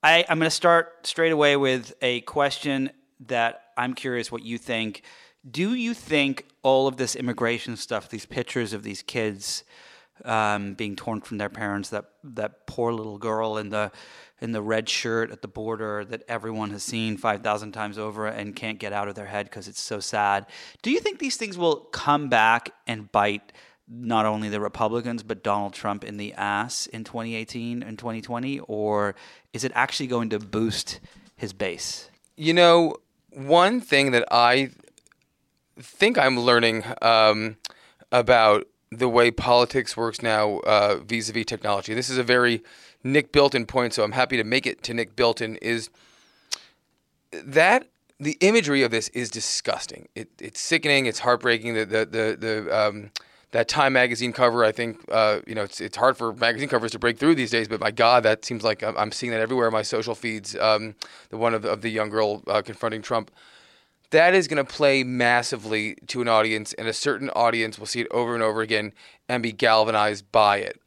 I, 0.03 0.27
I'm 0.29 0.39
going 0.39 0.47
to 0.47 0.51
start 0.51 1.07
straight 1.07 1.33
away 1.33 1.57
with 1.57 1.95
a 2.03 2.21
question 2.21 2.91
that 3.29 3.63
I'm 3.79 3.95
curious 3.95 4.31
what 4.31 4.43
you 4.43 4.59
think. 4.59 5.05
Do 5.51 5.73
you 5.73 5.95
think 5.95 6.45
all 6.63 6.87
of 6.87 6.99
this 6.99 7.17
immigration 7.17 7.79
stuff, 7.79 8.11
these 8.11 8.27
pictures 8.27 8.75
of 8.75 8.83
these 8.83 9.01
kids? 9.01 9.65
Um, 10.25 10.75
being 10.75 10.97
torn 10.97 11.21
from 11.21 11.39
their 11.39 11.49
parents. 11.49 11.91
That 11.91 12.07
that 12.25 12.67
poor 12.67 12.93
little 12.93 13.19
girl 13.19 13.57
in 13.59 13.71
the 13.71 13.91
in 14.41 14.53
the 14.53 14.63
red 14.63 14.89
shirt 14.89 15.31
at 15.31 15.43
the 15.43 15.49
border 15.49 16.05
that 16.05 16.23
everyone 16.29 16.71
has 16.71 16.83
seen 16.83 17.17
five 17.17 17.43
thousand 17.43 17.73
times 17.73 17.99
over 17.99 18.27
and 18.27 18.55
can't 18.55 18.79
get 18.79 18.93
out 18.93 19.09
of 19.09 19.15
their 19.15 19.27
head 19.27 19.47
because 19.47 19.69
it's 19.69 19.81
so 19.81 20.01
sad. 20.01 20.47
Do 20.83 20.91
you 20.91 21.01
think 21.01 21.19
these 21.19 21.37
things 21.37 21.57
will 21.57 21.77
come 21.77 22.29
back 22.29 22.71
and 22.87 23.11
bite? 23.11 23.53
Not 23.89 24.27
only 24.27 24.49
the 24.49 24.61
Republicans, 24.61 25.23
but 25.23 25.45
Donald 25.45 25.73
Trump 25.73 26.03
in 26.03 26.17
the 26.17 26.33
ass 26.33 26.89
in 26.89 27.05
2018 27.05 27.85
and 27.85 27.97
2020? 27.97 28.59
Or 28.67 29.15
is 29.53 29.63
it 29.63 29.71
actually 29.77 30.09
going 30.09 30.31
to 30.31 30.41
boost 30.41 30.99
his 31.37 31.53
base? 31.53 32.11
You 32.37 32.53
know, 32.53 32.97
one 33.31 33.81
thing 33.81 34.11
that 34.11 34.27
I 34.31 34.71
think 35.79 36.19
I'm 36.19 36.41
learning 36.41 36.85
um, 37.03 37.57
about 38.11 38.67
the 38.91 39.09
way 39.09 39.31
politics 39.31 39.97
works 39.97 40.23
now 40.23 40.59
uh, 40.61 41.01
vis-a-vis 41.05 41.45
technology. 41.45 41.95
This 41.95 42.09
is 42.09 42.19
a 42.19 42.23
very 42.23 42.63
Nick 43.03 43.33
Bilton 43.33 43.67
point, 43.67 43.95
so 43.95 44.03
I'm 44.05 44.13
happy 44.13 44.37
to 44.37 44.45
make 44.45 44.67
it 44.67 44.83
to 44.85 44.95
Nick 44.95 45.17
Bilton. 45.17 45.57
Is 45.57 45.91
that 47.33 47.87
the 48.19 48.37
imagery 48.41 48.83
of 48.83 48.91
this 48.91 49.09
is 49.09 49.31
disgusting? 49.31 50.09
It, 50.15 50.29
it's 50.41 50.61
sickening. 50.61 51.07
It's 51.07 51.21
heartbreaking. 51.21 51.75
The 51.75 51.85
the 51.85 52.07
the, 52.07 52.37
the 52.39 52.79
um, 52.79 53.11
that 53.53 53.69
Time 53.69 53.93
magazine 53.93 54.33
cover, 54.33 54.65
I 54.65 54.73
think, 54.73 55.05
uh, 55.11 55.41
you 55.47 55.55
know, 55.55 55.63
it's 55.63 55.81
it's 55.81 55.97
hard 55.97 56.17
for 56.17 56.33
magazine 56.33 56.69
covers 56.69 56.91
to 56.93 56.99
break 56.99 57.19
through 57.19 57.37
these 57.37 57.51
days. 57.51 57.69
But 57.69 57.81
my 57.81 57.91
God, 57.91 58.23
that 58.25 58.45
seems 58.45 58.63
like 58.63 58.83
I'm, 58.83 59.13
seeing 59.13 59.33
that 59.33 59.41
everywhere 59.41 59.69
in 59.69 59.73
my 59.73 59.83
social 59.83 60.15
feeds. 60.15 60.57
Um, 60.57 60.95
the 61.31 61.37
one 61.37 61.55
of 61.55 61.63
the, 61.63 61.71
of 61.71 61.81
the 61.81 61.89
young 61.89 62.11
girl 62.11 62.43
uh, 62.49 62.63
confronting 62.63 63.03
Trump 63.03 63.31
that 64.11 64.35
is 64.35 64.49
going 64.49 64.65
to 64.65 64.73
play 64.73 65.03
massively 65.03 65.97
to 66.07 66.21
an 66.23 66.29
audience, 66.29 66.73
and 66.75 66.89
a 66.89 66.93
certain 66.93 67.31
audience 67.31 67.79
will 67.79 67.87
see 67.87 68.01
it 68.01 68.09
over 68.11 68.35
and 68.35 68.43
over 68.43 68.61
again 68.61 68.93
and 69.29 69.43
be 69.43 69.53
galvanized 69.53 70.31
by 70.33 70.59
it. 70.59 70.81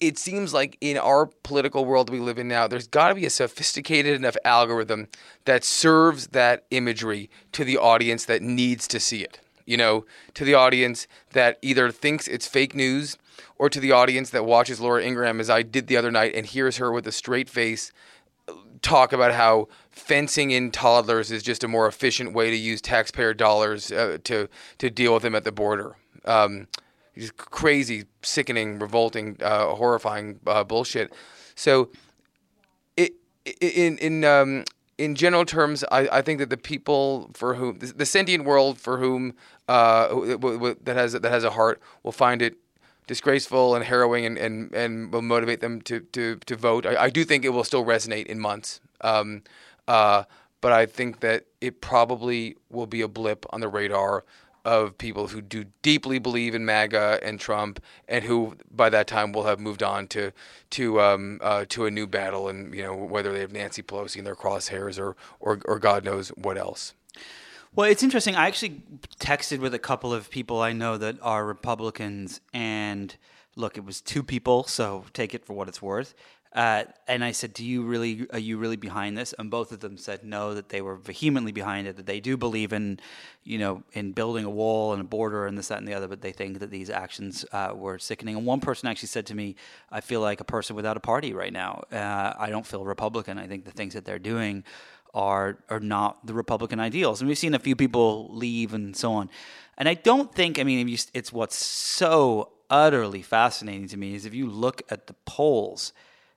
It 0.00 0.18
seems 0.18 0.52
like 0.52 0.76
in 0.80 0.98
our 0.98 1.26
political 1.26 1.84
world 1.84 2.10
we 2.10 2.18
live 2.18 2.38
in 2.38 2.48
now, 2.48 2.66
there's 2.66 2.88
got 2.88 3.10
to 3.10 3.14
be 3.14 3.26
a 3.26 3.30
sophisticated 3.30 4.16
enough 4.16 4.36
algorithm 4.44 5.06
that 5.44 5.62
serves 5.62 6.28
that 6.28 6.64
imagery 6.72 7.30
to 7.52 7.64
the 7.64 7.78
audience 7.78 8.24
that 8.24 8.42
needs 8.42 8.88
to 8.88 8.98
see 8.98 9.22
it. 9.22 9.38
You 9.64 9.76
know, 9.76 10.04
to 10.34 10.44
the 10.44 10.54
audience 10.54 11.06
that 11.30 11.58
either 11.62 11.92
thinks 11.92 12.26
it's 12.26 12.48
fake 12.48 12.74
news 12.74 13.16
or 13.56 13.70
to 13.70 13.78
the 13.78 13.92
audience 13.92 14.30
that 14.30 14.44
watches 14.44 14.80
Laura 14.80 15.04
Ingraham 15.04 15.38
as 15.38 15.48
I 15.48 15.62
did 15.62 15.86
the 15.86 15.96
other 15.96 16.10
night 16.10 16.34
and 16.34 16.44
hears 16.44 16.78
her 16.78 16.90
with 16.90 17.06
a 17.06 17.12
straight 17.12 17.48
face 17.48 17.92
uh, 18.48 18.54
talk 18.82 19.12
about 19.12 19.32
how 19.32 19.68
fencing 19.92 20.50
in 20.50 20.70
toddlers 20.70 21.30
is 21.30 21.42
just 21.42 21.62
a 21.62 21.68
more 21.68 21.86
efficient 21.86 22.32
way 22.32 22.50
to 22.50 22.56
use 22.56 22.80
taxpayer 22.80 23.34
dollars 23.34 23.92
uh, 23.92 24.18
to 24.24 24.48
to 24.78 24.90
deal 24.90 25.14
with 25.14 25.22
them 25.22 25.34
at 25.34 25.44
the 25.44 25.52
border. 25.52 25.96
Um, 26.24 26.66
crazy, 27.36 28.04
sickening, 28.22 28.78
revolting, 28.78 29.36
uh, 29.42 29.74
horrifying 29.74 30.40
uh, 30.46 30.64
bullshit. 30.64 31.12
So, 31.54 31.90
it, 32.96 33.12
in 33.60 33.98
in 33.98 34.24
um, 34.24 34.64
in 34.98 35.14
general 35.14 35.44
terms, 35.44 35.84
I, 35.92 36.08
I 36.10 36.22
think 36.22 36.38
that 36.38 36.50
the 36.50 36.56
people 36.56 37.30
for 37.34 37.54
whom 37.54 37.78
the, 37.78 37.86
the 37.86 38.06
sentient 38.06 38.44
world 38.44 38.78
for 38.78 38.98
whom 38.98 39.34
uh, 39.68 40.08
that 40.08 40.96
has 40.96 41.12
that 41.12 41.24
has 41.24 41.44
a 41.44 41.50
heart 41.50 41.80
will 42.02 42.12
find 42.12 42.40
it 42.40 42.56
disgraceful 43.06 43.74
and 43.74 43.84
harrowing 43.84 44.24
and, 44.24 44.38
and, 44.38 44.72
and 44.74 45.12
will 45.12 45.22
motivate 45.22 45.60
them 45.60 45.82
to, 45.82 46.00
to, 46.00 46.36
to 46.36 46.56
vote. 46.56 46.86
I, 46.86 47.04
I 47.04 47.10
do 47.10 47.24
think 47.24 47.44
it 47.44 47.50
will 47.50 47.64
still 47.64 47.84
resonate 47.84 48.26
in 48.26 48.38
months. 48.38 48.80
Um, 49.00 49.42
uh, 49.88 50.24
but 50.60 50.72
I 50.72 50.86
think 50.86 51.20
that 51.20 51.46
it 51.60 51.80
probably 51.80 52.56
will 52.70 52.86
be 52.86 53.00
a 53.02 53.08
blip 53.08 53.46
on 53.50 53.60
the 53.60 53.68
radar 53.68 54.24
of 54.64 54.96
people 54.96 55.28
who 55.28 55.40
do 55.40 55.64
deeply 55.82 56.18
believe 56.18 56.54
in 56.54 56.64
MAGA 56.64 57.18
and 57.22 57.40
Trump, 57.40 57.80
and 58.08 58.24
who 58.24 58.56
by 58.70 58.88
that 58.90 59.06
time 59.06 59.32
will 59.32 59.44
have 59.44 59.58
moved 59.58 59.82
on 59.82 60.06
to 60.08 60.32
to 60.70 61.00
um, 61.00 61.38
uh, 61.42 61.64
to 61.68 61.86
a 61.86 61.90
new 61.90 62.06
battle, 62.06 62.48
and 62.48 62.74
you 62.74 62.82
know 62.82 62.94
whether 62.94 63.32
they 63.32 63.40
have 63.40 63.52
Nancy 63.52 63.82
Pelosi 63.82 64.16
in 64.16 64.24
their 64.24 64.36
crosshairs 64.36 64.98
or 64.98 65.16
or, 65.40 65.60
or 65.64 65.78
God 65.78 66.04
knows 66.04 66.28
what 66.30 66.56
else. 66.56 66.94
Well, 67.74 67.90
it's 67.90 68.02
interesting. 68.02 68.36
I 68.36 68.46
actually 68.46 68.82
texted 69.18 69.58
with 69.58 69.72
a 69.74 69.78
couple 69.78 70.12
of 70.12 70.30
people 70.30 70.60
I 70.60 70.72
know 70.72 70.98
that 70.98 71.16
are 71.22 71.44
Republicans, 71.44 72.40
and 72.52 73.16
look, 73.56 73.76
it 73.76 73.84
was 73.84 74.00
two 74.00 74.22
people, 74.22 74.64
so 74.64 75.06
take 75.12 75.34
it 75.34 75.44
for 75.44 75.54
what 75.54 75.68
it's 75.68 75.82
worth. 75.82 76.14
Uh, 76.54 76.84
and 77.08 77.24
I 77.24 77.32
said, 77.32 77.54
"Do 77.54 77.64
you 77.64 77.82
really? 77.82 78.26
Are 78.30 78.38
you 78.38 78.58
really 78.58 78.76
behind 78.76 79.16
this?" 79.16 79.34
And 79.38 79.50
both 79.50 79.72
of 79.72 79.80
them 79.80 79.96
said 79.96 80.22
no, 80.22 80.52
that 80.52 80.68
they 80.68 80.82
were 80.82 80.96
vehemently 80.96 81.52
behind 81.52 81.86
it. 81.86 81.96
That 81.96 82.06
they 82.06 82.20
do 82.20 82.36
believe 82.36 82.72
in, 82.72 83.00
you 83.42 83.58
know, 83.58 83.82
in 83.92 84.12
building 84.12 84.44
a 84.44 84.50
wall 84.50 84.92
and 84.92 85.00
a 85.00 85.04
border 85.04 85.46
and 85.46 85.56
this, 85.56 85.68
that, 85.68 85.78
and 85.78 85.88
the 85.88 85.94
other. 85.94 86.08
But 86.08 86.20
they 86.20 86.32
think 86.32 86.58
that 86.58 86.70
these 86.70 86.90
actions 86.90 87.46
uh, 87.52 87.72
were 87.74 87.98
sickening. 87.98 88.36
And 88.36 88.44
one 88.44 88.60
person 88.60 88.88
actually 88.88 89.08
said 89.08 89.26
to 89.26 89.34
me, 89.34 89.56
"I 89.90 90.02
feel 90.02 90.20
like 90.20 90.40
a 90.40 90.44
person 90.44 90.76
without 90.76 90.96
a 90.96 91.00
party 91.00 91.32
right 91.32 91.52
now. 91.52 91.84
Uh, 91.90 92.34
I 92.38 92.50
don't 92.50 92.66
feel 92.66 92.84
Republican. 92.84 93.38
I 93.38 93.46
think 93.46 93.64
the 93.64 93.70
things 93.70 93.94
that 93.94 94.04
they're 94.04 94.18
doing 94.18 94.64
are 95.14 95.58
are 95.68 95.80
not 95.80 96.26
the 96.26 96.34
Republican 96.34 96.80
ideals. 96.80 97.20
And 97.20 97.28
we've 97.28 97.38
seen 97.38 97.54
a 97.54 97.58
few 97.58 97.76
people 97.76 98.28
leave 98.30 98.74
and 98.74 98.96
so 98.96 99.12
on. 99.12 99.30
And 99.78 99.88
I 99.88 99.94
don't 99.94 100.34
think, 100.34 100.58
I 100.58 100.64
mean, 100.64 100.96
it's 101.14 101.32
what's 101.32 101.56
so 101.56 102.52
utterly 102.68 103.22
fascinating 103.22 103.88
to 103.88 103.96
me 103.96 104.14
is 104.14 104.26
if 104.26 104.34
you 104.34 104.48
look 104.48 104.82
at 104.90 105.06
the 105.06 105.14
polls, 105.24 105.92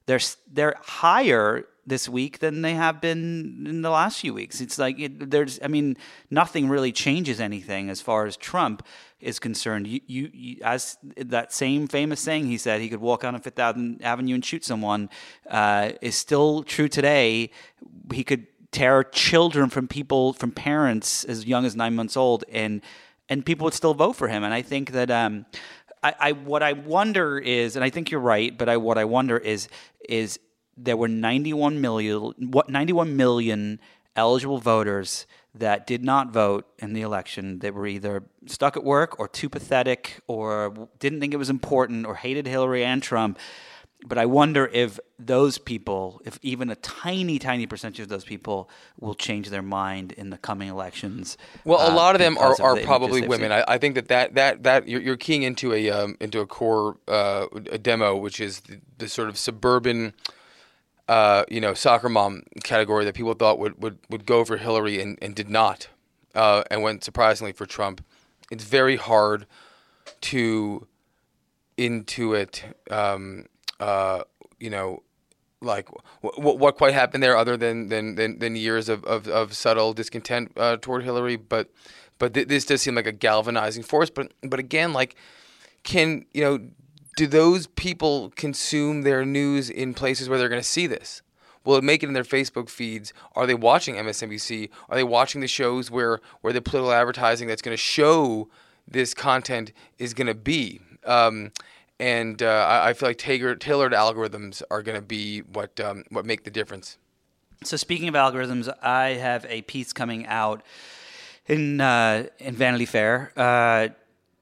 they're 0.06 0.20
they're 0.52 0.76
higher 0.82 1.66
this 1.88 2.10
week 2.10 2.40
than 2.40 2.62
they 2.62 2.74
have 2.74 3.00
been 3.00 3.66
in 3.68 3.82
the 3.82 3.90
last 3.90 4.20
few 4.20 4.34
weeks. 4.34 4.60
It's 4.60 4.80
like 4.80 5.00
it, 5.00 5.30
there's, 5.30 5.60
I 5.64 5.68
mean, 5.68 5.98
nothing 6.32 6.68
really 6.68 6.92
changes 6.92 7.40
anything 7.40 7.90
as 7.90 8.02
far 8.02 8.26
as 8.26 8.36
Trump 8.36 8.84
is 9.20 9.38
concerned. 9.40 9.86
You, 9.88 10.02
you, 10.08 10.30
you 10.34 10.58
as 10.64 10.98
that 11.16 11.54
same 11.54 11.88
famous 11.88 12.20
saying 12.20 12.48
he 12.48 12.58
said 12.58 12.82
he 12.82 12.90
could 12.90 13.02
walk 13.02 13.24
on 13.24 13.36
a 13.36 13.40
Fifth 13.40 13.60
Avenue 13.60 14.34
and 14.34 14.44
shoot 14.44 14.66
someone 14.66 15.10
uh, 15.50 15.92
is 16.02 16.16
still 16.16 16.64
true 16.64 16.88
today. 16.88 17.52
He 18.12 18.24
could 18.24 18.48
tear 18.72 19.04
children 19.04 19.70
from 19.70 19.88
people 19.88 20.34
from 20.34 20.52
parents 20.52 21.24
as 21.26 21.46
young 21.46 21.66
as 21.66 21.76
nine 21.76 21.96
months 21.96 22.18
old, 22.18 22.44
and 22.52 22.82
and 23.30 23.46
people 23.46 23.66
would 23.66 23.74
still 23.74 23.94
vote 23.94 24.14
for 24.14 24.28
him. 24.28 24.44
And 24.44 24.54
I 24.54 24.62
think 24.62 24.92
that 24.92 25.10
um, 25.10 25.46
I, 26.06 26.14
I 26.20 26.32
what 26.34 26.62
I 26.62 26.74
wonder 26.74 27.40
is, 27.40 27.76
and 27.76 27.84
I 27.84 27.90
think 27.90 28.12
you're 28.12 28.20
right, 28.20 28.56
but 28.56 28.70
I 28.70 28.78
what 28.78 29.00
I 29.00 29.06
wonder 29.06 29.38
is 29.38 29.68
is 30.08 30.40
there 30.78 30.96
were 30.96 31.08
91 31.08 31.82
million 31.82 32.34
what 32.38 32.70
91 32.70 33.18
million 33.18 33.80
eligible 34.16 34.60
voters 34.60 35.26
that 35.56 35.88
did 35.88 36.04
not 36.04 36.32
vote 36.32 36.68
in 36.78 36.94
the 36.94 37.02
election. 37.02 37.60
that 37.60 37.74
were 37.74 37.88
either 37.88 38.24
stuck 38.46 38.78
at 38.78 38.84
work 38.84 39.20
or 39.20 39.28
too 39.28 39.50
pathetic 39.50 40.20
or 40.28 40.90
didn't 41.00 41.22
think 41.22 41.34
it 41.34 41.38
was 41.38 41.50
important 41.50 42.06
or 42.06 42.16
hated 42.16 42.46
Hillary 42.46 42.86
and 42.86 43.02
Trump 43.02 43.40
but 44.06 44.18
I 44.18 44.26
wonder 44.26 44.70
if 44.72 45.00
those 45.18 45.58
people, 45.58 46.22
if 46.26 46.40
even 46.42 46.70
a 46.70 46.76
tiny, 46.76 47.40
tiny 47.40 47.66
percentage 47.66 48.02
of 48.02 48.08
those 48.08 48.24
people 48.24 48.70
will 49.00 49.16
change 49.16 49.50
their 49.50 49.62
mind 49.62 50.12
in 50.12 50.30
the 50.30 50.38
coming 50.38 50.70
elections. 50.70 51.38
Well, 51.64 51.80
a 51.80 51.92
uh, 51.92 51.96
lot 51.96 52.16
of 52.16 52.20
them 52.20 52.38
are, 52.38 52.56
are 52.62 52.76
the 52.76 52.84
probably 52.84 53.28
women. 53.28 53.52
I, 53.52 53.64
I, 53.68 53.78
think 53.78 53.96
that 53.96 54.08
that, 54.10 54.36
that, 54.36 54.64
that 54.64 54.88
you're, 54.88 55.02
you're 55.02 55.18
keying 55.18 55.44
into 55.44 55.74
a 55.74 55.90
um, 55.90 56.18
into 56.20 56.40
a 56.40 56.46
core 56.46 56.98
uh, 57.08 57.48
a 57.72 57.78
demo, 57.78 58.16
which 58.16 58.40
is 58.40 58.62
the, 58.62 58.80
the 58.98 59.10
sort 59.10 59.30
of 59.30 59.38
suburban, 59.38 60.14
uh, 61.08 61.44
you 61.50 61.62
know, 61.62 61.74
soccer 61.74 62.10
mom 62.10 62.44
category 62.64 63.06
that 63.06 63.16
people 63.16 63.34
thought 63.34 63.60
would, 63.60 63.82
would, 63.82 63.98
would 64.10 64.26
go 64.26 64.46
for 64.46 64.58
Hillary 64.58 65.02
and, 65.02 65.18
and 65.22 65.36
did 65.36 65.50
not, 65.50 65.88
uh, 66.36 66.64
and 66.70 66.82
went 66.82 67.04
surprisingly 67.04 67.54
for 67.54 67.66
Trump. 67.66 68.04
It's 68.52 68.64
very 68.64 68.98
hard 68.98 69.46
to 70.22 70.88
intuit. 71.78 72.62
Um, 72.92 73.46
uh, 73.80 74.24
you 74.60 74.70
know, 74.70 75.04
like 75.62 75.88
w- 76.22 76.58
what 76.58 76.78
quite 76.78 76.94
happened 76.94 77.24
there, 77.24 77.38
other 77.38 77.58
than 77.58 77.90
than 77.90 78.16
than, 78.16 78.40
than 78.40 78.56
years 78.56 78.90
of, 78.90 79.04
of, 79.06 79.28
of 79.28 79.54
subtle 79.56 79.94
discontent 79.94 80.52
uh, 80.58 80.78
toward 80.78 81.04
Hillary. 81.04 81.36
But 81.36 81.70
but 82.20 82.34
th- 82.34 82.48
this 82.48 82.66
does 82.66 82.82
seem 82.82 82.96
like 82.96 83.08
a 83.08 83.12
galvanizing 83.12 83.84
force. 83.84 84.10
But 84.10 84.34
but 84.42 84.60
again, 84.60 84.94
like, 84.94 85.16
can 85.84 86.26
you 86.34 86.42
know? 86.42 86.60
Do 87.18 87.28
those 87.28 87.68
people 87.68 88.34
consume 88.36 89.04
their 89.04 89.24
news 89.24 89.70
in 89.70 89.94
places 89.94 90.28
where 90.28 90.38
they're 90.38 90.50
going 90.50 90.62
to 90.62 90.68
see 90.68 90.86
this? 90.86 91.22
Will 91.64 91.78
it 91.78 91.84
make 91.84 92.04
it 92.04 92.08
in 92.08 92.14
their 92.14 92.24
Facebook 92.24 92.70
feeds? 92.70 93.14
Are 93.36 93.48
they 93.48 93.56
watching 93.56 93.96
MSNBC? 93.96 94.70
Are 94.90 94.96
they 94.96 95.04
watching 95.04 95.42
the 95.42 95.48
shows 95.48 95.90
where 95.90 96.20
where 96.42 96.54
the 96.54 96.62
political 96.62 96.92
advertising 96.92 97.48
that's 97.48 97.62
going 97.62 97.74
to 97.74 97.82
show 97.82 98.50
this 98.88 99.14
content 99.14 99.72
is 99.98 100.14
going 100.14 100.28
to 100.28 100.36
be? 100.36 100.80
Um, 101.06 101.52
and 102.00 102.42
uh, 102.42 102.66
I, 102.68 102.90
I, 102.90 102.94
feel 102.94 103.10
like 103.10 103.18
tailored, 103.18 103.62
tailored 103.62 103.94
algorithms 103.94 104.62
are 104.70 104.82
going 104.82 104.98
to 104.98 105.06
be 105.06 105.40
what 105.42 105.80
um, 105.80 106.04
what 106.10 106.26
make 106.26 106.44
the 106.44 106.52
difference. 106.52 106.98
So 107.64 107.78
speaking 107.78 108.08
of 108.08 108.16
algorithms, 108.16 108.74
I 108.82 109.14
have 109.14 109.46
a 109.50 109.62
piece 109.64 109.94
coming 109.94 110.26
out 110.28 110.62
in 111.48 111.82
uh, 111.82 112.28
in 112.40 112.56
Vanity 112.56 112.86
Fair. 112.86 113.32
Uh, 113.36 113.90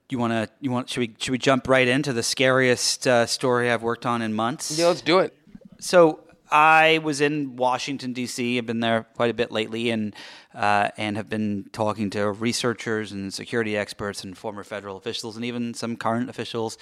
you 0.09 0.19
want 0.19 0.33
to 0.33 0.49
you 0.61 0.71
want 0.71 0.89
should 0.89 1.01
we 1.01 1.15
should 1.17 1.31
we 1.31 1.37
jump 1.37 1.67
right 1.67 1.87
into 1.87 2.13
the 2.13 2.23
scariest 2.23 3.07
uh, 3.07 3.25
story 3.25 3.71
I've 3.71 3.83
worked 3.83 4.05
on 4.05 4.21
in 4.21 4.33
months? 4.33 4.77
Yeah, 4.77 4.87
let's 4.87 5.01
do 5.01 5.19
it. 5.19 5.35
So 5.79 6.21
I 6.51 6.99
was 7.03 7.19
in 7.21 7.55
Washington 7.55 8.13
D.C. 8.13 8.57
I've 8.57 8.65
been 8.65 8.79
there 8.79 9.05
quite 9.15 9.31
a 9.31 9.33
bit 9.33 9.51
lately, 9.51 9.89
and 9.89 10.15
uh, 10.53 10.89
and 10.97 11.17
have 11.17 11.29
been 11.29 11.69
talking 11.71 12.09
to 12.11 12.31
researchers 12.31 13.11
and 13.11 13.33
security 13.33 13.75
experts 13.75 14.23
and 14.23 14.37
former 14.37 14.63
federal 14.63 14.97
officials 14.97 15.35
and 15.35 15.45
even 15.45 15.73
some 15.73 15.95
current 15.95 16.29
officials 16.29 16.77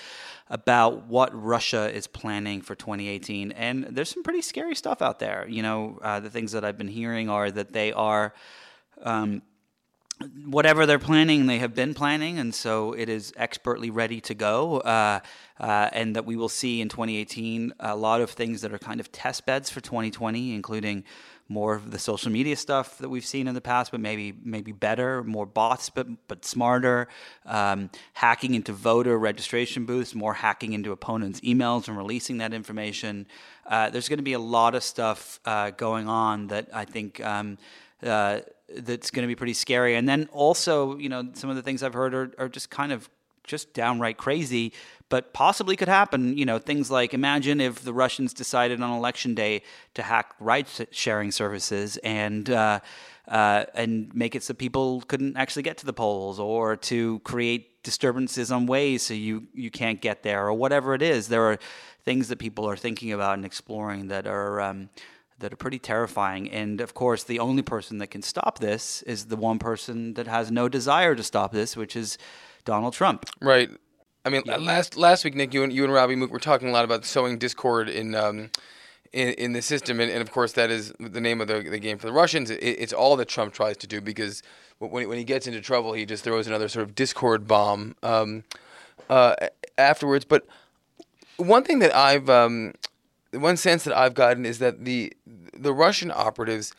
about 0.49 1.07
what 1.07 1.29
Russia 1.33 1.93
is 1.93 2.07
planning 2.07 2.61
for 2.61 2.75
2018. 2.75 3.51
And 3.53 3.85
there's 3.85 4.09
some 4.09 4.23
pretty 4.23 4.41
scary 4.41 4.75
stuff 4.75 5.01
out 5.01 5.19
there. 5.19 5.45
You 5.47 5.63
know, 5.63 5.99
uh, 6.01 6.19
the 6.19 6.29
things 6.29 6.51
that 6.51 6.65
I've 6.65 6.77
been 6.77 6.87
hearing 6.87 7.29
are 7.29 7.49
that 7.51 7.73
they 7.73 7.93
are. 7.93 8.33
Um, 9.01 9.41
whatever 10.45 10.85
they're 10.85 10.99
planning, 10.99 11.47
they 11.47 11.59
have 11.59 11.73
been 11.73 11.93
planning, 11.95 12.37
and 12.37 12.53
so 12.53 12.93
it 12.93 13.09
is 13.09 13.33
expertly 13.37 13.89
ready 13.89 14.21
to 14.21 14.35
go. 14.35 14.79
Uh, 14.79 15.19
uh, 15.59 15.89
and 15.93 16.15
that 16.15 16.25
we 16.25 16.35
will 16.35 16.49
see 16.49 16.81
in 16.81 16.89
2018 16.89 17.73
a 17.79 17.95
lot 17.95 18.19
of 18.19 18.31
things 18.31 18.61
that 18.61 18.73
are 18.73 18.79
kind 18.79 18.99
of 18.99 19.11
test 19.11 19.45
beds 19.45 19.69
for 19.69 19.79
2020, 19.79 20.55
including 20.55 21.03
more 21.51 21.75
of 21.75 21.91
the 21.91 21.99
social 21.99 22.31
media 22.31 22.55
stuff 22.55 22.97
that 22.99 23.09
we've 23.09 23.25
seen 23.25 23.47
in 23.47 23.53
the 23.53 23.61
past, 23.61 23.91
but 23.91 23.99
maybe 23.99 24.33
maybe 24.43 24.71
better, 24.71 25.23
more 25.23 25.45
bots, 25.45 25.89
but 25.89 26.07
but 26.27 26.45
smarter, 26.45 27.07
um, 27.45 27.89
hacking 28.13 28.55
into 28.55 28.73
voter 28.73 29.17
registration 29.17 29.85
booths, 29.85 30.15
more 30.15 30.33
hacking 30.33 30.73
into 30.73 30.91
opponents' 30.91 31.41
emails 31.41 31.87
and 31.87 31.97
releasing 31.97 32.37
that 32.37 32.53
information. 32.53 33.27
Uh, 33.67 33.89
there's 33.89 34.09
going 34.09 34.17
to 34.17 34.23
be 34.23 34.33
a 34.33 34.39
lot 34.39 34.75
of 34.75 34.83
stuff 34.83 35.39
uh, 35.45 35.71
going 35.71 36.07
on 36.07 36.47
that 36.47 36.69
I 36.73 36.85
think. 36.85 37.23
Um, 37.23 37.57
uh, 38.03 38.39
that's 38.77 39.11
going 39.11 39.21
to 39.21 39.27
be 39.27 39.35
pretty 39.35 39.53
scary. 39.53 39.95
And 39.95 40.07
then 40.07 40.29
also, 40.31 40.97
you 40.97 41.09
know, 41.09 41.27
some 41.33 41.49
of 41.49 41.57
the 41.57 41.61
things 41.61 41.83
I've 41.83 41.93
heard 41.93 42.15
are, 42.15 42.31
are 42.37 42.49
just 42.49 42.69
kind 42.69 42.91
of 42.91 43.09
just 43.43 43.73
downright 43.73 44.17
crazy, 44.17 44.73
but 45.11 45.33
possibly 45.33 45.75
could 45.75 45.89
happen. 45.89 46.37
You 46.37 46.45
know, 46.45 46.57
things 46.57 46.89
like 46.89 47.13
imagine 47.13 47.61
if 47.61 47.83
the 47.83 47.93
Russians 47.93 48.33
decided 48.33 48.81
on 48.81 48.97
election 48.97 49.35
day 49.35 49.61
to 49.93 50.01
hack 50.01 50.33
ride 50.39 50.67
sharing 50.89 51.31
services 51.31 51.97
and 51.97 52.49
uh, 52.49 52.79
uh, 53.27 53.65
and 53.75 54.15
make 54.15 54.33
it 54.35 54.41
so 54.41 54.53
people 54.53 55.01
couldn't 55.01 55.37
actually 55.37 55.63
get 55.63 55.77
to 55.77 55.85
the 55.85 55.93
polls, 55.93 56.39
or 56.39 56.77
to 56.77 57.19
create 57.19 57.83
disturbances 57.83 58.51
on 58.51 58.65
ways 58.65 59.03
so 59.03 59.13
you 59.13 59.47
you 59.53 59.69
can't 59.69 60.01
get 60.01 60.23
there, 60.23 60.47
or 60.47 60.53
whatever 60.53 60.95
it 60.95 61.01
is. 61.01 61.27
There 61.27 61.43
are 61.43 61.59
things 62.03 62.29
that 62.29 62.39
people 62.39 62.67
are 62.67 62.77
thinking 62.77 63.11
about 63.11 63.33
and 63.35 63.45
exploring 63.45 64.07
that 64.07 64.25
are. 64.25 64.61
Um, 64.61 64.89
that 65.39 65.51
are 65.51 65.57
pretty 65.57 65.79
terrifying. 65.79 66.51
And 66.51 66.81
of 66.81 66.93
course, 66.93 67.23
the 67.23 67.39
only 67.39 67.63
person 67.63 67.97
that 67.97 68.11
can 68.11 68.21
stop 68.21 68.59
this 68.59 69.01
is 69.07 69.25
the 69.25 69.35
one 69.35 69.57
person 69.57 70.13
that 70.13 70.27
has 70.27 70.51
no 70.51 70.69
desire 70.69 71.15
to 71.15 71.23
stop 71.23 71.51
this, 71.51 71.75
which 71.75 71.95
is 71.95 72.19
Donald 72.63 72.93
Trump. 72.93 73.25
Right. 73.41 73.71
I 74.23 74.29
mean, 74.29 74.43
yeah. 74.45 74.57
last 74.57 74.97
last 74.97 75.23
week, 75.23 75.35
Nick, 75.35 75.53
you 75.53 75.63
and 75.63 75.73
you 75.73 75.83
and 75.83 75.93
Robbie 75.93 76.15
Mook 76.15 76.31
were 76.31 76.39
talking 76.39 76.69
a 76.69 76.71
lot 76.71 76.85
about 76.85 77.05
sowing 77.05 77.37
discord 77.37 77.89
in 77.89 78.13
um, 78.13 78.51
in, 79.13 79.29
in 79.29 79.53
the 79.53 79.61
system, 79.61 79.99
and, 79.99 80.11
and 80.11 80.21
of 80.21 80.31
course, 80.31 80.53
that 80.53 80.69
is 80.69 80.93
the 80.99 81.21
name 81.21 81.41
of 81.41 81.47
the, 81.47 81.61
the 81.61 81.79
game 81.79 81.97
for 81.97 82.07
the 82.07 82.13
Russians. 82.13 82.49
It, 82.49 82.59
it's 82.61 82.93
all 82.93 83.15
that 83.17 83.27
Trump 83.27 83.53
tries 83.53 83.77
to 83.77 83.87
do 83.87 83.99
because 83.99 84.43
when 84.79 85.09
when 85.09 85.17
he 85.17 85.23
gets 85.23 85.47
into 85.47 85.61
trouble, 85.61 85.93
he 85.93 86.05
just 86.05 86.23
throws 86.23 86.47
another 86.47 86.67
sort 86.67 86.83
of 86.83 86.95
discord 86.95 87.47
bomb 87.47 87.95
um, 88.03 88.43
uh, 89.09 89.35
afterwards. 89.77 90.25
But 90.25 90.45
one 91.37 91.63
thing 91.63 91.79
that 91.79 91.95
I've 91.95 92.29
um, 92.29 92.73
one 93.31 93.57
sense 93.57 93.83
that 93.85 93.97
I've 93.97 94.13
gotten 94.13 94.45
is 94.45 94.59
that 94.59 94.85
the 94.85 95.13
the 95.53 95.73
Russian 95.73 96.11
operatives 96.11 96.73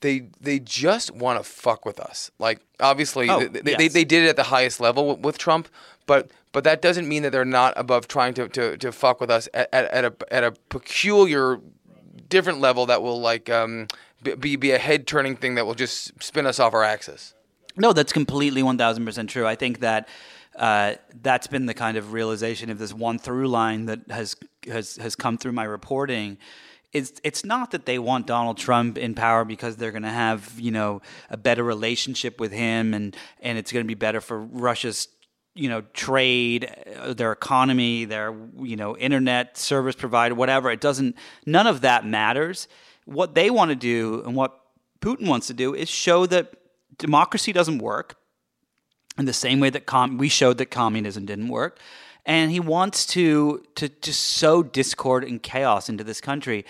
they 0.00 0.28
they 0.40 0.58
just 0.58 1.10
want 1.10 1.42
to 1.42 1.48
fuck 1.48 1.84
with 1.84 2.00
us. 2.00 2.30
Like 2.38 2.60
obviously 2.80 3.28
oh, 3.28 3.40
they, 3.40 3.60
yes. 3.64 3.78
they, 3.78 3.88
they 3.88 4.04
did 4.04 4.24
it 4.24 4.28
at 4.28 4.36
the 4.36 4.44
highest 4.44 4.80
level 4.80 5.08
with, 5.08 5.20
with, 5.20 5.38
Trump, 5.38 5.68
but 6.06 6.30
but 6.52 6.64
that 6.64 6.80
doesn't 6.80 7.06
mean 7.06 7.22
that 7.22 7.30
they're 7.30 7.44
not 7.44 7.74
above 7.76 8.08
trying 8.08 8.32
to, 8.34 8.48
to, 8.48 8.78
to 8.78 8.90
fuck 8.90 9.20
with 9.20 9.30
us 9.30 9.48
at, 9.52 9.68
at, 9.72 9.84
at 9.86 10.04
a 10.04 10.32
at 10.32 10.44
a 10.44 10.52
peculiar 10.68 11.60
different 12.28 12.60
level 12.60 12.86
that 12.86 13.02
will 13.02 13.20
like 13.20 13.50
um, 13.50 13.86
be 14.22 14.56
be 14.56 14.70
a 14.70 14.78
head 14.78 15.06
turning 15.06 15.36
thing 15.36 15.56
that 15.56 15.66
will 15.66 15.74
just 15.74 16.22
spin 16.22 16.46
us 16.46 16.58
off 16.58 16.72
our 16.74 16.84
axis. 16.84 17.34
No, 17.76 17.92
that's 17.92 18.12
completely 18.12 18.62
one 18.62 18.78
thousand 18.78 19.04
percent 19.04 19.30
true. 19.30 19.46
I 19.46 19.54
think 19.54 19.80
that. 19.80 20.08
Uh, 20.54 20.94
that's 21.20 21.46
been 21.46 21.66
the 21.66 21.74
kind 21.74 21.98
of 21.98 22.14
realization 22.14 22.70
of 22.70 22.78
this 22.78 22.90
one 22.90 23.18
through 23.18 23.46
line 23.46 23.84
that 23.84 24.00
has 24.08 24.34
has 24.66 24.96
has 24.96 25.14
come 25.14 25.36
through 25.36 25.52
my 25.52 25.64
reporting 25.64 26.38
it's 26.96 27.20
it's 27.22 27.44
not 27.44 27.72
that 27.72 27.84
they 27.84 27.98
want 27.98 28.26
Donald 28.26 28.56
Trump 28.56 28.96
in 28.96 29.14
power 29.14 29.44
because 29.44 29.76
they're 29.76 29.90
going 29.90 30.02
to 30.02 30.08
have 30.08 30.58
you 30.58 30.70
know 30.70 31.02
a 31.28 31.36
better 31.36 31.62
relationship 31.62 32.40
with 32.40 32.52
him 32.52 32.94
and 32.94 33.14
and 33.40 33.58
it's 33.58 33.70
going 33.70 33.84
to 33.84 33.88
be 33.88 33.94
better 33.94 34.20
for 34.20 34.40
Russia's 34.40 35.08
you 35.56 35.68
know 35.68 35.80
trade 35.92 36.70
uh, 37.00 37.14
their 37.14 37.32
economy 37.32 38.04
their 38.04 38.34
you 38.58 38.76
know 38.76 38.96
internet 38.96 39.56
service 39.56 39.96
provider 39.96 40.34
whatever. 40.34 40.70
It 40.70 40.80
doesn't 40.80 41.16
none 41.44 41.66
of 41.66 41.80
that 41.80 42.06
matters. 42.06 42.68
What 43.04 43.34
they 43.34 43.50
want 43.50 43.70
to 43.70 43.76
do 43.76 44.22
and 44.24 44.36
what 44.36 44.60
Putin 45.00 45.28
wants 45.28 45.46
to 45.48 45.54
do 45.54 45.74
is 45.74 45.88
show 45.88 46.26
that 46.26 46.54
democracy 46.98 47.52
doesn't 47.52 47.78
work 47.78 48.16
in 49.18 49.24
the 49.24 49.32
same 49.32 49.60
way 49.60 49.70
that 49.70 49.86
com- 49.86 50.18
we 50.18 50.28
showed 50.28 50.58
that 50.58 50.66
communism 50.66 51.24
didn't 51.24 51.48
work. 51.48 51.78
And 52.24 52.50
he 52.50 52.60
wants 52.60 53.06
to 53.06 53.64
to 53.76 53.88
just 53.88 54.20
sow 54.20 54.62
discord 54.62 55.24
and 55.24 55.42
chaos 55.42 55.88
into 55.88 56.04
this 56.04 56.20
country. 56.20 56.64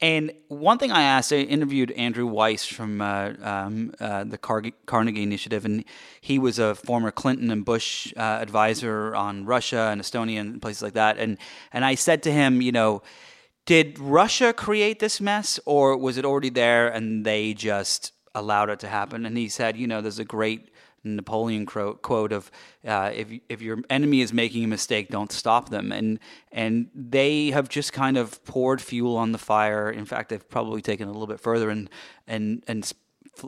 And 0.00 0.32
one 0.48 0.78
thing 0.78 0.90
I 0.90 1.02
asked, 1.02 1.32
I 1.32 1.36
interviewed 1.36 1.92
Andrew 1.92 2.26
Weiss 2.26 2.66
from 2.66 3.00
uh, 3.00 3.32
um, 3.42 3.94
uh, 4.00 4.24
the 4.24 4.36
Car- 4.36 4.62
Carnegie 4.86 5.22
Initiative, 5.22 5.64
and 5.64 5.84
he 6.20 6.38
was 6.38 6.58
a 6.58 6.74
former 6.74 7.10
Clinton 7.10 7.50
and 7.50 7.64
Bush 7.64 8.12
uh, 8.16 8.20
advisor 8.20 9.14
on 9.14 9.46
Russia 9.46 9.88
and 9.92 10.00
Estonia 10.00 10.40
and 10.40 10.60
places 10.60 10.82
like 10.82 10.94
that. 10.94 11.18
And 11.18 11.38
and 11.72 11.84
I 11.84 11.94
said 11.94 12.22
to 12.24 12.32
him, 12.32 12.60
you 12.60 12.72
know, 12.72 13.02
did 13.66 13.98
Russia 13.98 14.52
create 14.52 14.98
this 14.98 15.20
mess, 15.20 15.60
or 15.64 15.96
was 15.96 16.18
it 16.18 16.24
already 16.24 16.50
there 16.50 16.88
and 16.88 17.24
they 17.24 17.54
just 17.54 18.12
allowed 18.34 18.70
it 18.70 18.80
to 18.80 18.88
happen? 18.88 19.24
And 19.24 19.38
he 19.38 19.48
said, 19.48 19.76
you 19.76 19.86
know, 19.86 20.00
there's 20.00 20.18
a 20.18 20.24
great 20.24 20.70
Napoleon 21.04 21.66
quote 21.66 22.32
of 22.32 22.50
uh, 22.86 23.10
if 23.14 23.28
if 23.48 23.62
your 23.62 23.78
enemy 23.90 24.20
is 24.20 24.32
making 24.32 24.64
a 24.64 24.68
mistake, 24.68 25.08
don't 25.08 25.30
stop 25.30 25.68
them. 25.68 25.92
And 25.92 26.18
and 26.50 26.88
they 26.94 27.50
have 27.50 27.68
just 27.68 27.92
kind 27.92 28.16
of 28.16 28.42
poured 28.44 28.80
fuel 28.80 29.16
on 29.16 29.32
the 29.32 29.38
fire. 29.38 29.90
In 29.90 30.04
fact, 30.04 30.30
they've 30.30 30.48
probably 30.48 30.82
taken 30.82 31.08
a 31.08 31.12
little 31.12 31.26
bit 31.26 31.40
further 31.40 31.70
and 31.70 31.90
and 32.26 32.62
and 32.66 32.90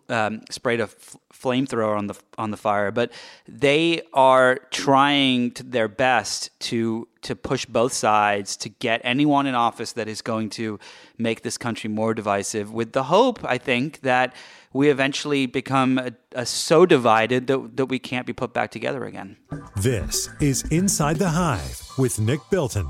um, 0.09 0.43
sprayed 0.51 0.81
a 0.81 0.85
f- 0.85 1.17
flamethrower 1.33 1.97
on 1.97 2.07
the 2.07 2.15
on 2.39 2.51
the 2.51 2.57
fire. 2.57 2.91
But 2.91 3.13
they 3.49 4.03
are 4.13 4.57
trying 4.71 5.53
to 5.53 5.63
their 5.63 5.89
best 5.89 6.59
to 6.61 7.09
to 7.27 7.37
push 7.37 7.67
both 7.67 7.93
sides 7.93 8.57
to 8.57 8.69
get 8.69 9.01
anyone 9.05 9.47
in 9.47 9.55
office 9.55 9.93
that 9.93 10.09
is 10.09 10.23
going 10.23 10.49
to 10.51 10.79
make 11.19 11.43
this 11.43 11.59
country 11.59 11.91
more 11.91 12.15
divisive. 12.15 12.73
With 12.73 12.93
the 12.93 13.05
hope, 13.05 13.45
I 13.45 13.59
think 13.59 14.01
that 14.03 14.35
we 14.73 14.91
eventually 14.91 15.47
become 15.47 15.99
a, 15.99 16.13
a 16.33 16.47
so 16.47 16.87
divided 16.87 17.47
that, 17.49 17.77
that 17.77 17.87
we 17.87 17.99
can't 17.99 18.27
be 18.27 18.33
put 18.33 18.53
back 18.53 18.71
together 18.71 19.05
again. 19.05 19.37
This 19.77 20.29
is 20.41 20.63
Inside 20.71 21.17
the 21.17 21.31
Hive 21.31 21.83
with 21.99 22.21
Nick 22.21 22.41
Bilton. 22.51 22.89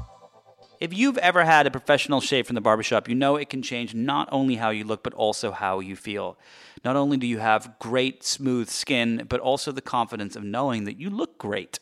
If 0.79 0.93
you've 0.93 1.17
ever 1.19 1.45
had 1.45 1.67
a 1.67 1.71
professional 1.71 2.21
shave 2.21 2.47
from 2.47 2.55
the 2.55 2.61
barbershop, 2.61 3.09
you 3.09 3.15
know 3.15 3.37
it 3.37 3.49
can 3.49 3.63
change 3.63 3.95
not 3.95 4.29
only 4.31 4.57
how 4.57 4.69
you 4.69 4.85
look, 4.85 5.03
but 5.03 5.15
also 5.15 5.51
how 5.51 5.81
you 5.81 5.97
feel. 5.97 6.37
Not 6.85 6.97
only 6.97 7.17
do 7.17 7.27
you 7.27 7.39
have 7.39 7.79
great, 7.79 8.23
smooth 8.23 8.69
skin, 8.69 9.25
but 9.27 9.41
also 9.41 9.73
the 9.73 9.81
confidence 9.81 10.37
of 10.37 10.45
knowing 10.45 10.85
that 10.85 10.99
you 10.99 11.09
look 11.09 11.39
great. 11.39 11.79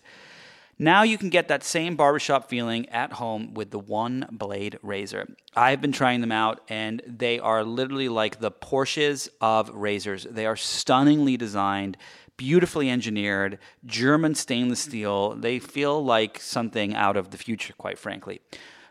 Now 0.78 1.04
you 1.04 1.18
can 1.18 1.30
get 1.30 1.48
that 1.48 1.62
same 1.62 1.94
barbershop 1.94 2.48
feeling 2.48 2.88
at 2.88 3.12
home 3.12 3.54
with 3.54 3.70
the 3.70 3.78
One 3.78 4.26
Blade 4.30 4.78
Razor. 4.82 5.28
I've 5.54 5.80
been 5.80 5.92
trying 5.92 6.20
them 6.20 6.32
out 6.32 6.62
and 6.68 7.00
they 7.06 7.38
are 7.38 7.62
literally 7.62 8.08
like 8.08 8.40
the 8.40 8.50
Porsches 8.50 9.28
of 9.40 9.70
razors. 9.70 10.26
They 10.28 10.46
are 10.46 10.56
stunningly 10.56 11.36
designed, 11.36 11.96
beautifully 12.36 12.90
engineered, 12.90 13.58
German 13.86 14.34
stainless 14.34 14.80
steel. 14.80 15.36
They 15.36 15.60
feel 15.60 16.04
like 16.04 16.40
something 16.40 16.94
out 16.94 17.16
of 17.16 17.30
the 17.30 17.38
future, 17.38 17.74
quite 17.78 17.98
frankly. 17.98 18.40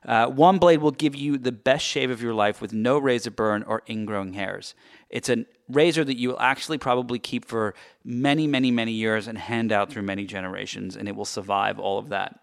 Uh, 0.05 0.27
one 0.27 0.57
blade 0.57 0.81
will 0.81 0.91
give 0.91 1.15
you 1.15 1.37
the 1.37 1.51
best 1.51 1.85
shave 1.85 2.11
of 2.11 2.21
your 2.21 2.33
life 2.33 2.61
with 2.61 2.73
no 2.73 2.97
razor 2.97 3.31
burn 3.31 3.63
or 3.63 3.81
ingrowing 3.87 4.35
hairs. 4.35 4.75
It's 5.13 5.29
a 5.29 5.45
razor 5.69 6.03
that 6.03 6.17
you 6.17 6.29
will 6.29 6.39
actually 6.39 6.79
probably 6.79 7.19
keep 7.19 7.45
for 7.45 7.75
many, 8.03 8.47
many, 8.47 8.71
many 8.71 8.93
years 8.93 9.27
and 9.27 9.37
hand 9.37 9.71
out 9.71 9.91
through 9.91 10.01
many 10.01 10.25
generations, 10.25 10.97
and 10.97 11.07
it 11.07 11.15
will 11.15 11.23
survive 11.23 11.79
all 11.79 11.99
of 11.99 12.09
that. 12.09 12.39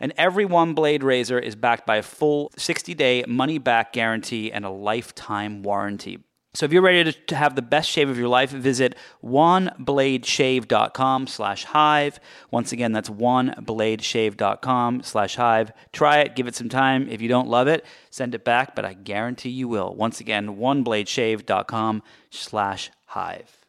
And 0.00 0.14
every 0.16 0.46
one 0.46 0.72
blade 0.72 1.02
razor 1.02 1.38
is 1.38 1.54
backed 1.54 1.86
by 1.86 1.96
a 1.96 2.02
full 2.02 2.50
60 2.56 2.94
day 2.94 3.24
money 3.28 3.58
back 3.58 3.92
guarantee 3.92 4.50
and 4.50 4.64
a 4.64 4.70
lifetime 4.70 5.62
warranty. 5.62 6.24
So 6.58 6.66
if 6.66 6.72
you're 6.72 6.82
ready 6.82 7.12
to, 7.12 7.36
have 7.36 7.54
the 7.54 7.62
best 7.62 7.88
shave 7.88 8.08
of 8.08 8.18
your 8.18 8.26
life, 8.26 8.50
visit 8.50 8.96
onebladeshave.com 9.24 11.28
slash 11.28 11.62
hive. 11.62 12.18
Once 12.50 12.72
again, 12.72 12.90
that's 12.90 13.08
onebladeshave.com 13.08 15.02
slash 15.04 15.36
hive. 15.36 15.70
Try 15.92 16.18
it, 16.18 16.34
give 16.34 16.48
it 16.48 16.56
some 16.56 16.68
time. 16.68 17.08
If 17.08 17.22
you 17.22 17.28
don't 17.28 17.46
love 17.46 17.68
it, 17.68 17.86
send 18.10 18.34
it 18.34 18.44
back, 18.44 18.74
but 18.74 18.84
I 18.84 18.94
guarantee 18.94 19.50
you 19.50 19.68
will. 19.68 19.94
Once 19.94 20.18
again, 20.18 20.56
onebladeshave.com 20.56 22.02
slash 22.30 22.90
hive. 23.04 23.64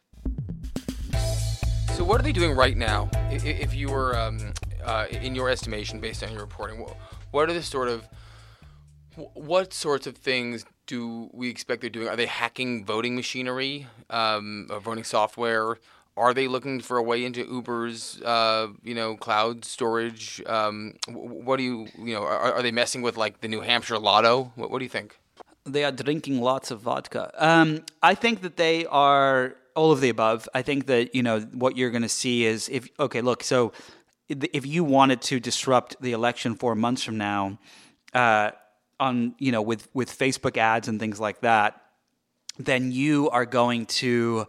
So 1.94 2.04
what 2.04 2.20
are 2.20 2.24
they 2.24 2.32
doing 2.32 2.56
right 2.56 2.76
now? 2.76 3.08
If 3.30 3.76
you 3.76 3.90
were, 3.90 4.18
um, 4.18 4.52
uh, 4.84 5.06
in 5.12 5.36
your 5.36 5.52
estimation, 5.52 6.00
based 6.00 6.24
on 6.24 6.32
your 6.32 6.42
reporting, 6.42 6.84
what 7.30 7.52
are 7.52 7.54
the 7.54 7.62
sort 7.62 7.88
of 7.88 8.10
what 9.34 9.74
sorts 9.74 10.08
of 10.08 10.18
things 10.18 10.66
do 10.88 11.30
we 11.34 11.50
expect 11.50 11.82
they're 11.82 11.90
doing? 11.90 12.08
Are 12.08 12.16
they 12.16 12.26
hacking 12.26 12.86
voting 12.86 13.16
machinery, 13.16 13.88
um, 14.10 14.68
voting 14.82 15.04
software? 15.04 15.78
Are 16.18 16.34
they 16.34 16.48
looking 16.48 16.82
for 16.82 16.98
a 16.98 17.04
way 17.04 17.24
into 17.24 17.46
Uber's, 17.46 18.22
uh, 18.24 18.68
you 18.84 18.94
know, 18.94 19.16
cloud 19.16 19.64
storage? 19.64 20.42
Um, 20.46 20.96
wh- 21.08 21.12
wh- 21.12 21.46
what 21.48 21.58
do 21.58 21.64
you, 21.64 21.88
you 21.98 22.14
know, 22.14 22.24
are, 22.24 22.54
are 22.54 22.62
they 22.62 22.72
messing 22.72 23.02
with 23.02 23.16
like 23.16 23.40
the 23.42 23.48
New 23.48 23.62
Hampshire 23.62 23.98
Lotto? 24.00 24.52
What, 24.56 24.70
what 24.72 24.80
do 24.80 24.86
you 24.86 24.90
think? 24.90 25.18
they 25.66 25.84
are 25.84 25.92
drinking 25.92 26.42
lots 26.42 26.72
of 26.72 26.82
vodka. 26.82 27.32
Um, 27.38 27.84
I 28.02 28.16
think 28.16 28.42
that 28.42 28.58
they 28.58 28.86
are 28.88 29.56
all 29.76 29.92
of 29.92 30.02
the 30.02 30.10
above. 30.10 30.50
I 30.54 30.62
think 30.62 30.88
that 30.88 31.14
you 31.14 31.24
know 31.24 31.42
what 31.42 31.78
you're 31.78 31.92
going 31.92 32.02
to 32.02 32.10
see 32.10 32.46
is 32.46 32.70
if 32.70 32.90
okay, 33.00 33.22
look. 33.22 33.44
So 33.44 33.72
if 34.28 34.66
you 34.66 34.84
wanted 34.84 35.22
to 35.24 35.40
disrupt 35.40 35.96
the 36.02 36.12
election 36.12 36.56
four 36.56 36.76
months 36.76 37.04
from 37.04 37.18
now, 37.18 37.60
uh, 38.14 38.52
on 39.00 39.36
you 39.40 39.52
know 39.52 39.62
with 39.62 39.88
with 39.94 40.16
Facebook 40.16 40.58
ads 40.58 40.88
and 40.88 41.00
things 41.00 41.20
like 41.20 41.42
that, 41.42 41.82
then 42.58 42.92
you 42.92 43.30
are 43.30 43.46
going 43.46 43.86
to. 43.86 44.48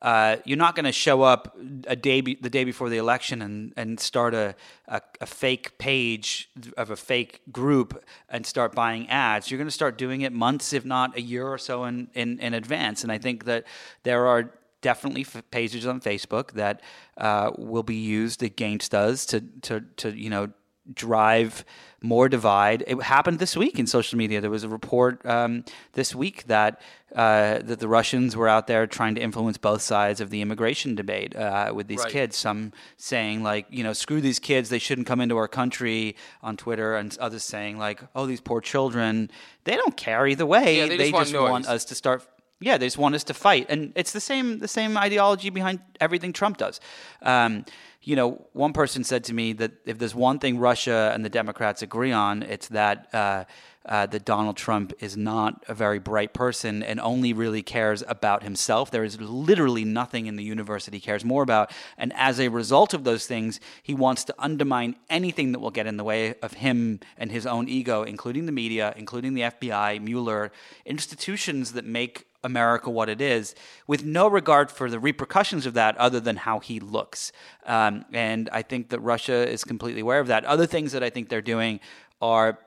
Uh, 0.00 0.38
you're 0.44 0.58
not 0.58 0.74
going 0.74 0.84
to 0.84 0.90
show 0.90 1.22
up 1.22 1.56
a 1.86 1.94
day 1.94 2.20
be- 2.20 2.34
the 2.34 2.50
day 2.50 2.64
before 2.64 2.88
the 2.88 2.96
election 2.96 3.40
and, 3.40 3.72
and 3.76 4.00
start 4.00 4.34
a, 4.34 4.52
a, 4.88 5.00
a 5.20 5.26
fake 5.26 5.78
page 5.78 6.50
of 6.76 6.90
a 6.90 6.96
fake 6.96 7.40
group 7.52 8.02
and 8.28 8.44
start 8.44 8.74
buying 8.74 9.08
ads. 9.08 9.48
You're 9.48 9.58
going 9.58 9.68
to 9.68 9.70
start 9.70 9.96
doing 9.96 10.22
it 10.22 10.32
months, 10.32 10.72
if 10.72 10.84
not 10.84 11.16
a 11.16 11.20
year 11.20 11.46
or 11.46 11.56
so 11.56 11.84
in, 11.84 12.08
in, 12.14 12.40
in 12.40 12.52
advance. 12.52 13.04
And 13.04 13.12
I 13.12 13.18
think 13.18 13.44
that 13.44 13.62
there 14.02 14.26
are 14.26 14.50
definitely 14.80 15.22
f- 15.22 15.44
pages 15.52 15.86
on 15.86 16.00
Facebook 16.00 16.50
that 16.54 16.80
uh, 17.16 17.52
will 17.56 17.84
be 17.84 17.94
used 17.94 18.42
against 18.42 18.96
us 18.96 19.24
to, 19.26 19.40
to, 19.62 19.84
to 19.98 20.10
you 20.10 20.28
know 20.28 20.48
drive 20.92 21.64
more 22.00 22.28
divide. 22.28 22.82
It 22.86 23.00
happened 23.02 23.38
this 23.38 23.56
week 23.56 23.78
in 23.78 23.86
social 23.86 24.18
media. 24.18 24.40
There 24.40 24.50
was 24.50 24.64
a 24.64 24.68
report 24.68 25.24
um, 25.24 25.64
this 25.92 26.14
week 26.14 26.44
that 26.48 26.80
uh, 27.14 27.58
that 27.62 27.78
the 27.78 27.86
Russians 27.88 28.34
were 28.36 28.48
out 28.48 28.66
there 28.66 28.86
trying 28.86 29.14
to 29.14 29.20
influence 29.20 29.58
both 29.58 29.82
sides 29.82 30.20
of 30.20 30.30
the 30.30 30.40
immigration 30.40 30.94
debate 30.94 31.36
uh, 31.36 31.70
with 31.74 31.86
these 31.86 32.00
Right. 32.00 32.10
kids. 32.12 32.36
Some 32.36 32.72
saying 32.96 33.42
like, 33.42 33.66
you 33.70 33.84
know, 33.84 33.92
screw 33.92 34.20
these 34.20 34.38
kids, 34.38 34.68
they 34.70 34.78
shouldn't 34.80 35.06
come 35.06 35.20
into 35.20 35.36
our 35.36 35.46
country 35.48 36.16
on 36.42 36.56
Twitter, 36.56 36.96
and 36.96 37.16
others 37.20 37.44
saying 37.44 37.78
like, 37.78 38.00
oh, 38.16 38.26
these 38.26 38.40
poor 38.40 38.60
children, 38.60 39.30
they 39.64 39.76
don't 39.76 39.96
care 39.96 40.26
either 40.26 40.46
way. 40.46 40.78
Yeah, 40.78 40.86
they 40.96 41.12
just 41.12 41.34
want 41.34 41.64
noise. 41.66 41.68
us 41.68 41.84
to 41.86 41.94
start. 41.94 42.26
Yeah, 42.60 42.78
they 42.78 42.86
just 42.86 42.98
want 42.98 43.14
us 43.16 43.24
to 43.24 43.34
fight, 43.34 43.66
and 43.68 43.92
it's 43.96 44.12
the 44.12 44.20
same 44.20 44.58
the 44.60 44.68
same 44.68 44.96
ideology 44.96 45.50
behind 45.50 45.80
everything 46.00 46.32
Trump 46.32 46.56
does. 46.58 46.80
Um, 47.20 47.64
you 48.02 48.16
know, 48.16 48.46
one 48.52 48.72
person 48.72 49.04
said 49.04 49.24
to 49.24 49.34
me 49.34 49.52
that 49.54 49.72
if 49.84 49.98
there's 49.98 50.14
one 50.14 50.38
thing 50.38 50.58
Russia 50.58 51.12
and 51.14 51.24
the 51.24 51.28
Democrats 51.28 51.82
agree 51.82 52.12
on, 52.12 52.42
it's 52.42 52.68
that 52.68 53.08
uh, 53.14 53.44
uh, 53.86 54.06
that 54.06 54.24
Donald 54.24 54.56
Trump 54.56 54.92
is 55.00 55.16
not 55.16 55.64
a 55.68 55.74
very 55.74 55.98
bright 55.98 56.32
person 56.32 56.82
and 56.82 57.00
only 57.00 57.32
really 57.32 57.62
cares 57.62 58.02
about 58.06 58.42
himself. 58.42 58.90
There 58.90 59.04
is 59.04 59.20
literally 59.20 59.84
nothing 59.84 60.26
in 60.26 60.36
the 60.36 60.44
universe 60.44 60.84
that 60.84 60.94
he 60.94 61.00
cares 61.00 61.24
more 61.24 61.42
about, 61.42 61.72
and 61.98 62.12
as 62.14 62.40
a 62.40 62.48
result 62.48 62.94
of 62.94 63.04
those 63.04 63.26
things, 63.26 63.60
he 63.82 63.94
wants 63.94 64.24
to 64.24 64.34
undermine 64.38 64.96
anything 65.10 65.52
that 65.52 65.58
will 65.58 65.70
get 65.70 65.86
in 65.86 65.96
the 65.96 66.04
way 66.04 66.34
of 66.40 66.54
him 66.54 67.00
and 67.16 67.30
his 67.30 67.46
own 67.46 67.68
ego, 67.68 68.02
including 68.02 68.46
the 68.46 68.52
media, 68.52 68.92
including 68.96 69.34
the 69.34 69.42
FBI, 69.42 70.00
Mueller, 70.00 70.52
institutions 70.84 71.72
that 71.72 71.84
make 71.84 72.26
America 72.44 72.90
what 72.90 73.08
it 73.08 73.20
is, 73.20 73.54
with 73.86 74.04
no 74.04 74.28
regard 74.28 74.70
for 74.70 74.90
the 74.90 74.98
repercussions 74.98 75.66
of 75.66 75.74
that 75.74 75.96
other 75.96 76.20
than 76.20 76.36
how 76.36 76.58
he 76.58 76.80
looks. 76.80 77.32
Um, 77.66 78.04
and 78.12 78.48
I 78.52 78.62
think 78.62 78.88
that 78.90 79.00
Russia 79.00 79.48
is 79.48 79.64
completely 79.64 80.00
aware 80.00 80.20
of 80.20 80.26
that. 80.28 80.44
Other 80.44 80.66
things 80.66 80.92
that 80.92 81.02
I 81.02 81.10
think 81.10 81.28
they're 81.28 81.40
doing 81.40 81.80
are, 82.20 82.58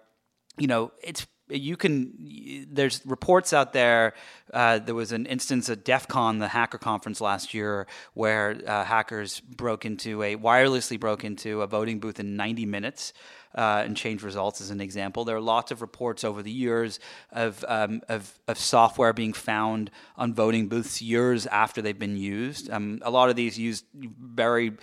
you 0.58 0.68
know, 0.68 0.91
it's 1.01 1.26
you 1.47 1.78
can 1.78 2.66
there's 2.72 3.06
reports 3.06 3.53
out 3.53 3.72
there 3.72 4.14
uh, 4.51 4.80
there 4.80 4.95
was 4.95 5.12
an 5.12 5.28
instance 5.28 5.70
at 5.70 5.86
def 5.86 6.08
con 6.08 6.39
the 6.39 6.47
hacker 6.47 6.80
conference 6.80 7.22
last 7.22 7.53
year 7.53 7.86
where 8.16 8.60
uh, 8.66 8.84
hackers 8.84 9.41
broke 9.41 9.86
into 9.86 10.24
a 10.24 10.36
wirelessly 10.38 10.99
broke 10.99 11.24
into 11.24 11.62
a 11.62 11.68
voting 11.68 11.99
booth 11.99 12.20
in 12.20 12.36
90 12.36 12.66
minutes 12.66 13.14
uh, 13.56 13.84
and 13.86 13.95
change 13.95 14.22
results 14.24 14.60
as 14.60 14.70
an 14.70 14.82
example. 14.82 15.24
There 15.24 15.36
are 15.36 15.41
lots 15.41 15.72
of 15.72 15.82
reports 15.82 16.24
over 16.24 16.43
the 16.43 16.51
years 16.51 16.99
of, 17.32 17.64
um, 17.68 18.01
of, 18.10 18.38
of 18.47 18.60
software 18.60 19.14
being 19.14 19.34
found 19.34 19.91
on 20.18 20.34
voting 20.34 20.68
booths 20.68 21.01
years 21.01 21.47
after 21.47 21.82
they've 21.82 21.97
been 21.97 22.18
used. 22.18 22.70
Um, 22.70 22.99
a 23.01 23.10
lot 23.10 23.30
of 23.30 23.36
these 23.36 23.58
use 23.58 23.84
very 23.93 24.74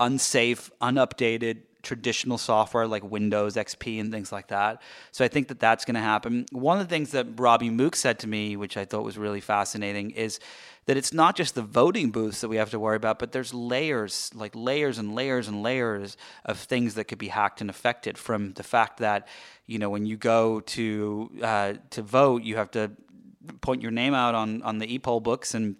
unsafe 0.00 0.70
unupdated 0.80 1.62
traditional 1.86 2.36
software 2.36 2.86
like 2.88 3.04
Windows 3.04 3.54
XP 3.54 4.00
and 4.00 4.10
things 4.10 4.32
like 4.32 4.48
that. 4.48 4.82
So 5.12 5.24
I 5.24 5.28
think 5.28 5.46
that 5.48 5.60
that's 5.60 5.84
going 5.84 5.94
to 5.94 6.00
happen. 6.00 6.44
One 6.50 6.80
of 6.80 6.88
the 6.88 6.92
things 6.92 7.12
that 7.12 7.26
Robbie 7.36 7.70
Mook 7.70 7.94
said 7.94 8.18
to 8.20 8.26
me, 8.26 8.56
which 8.56 8.76
I 8.76 8.84
thought 8.84 9.04
was 9.04 9.16
really 9.16 9.40
fascinating, 9.40 10.10
is 10.10 10.40
that 10.86 10.96
it's 10.96 11.12
not 11.12 11.36
just 11.36 11.54
the 11.54 11.62
voting 11.62 12.10
booths 12.10 12.40
that 12.40 12.48
we 12.48 12.56
have 12.56 12.70
to 12.70 12.80
worry 12.80 12.96
about, 12.96 13.20
but 13.20 13.30
there's 13.30 13.54
layers, 13.54 14.30
like 14.34 14.52
layers 14.54 14.98
and 14.98 15.14
layers 15.14 15.46
and 15.46 15.62
layers 15.62 16.16
of 16.44 16.58
things 16.58 16.94
that 16.94 17.04
could 17.04 17.18
be 17.18 17.28
hacked 17.28 17.60
and 17.60 17.70
affected. 17.70 18.18
From 18.18 18.52
the 18.54 18.64
fact 18.64 18.98
that 18.98 19.28
you 19.66 19.78
know 19.78 19.90
when 19.90 20.06
you 20.06 20.16
go 20.16 20.60
to 20.60 21.30
uh, 21.42 21.74
to 21.90 22.02
vote, 22.02 22.42
you 22.42 22.56
have 22.56 22.72
to 22.72 22.90
point 23.60 23.80
your 23.80 23.92
name 23.92 24.14
out 24.14 24.34
on 24.34 24.62
on 24.62 24.78
the 24.78 24.92
e-poll 24.92 25.20
books 25.20 25.54
and 25.54 25.76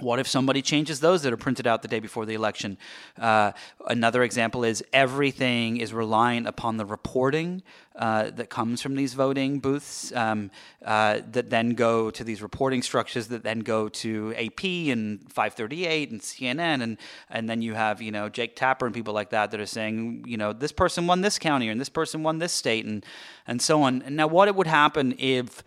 what 0.00 0.18
if 0.18 0.28
somebody 0.28 0.60
changes 0.60 1.00
those 1.00 1.22
that 1.22 1.32
are 1.32 1.38
printed 1.38 1.66
out 1.66 1.80
the 1.80 1.88
day 1.88 2.00
before 2.00 2.26
the 2.26 2.34
election? 2.34 2.76
Uh, 3.18 3.52
another 3.86 4.22
example 4.22 4.62
is 4.62 4.84
everything 4.92 5.78
is 5.78 5.94
reliant 5.94 6.46
upon 6.46 6.76
the 6.76 6.84
reporting 6.84 7.62
uh, 7.94 8.30
that 8.32 8.50
comes 8.50 8.82
from 8.82 8.94
these 8.94 9.14
voting 9.14 9.58
booths 9.58 10.12
um, 10.14 10.50
uh, 10.84 11.20
that 11.32 11.48
then 11.48 11.70
go 11.70 12.10
to 12.10 12.24
these 12.24 12.42
reporting 12.42 12.82
structures 12.82 13.28
that 13.28 13.42
then 13.42 13.60
go 13.60 13.88
to 13.88 14.34
AP 14.36 14.64
and 14.64 15.32
538 15.32 16.10
and 16.10 16.20
CNN 16.20 16.82
and 16.82 16.98
and 17.30 17.48
then 17.48 17.62
you 17.62 17.72
have 17.72 18.02
you 18.02 18.12
know 18.12 18.28
Jake 18.28 18.54
Tapper 18.54 18.84
and 18.84 18.94
people 18.94 19.14
like 19.14 19.30
that 19.30 19.50
that 19.50 19.60
are 19.60 19.64
saying 19.64 20.24
you 20.26 20.36
know 20.36 20.52
this 20.52 20.72
person 20.72 21.06
won 21.06 21.22
this 21.22 21.38
county 21.38 21.70
and 21.70 21.80
this 21.80 21.88
person 21.88 22.22
won 22.22 22.38
this 22.38 22.52
state 22.52 22.84
and 22.84 23.02
and 23.46 23.62
so 23.62 23.80
on. 23.80 24.02
And 24.02 24.14
now 24.14 24.26
what 24.26 24.46
it 24.48 24.56
would 24.56 24.66
happen 24.66 25.14
if 25.18 25.62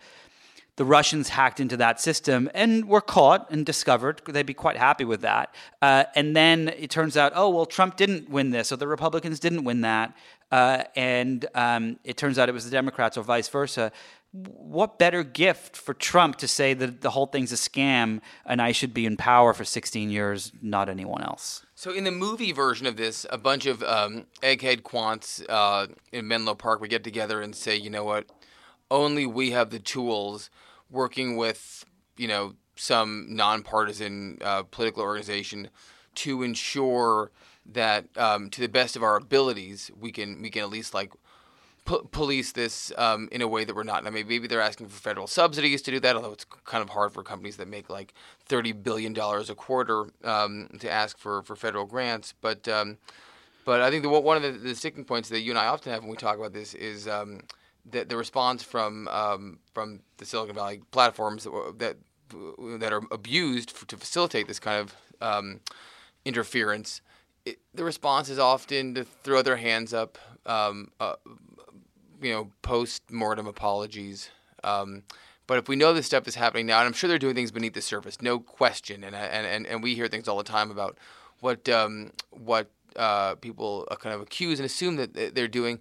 the 0.80 0.86
Russians 0.86 1.28
hacked 1.28 1.60
into 1.60 1.76
that 1.76 2.00
system 2.00 2.48
and 2.54 2.88
were 2.88 3.02
caught 3.02 3.50
and 3.50 3.66
discovered. 3.66 4.22
They'd 4.26 4.46
be 4.46 4.54
quite 4.54 4.78
happy 4.78 5.04
with 5.04 5.20
that. 5.20 5.54
Uh, 5.82 6.04
and 6.14 6.34
then 6.34 6.68
it 6.68 6.88
turns 6.88 7.18
out, 7.18 7.32
oh, 7.34 7.50
well, 7.50 7.66
Trump 7.66 7.96
didn't 7.96 8.30
win 8.30 8.48
this, 8.48 8.72
or 8.72 8.76
the 8.76 8.86
Republicans 8.86 9.38
didn't 9.38 9.64
win 9.64 9.82
that. 9.82 10.16
Uh, 10.50 10.84
and 10.96 11.44
um, 11.54 11.98
it 12.02 12.16
turns 12.16 12.38
out 12.38 12.48
it 12.48 12.52
was 12.52 12.64
the 12.64 12.70
Democrats, 12.70 13.18
or 13.18 13.22
vice 13.22 13.46
versa. 13.46 13.92
What 14.32 14.98
better 14.98 15.22
gift 15.22 15.76
for 15.76 15.92
Trump 15.92 16.36
to 16.36 16.48
say 16.48 16.72
that 16.72 17.02
the 17.02 17.10
whole 17.10 17.26
thing's 17.26 17.52
a 17.52 17.56
scam 17.56 18.22
and 18.46 18.62
I 18.62 18.72
should 18.72 18.94
be 18.94 19.04
in 19.04 19.18
power 19.18 19.52
for 19.52 19.66
16 19.66 20.08
years, 20.08 20.50
not 20.62 20.88
anyone 20.88 21.22
else? 21.22 21.62
So 21.74 21.92
in 21.92 22.04
the 22.04 22.10
movie 22.10 22.52
version 22.52 22.86
of 22.86 22.96
this, 22.96 23.26
a 23.28 23.36
bunch 23.36 23.66
of 23.66 23.82
um, 23.82 24.24
egghead 24.42 24.80
quants 24.80 25.44
uh, 25.46 25.88
in 26.10 26.26
Menlo 26.26 26.54
Park 26.54 26.80
would 26.80 26.88
get 26.88 27.04
together 27.04 27.42
and 27.42 27.54
say, 27.54 27.76
you 27.76 27.90
know 27.90 28.04
what, 28.04 28.24
only 28.90 29.26
we 29.26 29.50
have 29.50 29.68
the 29.68 29.78
tools 29.78 30.48
working 30.90 31.36
with, 31.36 31.84
you 32.16 32.28
know, 32.28 32.54
some 32.76 33.26
nonpartisan 33.28 34.38
uh, 34.42 34.62
political 34.64 35.02
organization 35.02 35.68
to 36.14 36.42
ensure 36.42 37.30
that, 37.66 38.06
um, 38.16 38.50
to 38.50 38.60
the 38.60 38.68
best 38.68 38.96
of 38.96 39.02
our 39.02 39.16
abilities, 39.16 39.90
we 39.98 40.10
can 40.10 40.42
we 40.42 40.50
can 40.50 40.62
at 40.62 40.70
least 40.70 40.94
like 40.94 41.12
po- 41.84 42.08
police 42.10 42.52
this 42.52 42.92
um, 42.96 43.28
in 43.30 43.42
a 43.42 43.48
way 43.48 43.64
that 43.64 43.74
we're 43.74 43.82
not. 43.82 44.02
Mean, 44.04 44.26
maybe 44.26 44.46
they're 44.46 44.60
asking 44.60 44.88
for 44.88 45.00
federal 45.00 45.26
subsidies 45.26 45.82
to 45.82 45.90
do 45.90 46.00
that, 46.00 46.16
although 46.16 46.32
it's 46.32 46.46
kind 46.64 46.82
of 46.82 46.90
hard 46.90 47.12
for 47.12 47.22
companies 47.22 47.56
that 47.56 47.68
make 47.68 47.88
like 47.90 48.14
thirty 48.46 48.72
billion 48.72 49.12
dollars 49.12 49.50
a 49.50 49.54
quarter 49.54 50.06
um, 50.24 50.68
to 50.78 50.90
ask 50.90 51.18
for, 51.18 51.42
for 51.42 51.56
federal 51.56 51.86
grants. 51.86 52.34
But 52.40 52.66
um, 52.68 52.98
but 53.64 53.82
I 53.82 53.90
think 53.90 54.02
the, 54.02 54.08
one 54.08 54.36
of 54.36 54.42
the, 54.42 54.52
the 54.52 54.74
sticking 54.74 55.04
points 55.04 55.28
that 55.28 55.40
you 55.40 55.52
and 55.52 55.58
I 55.58 55.66
often 55.66 55.92
have 55.92 56.02
when 56.02 56.10
we 56.10 56.16
talk 56.16 56.38
about 56.38 56.52
this 56.52 56.74
is 56.74 57.06
um, 57.06 57.42
the, 57.90 58.04
the 58.04 58.16
response 58.16 58.62
from 58.62 59.08
um, 59.08 59.58
from 59.74 60.00
the 60.18 60.24
Silicon 60.24 60.54
Valley 60.54 60.82
platforms 60.90 61.44
that 61.44 61.78
that, 61.78 61.96
that 62.80 62.92
are 62.92 63.02
abused 63.10 63.70
for, 63.70 63.86
to 63.86 63.96
facilitate 63.96 64.46
this 64.48 64.60
kind 64.60 64.80
of 64.80 64.94
um, 65.20 65.60
interference, 66.24 67.00
it, 67.44 67.58
the 67.74 67.84
response 67.84 68.28
is 68.28 68.38
often 68.38 68.94
to 68.94 69.04
throw 69.04 69.42
their 69.42 69.56
hands 69.56 69.92
up, 69.92 70.18
um, 70.46 70.90
uh, 71.00 71.14
you 72.22 72.32
know, 72.32 72.50
post 72.62 73.02
mortem 73.10 73.46
apologies. 73.46 74.30
Um, 74.62 75.02
but 75.46 75.58
if 75.58 75.68
we 75.68 75.74
know 75.74 75.92
this 75.92 76.06
stuff 76.06 76.28
is 76.28 76.36
happening 76.36 76.66
now, 76.66 76.78
and 76.78 76.86
I'm 76.86 76.92
sure 76.92 77.08
they're 77.08 77.18
doing 77.18 77.34
things 77.34 77.50
beneath 77.50 77.74
the 77.74 77.82
surface, 77.82 78.22
no 78.22 78.38
question, 78.38 79.02
and 79.02 79.16
and 79.16 79.46
and, 79.46 79.66
and 79.66 79.82
we 79.82 79.94
hear 79.94 80.06
things 80.06 80.28
all 80.28 80.38
the 80.38 80.44
time 80.44 80.70
about 80.70 80.96
what 81.40 81.68
um, 81.68 82.12
what 82.30 82.70
uh, 82.96 83.34
people 83.36 83.86
kind 83.98 84.14
of 84.14 84.20
accuse 84.20 84.58
and 84.58 84.66
assume 84.66 84.96
that 84.96 85.34
they're 85.34 85.48
doing. 85.48 85.80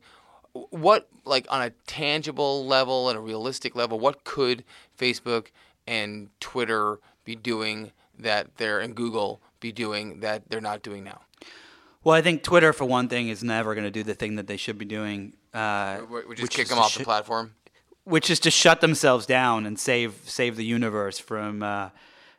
What, 0.54 1.08
like, 1.26 1.48
on 1.50 1.62
a 1.62 1.70
tangible 1.88 2.66
level 2.66 3.10
and 3.10 3.18
a 3.18 3.22
realistic 3.22 3.76
level, 3.76 4.00
what 4.00 4.24
could 4.24 4.64
Facebook 4.98 5.48
and 5.88 6.30
Twitter 6.40 7.00
be 7.24 7.36
doing 7.36 7.92
that 8.18 8.58
they're 8.58 8.80
and 8.80 8.96
Google 8.96 9.42
be 9.60 9.72
doing 9.72 10.22
that 10.22 10.50
they're 10.50 10.62
not 10.62 10.82
doing 10.82 11.04
now? 11.04 11.22
Well, 12.04 12.16
I 12.16 12.22
think 12.22 12.44
Twitter, 12.44 12.74
for 12.74 12.86
one 12.86 13.10
thing, 13.10 13.28
is 13.28 13.44
never 13.44 13.76
going 13.76 13.86
to 13.86 13.92
do 13.92 14.04
the 14.04 14.16
thing 14.16 14.36
that 14.36 14.48
they 14.48 14.58
should 14.58 14.78
be 14.78 14.86
doing, 14.86 15.34
uh, 15.54 15.98
which, 15.98 16.42
which 16.42 16.52
kick 16.52 16.68
them 16.68 16.80
off 16.80 16.92
sh- 16.92 17.00
the 17.00 17.04
platform 17.04 17.54
which 18.10 18.30
is 18.30 18.40
to 18.40 18.52
shut 18.52 18.82
themselves 18.82 19.26
down 19.26 19.66
and 19.66 19.80
save 19.80 20.20
save 20.26 20.56
the 20.56 20.66
universe 20.66 21.20
from 21.20 21.62
uh, 21.62 21.90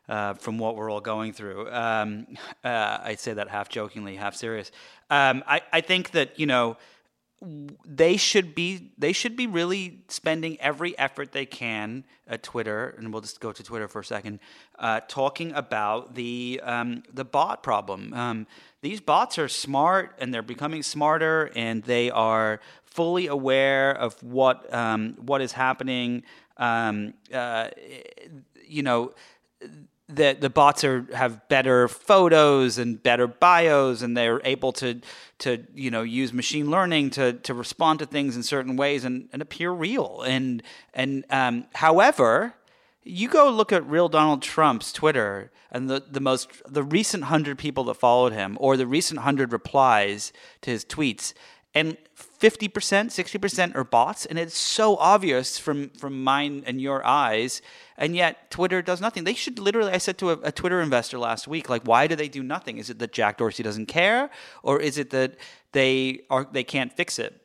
uh, 0.09 0.33
from 0.33 0.57
what 0.59 0.75
we're 0.75 0.91
all 0.91 1.01
going 1.01 1.31
through. 1.31 1.71
Um, 1.71 2.27
uh, 2.63 2.99
I 3.01 3.15
say 3.15 3.33
that 3.33 3.47
half 3.47 3.69
jokingly, 3.69 4.15
half 4.17 4.35
serious. 4.35 4.71
Um, 5.09 5.43
I 5.47 5.61
I 5.71 5.81
think 5.81 6.11
that 6.11 6.37
you 6.39 6.45
know 6.45 6.77
they 7.85 8.17
should 8.17 8.53
be 8.53 8.91
they 8.97 9.13
should 9.13 9.35
be 9.35 9.47
really 9.47 10.03
spending 10.09 10.59
every 10.59 10.97
effort 10.99 11.31
they 11.31 11.45
can 11.45 12.03
at 12.27 12.43
Twitter, 12.43 12.93
and 12.97 13.11
we'll 13.11 13.21
just 13.21 13.39
go 13.39 13.51
to 13.51 13.63
Twitter 13.63 13.87
for 13.87 14.01
a 14.01 14.05
second, 14.05 14.39
uh, 14.77 14.99
talking 15.07 15.51
about 15.53 16.13
the 16.13 16.61
um, 16.63 17.01
the 17.11 17.25
bot 17.25 17.63
problem. 17.63 18.13
Um, 18.13 18.47
these 18.81 19.01
bots 19.01 19.39
are 19.39 19.47
smart, 19.47 20.15
and 20.19 20.31
they're 20.31 20.43
becoming 20.43 20.83
smarter, 20.83 21.51
and 21.55 21.83
they 21.83 22.11
are 22.11 22.59
fully 22.83 23.25
aware 23.25 23.91
of 23.91 24.21
what 24.21 24.71
um, 24.71 25.15
what 25.19 25.41
is 25.41 25.51
happening. 25.51 26.23
Um, 26.57 27.15
uh, 27.33 27.69
you 28.67 28.83
know, 28.83 29.13
the 30.13 30.37
the 30.39 30.49
bots 30.49 30.83
are 30.83 31.05
have 31.13 31.47
better 31.47 31.87
photos 31.87 32.77
and 32.77 33.01
better 33.01 33.27
bios, 33.27 34.01
and 34.01 34.15
they're 34.15 34.41
able 34.43 34.71
to 34.73 35.01
to 35.39 35.65
you 35.73 35.91
know 35.91 36.01
use 36.01 36.33
machine 36.33 36.69
learning 36.69 37.11
to 37.11 37.33
to 37.33 37.53
respond 37.53 37.99
to 37.99 38.05
things 38.05 38.35
in 38.35 38.43
certain 38.43 38.75
ways 38.75 39.05
and, 39.05 39.29
and 39.33 39.41
appear 39.41 39.71
real. 39.71 40.21
And 40.21 40.63
and 40.93 41.25
um, 41.29 41.65
however, 41.73 42.55
you 43.03 43.27
go 43.27 43.49
look 43.49 43.71
at 43.71 43.85
real 43.85 44.09
Donald 44.09 44.41
Trump's 44.41 44.91
Twitter 44.91 45.51
and 45.71 45.89
the, 45.89 46.03
the 46.09 46.19
most 46.19 46.49
the 46.67 46.83
recent 46.83 47.25
hundred 47.25 47.57
people 47.57 47.83
that 47.85 47.95
followed 47.95 48.33
him 48.33 48.57
or 48.59 48.77
the 48.77 48.87
recent 48.87 49.21
hundred 49.21 49.51
replies 49.51 50.33
to 50.61 50.71
his 50.71 50.85
tweets 50.85 51.33
and 51.73 51.97
50%, 52.41 52.71
60% 52.71 53.75
are 53.75 53.83
bots, 53.83 54.25
and 54.25 54.39
it's 54.39 54.57
so 54.57 54.97
obvious 54.97 55.59
from 55.59 55.89
from 55.89 56.23
mine 56.23 56.63
and 56.65 56.81
your 56.81 57.05
eyes, 57.05 57.61
and 57.97 58.15
yet 58.15 58.49
Twitter 58.49 58.81
does 58.81 58.99
nothing. 58.99 59.25
They 59.25 59.35
should 59.35 59.59
literally. 59.59 59.91
I 59.91 59.99
said 59.99 60.17
to 60.17 60.31
a, 60.31 60.33
a, 60.45 60.51
Twitter 60.51 60.81
investor 60.81 61.19
last 61.19 61.47
week, 61.47 61.69
like, 61.69 61.83
why 61.83 62.07
do 62.07 62.15
they 62.15 62.27
do 62.27 62.41
nothing? 62.41 62.79
Is 62.79 62.89
it 62.89 62.97
that 62.97 63.13
Jack 63.13 63.37
Dorsey 63.37 63.61
doesn't 63.61 63.85
care, 63.85 64.31
or 64.63 64.79
is 64.79 64.97
it 64.97 65.11
that 65.11 65.35
they 65.73 66.21
are 66.31 66.47
they 66.51 66.63
can't 66.63 66.91
fix 66.91 67.19
it? 67.19 67.41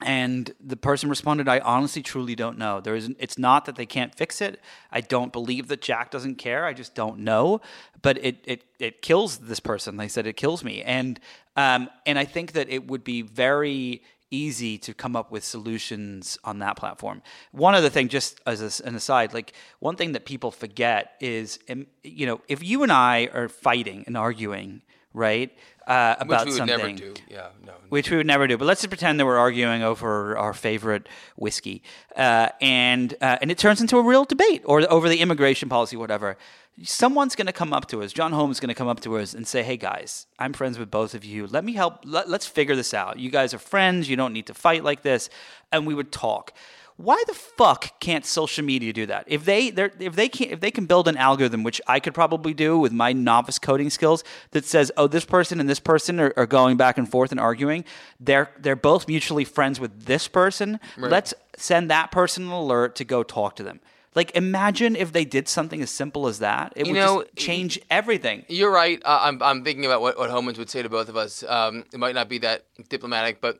And 0.00 0.52
the 0.60 0.76
person 0.76 1.08
responded, 1.08 1.48
I 1.48 1.60
honestly 1.60 2.02
truly 2.02 2.34
don't 2.34 2.58
know. 2.58 2.80
There 2.80 2.96
is 2.96 3.10
it's 3.18 3.38
not 3.38 3.64
that 3.66 3.76
they 3.76 3.86
can't 3.86 4.14
fix 4.14 4.40
it. 4.40 4.60
I 4.90 5.00
don't 5.00 5.32
believe 5.32 5.68
that 5.68 5.80
Jack 5.80 6.10
doesn't 6.10 6.36
care. 6.36 6.64
I 6.64 6.72
just 6.72 6.94
don't 6.94 7.20
know. 7.20 7.60
But 8.02 8.18
it 8.22 8.36
it 8.44 8.64
it 8.80 9.02
kills 9.02 9.38
this 9.38 9.60
person. 9.60 9.96
They 9.96 10.08
said 10.08 10.26
it 10.26 10.36
kills 10.36 10.64
me. 10.64 10.82
And 10.82 11.20
um 11.56 11.88
and 12.04 12.18
I 12.18 12.24
think 12.24 12.52
that 12.52 12.68
it 12.68 12.88
would 12.88 13.04
be 13.04 13.22
very 13.22 14.02
easy 14.34 14.78
to 14.78 14.92
come 14.92 15.16
up 15.16 15.30
with 15.30 15.44
solutions 15.44 16.38
on 16.44 16.58
that 16.58 16.76
platform. 16.76 17.22
One 17.52 17.74
other 17.74 17.88
thing, 17.88 18.08
just 18.08 18.40
as 18.46 18.80
an 18.80 18.94
aside, 18.94 19.32
like 19.32 19.52
one 19.78 19.96
thing 19.96 20.12
that 20.12 20.24
people 20.24 20.50
forget 20.50 21.14
is, 21.20 21.58
um, 21.70 21.86
you 22.02 22.26
know, 22.26 22.40
if 22.48 22.62
you 22.62 22.82
and 22.82 22.92
I 22.92 23.28
are 23.32 23.48
fighting 23.48 24.04
and 24.06 24.16
arguing, 24.16 24.82
right? 25.14 25.56
Uh, 25.86 26.16
about 26.18 26.46
which 26.46 26.54
we 26.54 26.60
would 26.60 26.68
something, 26.68 26.96
never 26.96 27.14
do. 27.14 27.14
Yeah, 27.28 27.48
no. 27.64 27.72
Which 27.90 28.10
we 28.10 28.16
would 28.16 28.26
never 28.26 28.46
do. 28.46 28.56
But 28.56 28.64
let's 28.64 28.80
just 28.80 28.90
pretend 28.90 29.20
that 29.20 29.26
we're 29.26 29.38
arguing 29.38 29.82
over 29.82 30.36
our 30.36 30.54
favorite 30.54 31.08
whiskey, 31.36 31.82
uh, 32.16 32.48
and 32.60 33.14
uh, 33.20 33.38
and 33.40 33.50
it 33.50 33.58
turns 33.58 33.80
into 33.80 33.98
a 33.98 34.02
real 34.02 34.24
debate, 34.24 34.62
or 34.64 34.90
over 34.90 35.08
the 35.08 35.20
immigration 35.20 35.68
policy, 35.68 35.96
whatever. 35.96 36.36
Someone's 36.82 37.36
going 37.36 37.46
to 37.46 37.52
come 37.52 37.72
up 37.72 37.86
to 37.88 38.02
us. 38.02 38.12
John 38.12 38.32
Homans 38.32 38.52
is 38.52 38.60
going 38.60 38.68
to 38.68 38.74
come 38.74 38.88
up 38.88 39.00
to 39.00 39.18
us 39.18 39.34
and 39.34 39.46
say, 39.46 39.62
"Hey 39.62 39.76
guys, 39.76 40.26
I'm 40.38 40.54
friends 40.54 40.78
with 40.78 40.90
both 40.90 41.14
of 41.14 41.24
you. 41.24 41.46
Let 41.46 41.64
me 41.64 41.74
help. 41.74 42.00
Let, 42.04 42.28
let's 42.28 42.46
figure 42.46 42.74
this 42.74 42.94
out. 42.94 43.18
You 43.18 43.30
guys 43.30 43.54
are 43.54 43.58
friends. 43.58 44.08
You 44.08 44.16
don't 44.16 44.32
need 44.32 44.46
to 44.46 44.54
fight 44.54 44.82
like 44.82 45.02
this." 45.02 45.28
And 45.70 45.86
we 45.86 45.94
would 45.94 46.12
talk 46.12 46.52
why 46.96 47.22
the 47.26 47.34
fuck 47.34 47.98
can't 47.98 48.24
social 48.24 48.64
media 48.64 48.92
do 48.92 49.06
that? 49.06 49.24
If 49.26 49.44
they 49.44 49.66
if 49.66 50.14
they 50.14 50.28
can 50.28 50.50
if 50.50 50.60
they 50.60 50.70
can 50.70 50.86
build 50.86 51.08
an 51.08 51.16
algorithm, 51.16 51.64
which 51.64 51.80
I 51.88 51.98
could 51.98 52.14
probably 52.14 52.54
do 52.54 52.78
with 52.78 52.92
my 52.92 53.12
novice 53.12 53.58
coding 53.58 53.90
skills, 53.90 54.22
that 54.52 54.64
says, 54.64 54.92
oh, 54.96 55.08
this 55.08 55.24
person 55.24 55.58
and 55.58 55.68
this 55.68 55.80
person 55.80 56.20
are, 56.20 56.32
are 56.36 56.46
going 56.46 56.76
back 56.76 56.96
and 56.96 57.10
forth 57.10 57.32
and 57.32 57.40
arguing. 57.40 57.84
They're 58.20 58.50
they're 58.58 58.76
both 58.76 59.08
mutually 59.08 59.44
friends 59.44 59.80
with 59.80 60.04
this 60.04 60.28
person. 60.28 60.78
Right. 60.96 61.10
Let's 61.10 61.34
send 61.56 61.90
that 61.90 62.12
person 62.12 62.44
an 62.44 62.52
alert 62.52 62.94
to 62.96 63.04
go 63.04 63.24
talk 63.24 63.56
to 63.56 63.64
them. 63.64 63.80
Like, 64.14 64.30
imagine 64.36 64.94
if 64.94 65.12
they 65.12 65.24
did 65.24 65.48
something 65.48 65.82
as 65.82 65.90
simple 65.90 66.28
as 66.28 66.38
that. 66.38 66.72
It 66.76 66.86
you 66.86 66.92
would 66.92 66.98
know, 66.98 67.24
change 67.34 67.80
everything. 67.90 68.44
You're 68.48 68.70
right. 68.70 69.02
Uh, 69.04 69.18
I'm, 69.22 69.42
I'm 69.42 69.64
thinking 69.64 69.84
about 69.84 70.02
what, 70.02 70.16
what 70.16 70.30
Homans 70.30 70.56
would 70.56 70.70
say 70.70 70.82
to 70.82 70.88
both 70.88 71.08
of 71.08 71.16
us. 71.16 71.42
Um, 71.42 71.84
it 71.92 71.98
might 71.98 72.14
not 72.14 72.28
be 72.28 72.38
that 72.38 72.64
diplomatic, 72.88 73.40
but 73.40 73.58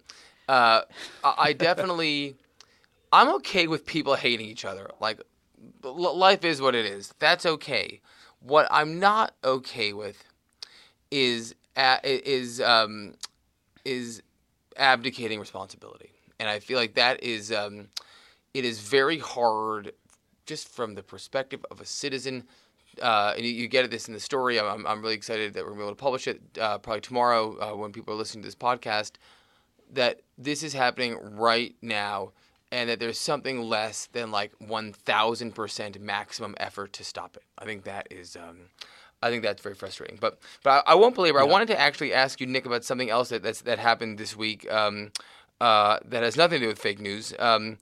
uh, 0.48 0.82
I 1.24 1.52
definitely 1.58 2.36
I'm 3.14 3.28
okay 3.36 3.68
with 3.68 3.86
people 3.86 4.16
hating 4.16 4.46
each 4.46 4.64
other. 4.64 4.90
Like, 4.98 5.22
life 5.84 6.44
is 6.44 6.60
what 6.60 6.74
it 6.74 6.84
is. 6.84 7.14
That's 7.20 7.46
okay. 7.46 8.00
What 8.40 8.66
I'm 8.72 8.98
not 8.98 9.34
okay 9.44 9.92
with 9.92 10.24
is 11.12 11.54
is 12.02 12.60
um, 12.60 13.14
is 13.84 14.20
abdicating 14.76 15.38
responsibility, 15.38 16.10
and 16.40 16.48
I 16.48 16.58
feel 16.58 16.76
like 16.76 16.94
that 16.94 17.22
is 17.22 17.52
um, 17.52 17.86
it 18.52 18.64
is 18.64 18.80
very 18.80 19.20
hard, 19.20 19.92
just 20.44 20.68
from 20.68 20.96
the 20.96 21.02
perspective 21.04 21.64
of 21.70 21.80
a 21.80 21.86
citizen. 21.86 22.42
Uh, 23.00 23.34
and 23.36 23.46
you, 23.46 23.52
you, 23.52 23.68
get 23.68 23.88
this 23.90 24.08
in 24.08 24.14
the 24.14 24.20
story. 24.20 24.58
I'm, 24.58 24.86
I'm 24.86 25.02
really 25.02 25.14
excited 25.14 25.54
that 25.54 25.64
we're 25.64 25.74
able 25.74 25.88
to 25.88 25.96
publish 25.96 26.28
it 26.28 26.40
uh, 26.60 26.78
probably 26.78 27.00
tomorrow 27.00 27.56
uh, 27.60 27.76
when 27.76 27.92
people 27.92 28.14
are 28.14 28.16
listening 28.16 28.42
to 28.42 28.46
this 28.46 28.54
podcast. 28.56 29.12
That 29.92 30.20
this 30.36 30.64
is 30.64 30.72
happening 30.72 31.16
right 31.20 31.74
now 31.80 32.32
and 32.74 32.90
that 32.90 32.98
there's 32.98 33.18
something 33.18 33.62
less 33.62 34.06
than 34.06 34.32
like 34.32 34.50
1000% 34.58 36.00
maximum 36.00 36.56
effort 36.58 36.92
to 36.94 37.04
stop 37.04 37.36
it. 37.36 37.44
I 37.56 37.64
think 37.64 37.84
that 37.84 38.08
is 38.10 38.36
um, 38.36 38.62
I 39.22 39.30
think 39.30 39.44
that's 39.44 39.62
very 39.62 39.76
frustrating. 39.76 40.18
But 40.20 40.40
but 40.64 40.84
I, 40.84 40.92
I 40.92 40.94
won't 40.96 41.14
belabor. 41.14 41.38
Yeah. 41.38 41.44
I 41.44 41.48
wanted 41.48 41.68
to 41.68 41.80
actually 41.80 42.12
ask 42.12 42.40
you 42.40 42.48
Nick 42.48 42.66
about 42.66 42.84
something 42.84 43.10
else 43.10 43.28
that 43.28 43.44
that's, 43.44 43.60
that 43.60 43.78
happened 43.78 44.18
this 44.18 44.36
week 44.36 44.70
um, 44.72 45.12
uh, 45.60 46.00
that 46.04 46.24
has 46.24 46.36
nothing 46.36 46.58
to 46.58 46.64
do 46.64 46.68
with 46.68 46.80
fake 46.80 47.00
news. 47.00 47.32
Um, 47.38 47.78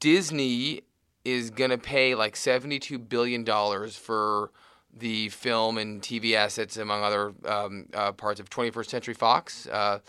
Disney 0.00 0.82
is 1.24 1.48
going 1.48 1.70
to 1.70 1.78
pay 1.78 2.14
like 2.14 2.36
72 2.36 2.98
billion 2.98 3.42
dollars 3.42 3.96
for 3.96 4.50
the 4.94 5.30
film 5.30 5.78
and 5.78 6.02
TV 6.02 6.34
assets 6.34 6.76
among 6.76 7.02
other 7.02 7.32
um, 7.46 7.86
uh, 7.94 8.12
parts 8.12 8.38
of 8.38 8.50
21st 8.50 8.86
Century 8.86 9.14
Fox. 9.14 9.66
Uh, 9.66 10.00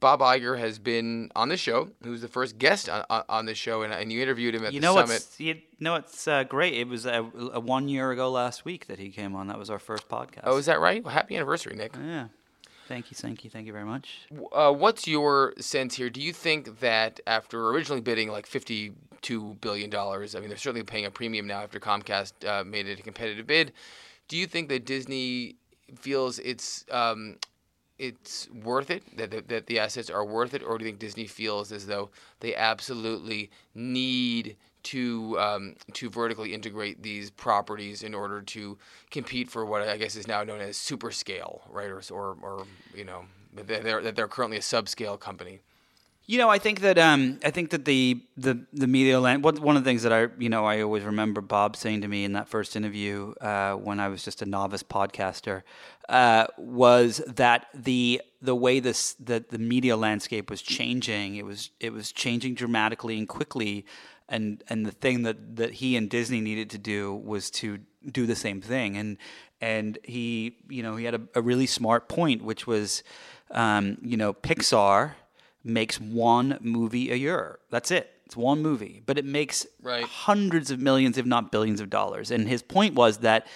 Bob 0.00 0.20
Iger 0.20 0.58
has 0.58 0.78
been 0.78 1.30
on 1.34 1.48
the 1.48 1.56
show. 1.56 1.90
Who's 2.02 2.20
the 2.20 2.28
first 2.28 2.58
guest 2.58 2.88
on, 2.88 3.04
on 3.28 3.46
the 3.46 3.54
show, 3.54 3.82
and, 3.82 3.92
and 3.92 4.12
you 4.12 4.20
interviewed 4.22 4.54
him 4.54 4.64
at 4.64 4.72
you 4.72 4.80
the 4.80 4.86
know 4.86 4.94
summit. 4.94 5.08
What's, 5.08 5.40
you 5.40 5.60
know, 5.80 5.96
it's 5.96 6.26
uh, 6.26 6.44
great. 6.44 6.74
It 6.74 6.88
was 6.88 7.06
a, 7.06 7.24
a, 7.52 7.60
one 7.60 7.88
year 7.88 8.10
ago 8.10 8.30
last 8.30 8.64
week 8.64 8.86
that 8.86 8.98
he 8.98 9.10
came 9.10 9.34
on. 9.34 9.48
That 9.48 9.58
was 9.58 9.70
our 9.70 9.78
first 9.78 10.08
podcast. 10.08 10.42
Oh, 10.44 10.56
is 10.56 10.66
that 10.66 10.80
right? 10.80 11.04
Well, 11.04 11.14
happy 11.14 11.36
anniversary, 11.36 11.76
Nick. 11.76 11.94
Yeah. 11.96 12.28
Thank 12.88 13.10
you, 13.10 13.14
thank 13.14 13.44
you, 13.44 13.48
thank 13.48 13.66
you 13.66 13.72
very 13.72 13.84
much. 13.84 14.28
Uh, 14.52 14.72
what's 14.72 15.06
your 15.06 15.54
sense 15.58 15.94
here? 15.94 16.10
Do 16.10 16.20
you 16.20 16.32
think 16.32 16.80
that 16.80 17.20
after 17.26 17.68
originally 17.70 18.02
bidding 18.02 18.28
like 18.28 18.46
fifty-two 18.46 19.56
billion 19.60 19.88
dollars, 19.88 20.34
I 20.34 20.40
mean, 20.40 20.48
they're 20.48 20.58
certainly 20.58 20.82
paying 20.82 21.06
a 21.06 21.10
premium 21.10 21.46
now 21.46 21.60
after 21.62 21.78
Comcast 21.78 22.32
uh, 22.46 22.64
made 22.64 22.86
it 22.86 22.98
a 22.98 23.02
competitive 23.02 23.46
bid. 23.46 23.72
Do 24.28 24.36
you 24.36 24.46
think 24.46 24.68
that 24.68 24.84
Disney 24.84 25.56
feels 25.96 26.38
it's 26.40 26.84
um, 26.90 27.36
it's 28.02 28.50
worth 28.50 28.90
it 28.90 29.04
that 29.16 29.30
the, 29.30 29.42
that 29.42 29.66
the 29.66 29.78
assets 29.78 30.10
are 30.10 30.24
worth 30.24 30.54
it, 30.54 30.62
or 30.64 30.76
do 30.76 30.84
you 30.84 30.90
think 30.90 30.98
Disney 30.98 31.28
feels 31.28 31.70
as 31.70 31.86
though 31.86 32.10
they 32.40 32.52
absolutely 32.56 33.48
need 33.76 34.56
to 34.82 35.38
um, 35.38 35.76
to 35.92 36.10
vertically 36.10 36.52
integrate 36.52 37.00
these 37.00 37.30
properties 37.30 38.02
in 38.02 38.12
order 38.12 38.42
to 38.42 38.76
compete 39.12 39.48
for 39.48 39.64
what 39.64 39.86
I 39.86 39.96
guess 39.96 40.16
is 40.16 40.26
now 40.26 40.42
known 40.42 40.60
as 40.60 40.76
super 40.76 41.12
scale, 41.12 41.62
right? 41.70 41.88
Or 41.88 42.02
or, 42.10 42.36
or 42.42 42.66
you 42.92 43.04
know 43.04 43.24
that 43.54 43.84
they're 43.84 44.02
that 44.02 44.16
they're 44.16 44.26
currently 44.26 44.56
a 44.56 44.60
subscale 44.60 45.18
company. 45.18 45.60
You 46.24 46.38
know, 46.38 46.48
I 46.48 46.58
think 46.58 46.80
that 46.80 46.98
um, 46.98 47.40
I 47.44 47.50
think 47.50 47.70
that 47.70 47.84
the 47.84 48.22
the 48.36 48.64
the 48.72 48.86
media 48.86 49.18
land. 49.18 49.42
One 49.42 49.56
one 49.56 49.76
of 49.76 49.82
the 49.82 49.90
things 49.90 50.04
that 50.04 50.12
I 50.12 50.28
you 50.38 50.48
know 50.48 50.64
I 50.64 50.80
always 50.80 51.02
remember 51.02 51.40
Bob 51.40 51.76
saying 51.76 52.02
to 52.02 52.08
me 52.08 52.24
in 52.24 52.34
that 52.34 52.48
first 52.48 52.76
interview 52.76 53.34
uh, 53.40 53.74
when 53.74 53.98
I 53.98 54.08
was 54.08 54.24
just 54.24 54.40
a 54.40 54.46
novice 54.46 54.84
podcaster 54.84 55.62
uh, 56.08 56.46
was 56.56 57.18
that 57.26 57.66
the 57.74 58.22
the 58.40 58.54
way 58.54 58.78
this 58.78 59.14
the 59.14 59.44
the 59.50 59.58
media 59.58 59.96
landscape 59.96 60.48
was 60.48 60.62
changing. 60.62 61.36
It 61.36 61.44
was 61.44 61.70
it 61.80 61.92
was 61.92 62.12
changing 62.12 62.54
dramatically 62.54 63.18
and 63.18 63.28
quickly, 63.28 63.84
and 64.28 64.62
and 64.68 64.86
the 64.86 64.92
thing 64.92 65.24
that 65.24 65.56
that 65.56 65.72
he 65.74 65.96
and 65.96 66.08
Disney 66.08 66.40
needed 66.40 66.70
to 66.70 66.78
do 66.78 67.14
was 67.14 67.50
to 67.52 67.80
do 68.10 68.26
the 68.26 68.36
same 68.36 68.60
thing. 68.60 68.96
And 68.96 69.18
and 69.60 69.98
he 70.04 70.56
you 70.68 70.84
know 70.84 70.94
he 70.94 71.04
had 71.04 71.14
a, 71.14 71.20
a 71.34 71.42
really 71.42 71.66
smart 71.66 72.08
point, 72.08 72.44
which 72.44 72.64
was 72.64 73.02
um, 73.50 73.98
you 74.02 74.16
know 74.16 74.32
Pixar 74.32 75.14
makes 75.64 76.00
one 76.00 76.58
movie 76.60 77.10
a 77.12 77.14
year. 77.16 77.58
That's 77.70 77.90
it. 77.90 78.10
It's 78.26 78.36
one 78.36 78.62
movie, 78.62 79.02
but 79.04 79.18
it 79.18 79.24
makes 79.24 79.66
Right. 79.82 80.04
hundreds 80.04 80.70
of 80.70 80.80
millions, 80.80 81.18
if 81.18 81.26
not 81.26 81.52
billions 81.52 81.80
of 81.80 81.90
dollars. 81.90 82.30
And 82.30 82.48
his 82.48 82.62
point 82.62 82.94
was 82.94 83.18
that 83.18 83.46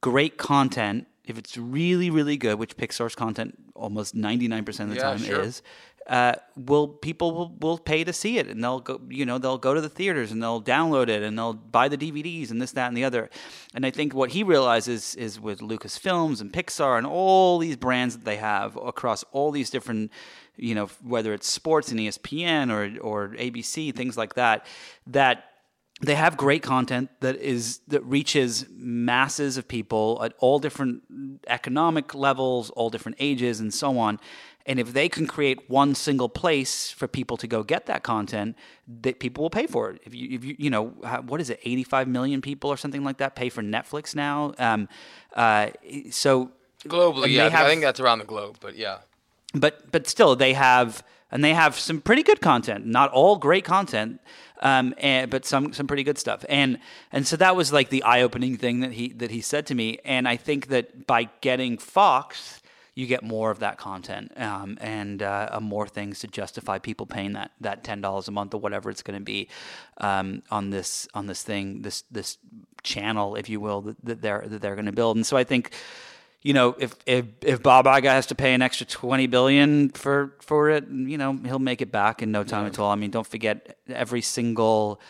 great 0.00 0.38
content, 0.38 1.06
if 1.24 1.36
it's 1.38 1.56
really, 1.56 2.10
really 2.10 2.36
good, 2.36 2.58
which 2.58 2.76
Pixar's 2.76 3.14
content 3.14 3.58
almost 3.74 4.14
99% 4.14 4.80
of 4.84 4.88
the 4.90 4.96
Yeah, 4.96 5.02
time 5.02 5.18
sure. 5.18 5.40
is, 5.40 5.62
uh, 6.08 6.34
will 6.56 6.88
people 6.88 7.30
will, 7.32 7.54
will 7.60 7.78
pay 7.78 8.02
to 8.02 8.12
see 8.12 8.36
it 8.38 8.48
and 8.48 8.62
they'll 8.62 8.80
go 8.80 9.00
you 9.08 9.24
know 9.24 9.38
they'll 9.38 9.56
go 9.56 9.72
to 9.72 9.80
the 9.80 9.88
theaters 9.88 10.32
and 10.32 10.42
they'll 10.42 10.60
download 10.60 11.08
it 11.08 11.22
and 11.22 11.38
they'll 11.38 11.52
buy 11.54 11.86
the 11.86 11.96
DVDs 11.96 12.50
and 12.50 12.60
this 12.60 12.72
that 12.72 12.88
and 12.88 12.96
the 12.96 13.04
other 13.04 13.30
and 13.72 13.86
I 13.86 13.90
think 13.90 14.12
what 14.12 14.30
he 14.30 14.42
realizes 14.42 15.14
is 15.14 15.38
with 15.38 15.60
Lucasfilms 15.60 16.40
and 16.40 16.52
Pixar 16.52 16.98
and 16.98 17.06
all 17.06 17.58
these 17.58 17.76
brands 17.76 18.16
that 18.16 18.24
they 18.24 18.36
have 18.38 18.74
across 18.76 19.22
all 19.30 19.52
these 19.52 19.70
different 19.70 20.10
you 20.56 20.74
know 20.74 20.86
whether 21.02 21.32
it's 21.32 21.46
sports 21.48 21.90
and 21.90 22.00
ESPN 22.00 22.70
or 22.70 23.00
or 23.00 23.28
ABC 23.30 23.94
things 23.94 24.16
like 24.16 24.34
that 24.34 24.66
that 25.06 25.44
they 26.00 26.14
have 26.16 26.36
great 26.36 26.62
content 26.62 27.10
that 27.20 27.36
is 27.36 27.78
that 27.88 28.02
reaches 28.04 28.66
masses 28.70 29.56
of 29.56 29.68
people 29.68 30.20
at 30.24 30.32
all 30.38 30.58
different 30.58 31.02
economic 31.46 32.12
levels, 32.14 32.70
all 32.70 32.90
different 32.90 33.16
ages, 33.20 33.60
and 33.60 33.72
so 33.72 33.98
on. 33.98 34.18
And 34.66 34.80
if 34.80 34.92
they 34.92 35.08
can 35.08 35.26
create 35.26 35.68
one 35.70 35.94
single 35.94 36.28
place 36.28 36.90
for 36.90 37.06
people 37.08 37.36
to 37.36 37.46
go 37.46 37.62
get 37.62 37.86
that 37.86 38.02
content, 38.02 38.56
that 39.02 39.20
people 39.20 39.42
will 39.42 39.50
pay 39.50 39.66
for 39.66 39.90
it. 39.90 40.00
If 40.04 40.14
you, 40.14 40.28
if 40.30 40.44
you, 40.44 40.56
you 40.58 40.70
know, 40.70 40.86
what 41.26 41.40
is 41.40 41.50
it, 41.50 41.60
85 41.64 42.08
million 42.08 42.40
people 42.40 42.70
or 42.70 42.76
something 42.76 43.04
like 43.04 43.18
that 43.18 43.34
pay 43.36 43.48
for 43.48 43.62
Netflix 43.62 44.14
now. 44.14 44.54
Um, 44.58 44.88
uh, 45.34 45.70
so 46.10 46.50
Globally, 46.84 47.30
yeah, 47.30 47.48
they 47.48 47.54
I 47.54 47.58
have- 47.58 47.66
think 47.68 47.82
that's 47.82 48.00
around 48.00 48.18
the 48.20 48.24
globe, 48.24 48.56
but 48.60 48.76
yeah. 48.76 48.98
But 49.54 49.90
but 49.92 50.06
still 50.06 50.36
they 50.36 50.52
have 50.54 51.02
and 51.30 51.42
they 51.42 51.54
have 51.54 51.78
some 51.78 52.00
pretty 52.00 52.22
good 52.22 52.40
content. 52.40 52.86
Not 52.86 53.10
all 53.10 53.36
great 53.36 53.64
content 53.64 54.20
um, 54.60 54.94
and, 54.98 55.30
but 55.30 55.44
some 55.44 55.72
some 55.72 55.86
pretty 55.86 56.04
good 56.04 56.18
stuff. 56.18 56.44
And 56.48 56.78
and 57.10 57.26
so 57.26 57.36
that 57.36 57.56
was 57.56 57.72
like 57.72 57.88
the 57.88 58.02
eye-opening 58.02 58.58
thing 58.58 58.80
that 58.80 58.92
he 58.92 59.08
that 59.14 59.30
he 59.30 59.40
said 59.40 59.66
to 59.66 59.74
me. 59.74 59.98
And 60.04 60.28
i 60.28 60.36
think 60.36 60.68
that 60.68 61.06
by 61.06 61.28
getting 61.40 61.78
fox 61.78 62.60
you 62.94 63.06
get 63.06 63.22
more 63.22 63.50
of 63.50 63.60
that 63.60 63.78
content 63.78 64.30
um, 64.38 64.76
and 64.78 65.22
uh, 65.22 65.58
more 65.62 65.88
things 65.88 66.18
to 66.20 66.26
justify 66.26 66.78
people 66.78 67.06
paying 67.06 67.32
that 67.32 67.50
that 67.60 67.82
ten 67.82 68.00
dollars 68.00 68.28
a 68.28 68.30
month 68.30 68.54
or 68.54 68.60
whatever 68.60 68.90
it's 68.90 69.02
going 69.02 69.18
to 69.18 69.24
be 69.24 69.48
um, 69.98 70.42
on 70.50 70.70
this 70.70 71.08
on 71.14 71.26
this 71.26 71.42
thing 71.42 71.82
this 71.82 72.04
this 72.10 72.38
channel 72.82 73.36
if 73.36 73.48
you 73.48 73.60
will 73.60 73.80
that, 73.80 74.04
that 74.04 74.22
they're 74.22 74.44
that 74.46 74.60
they're 74.60 74.74
going 74.74 74.86
to 74.86 74.92
build. 74.92 75.16
And 75.16 75.26
so 75.26 75.36
i 75.36 75.44
think 75.44 75.72
you 76.42 76.52
know, 76.52 76.74
if 76.78 76.94
if 77.06 77.26
if 77.42 77.62
Bob 77.62 77.86
Iger 77.86 78.04
has 78.10 78.26
to 78.26 78.34
pay 78.34 78.52
an 78.54 78.62
extra 78.62 78.86
twenty 78.86 79.26
billion 79.26 79.90
for 79.90 80.34
for 80.40 80.70
it, 80.70 80.88
you 80.88 81.16
know, 81.16 81.32
he'll 81.44 81.58
make 81.58 81.80
it 81.80 81.92
back 81.92 82.22
in 82.22 82.32
no 82.32 82.44
time 82.44 82.66
at 82.66 82.78
all. 82.78 82.90
I 82.90 82.96
mean, 82.96 83.10
don't 83.10 83.26
forget 83.26 83.78
every 83.88 84.20
single 84.22 85.00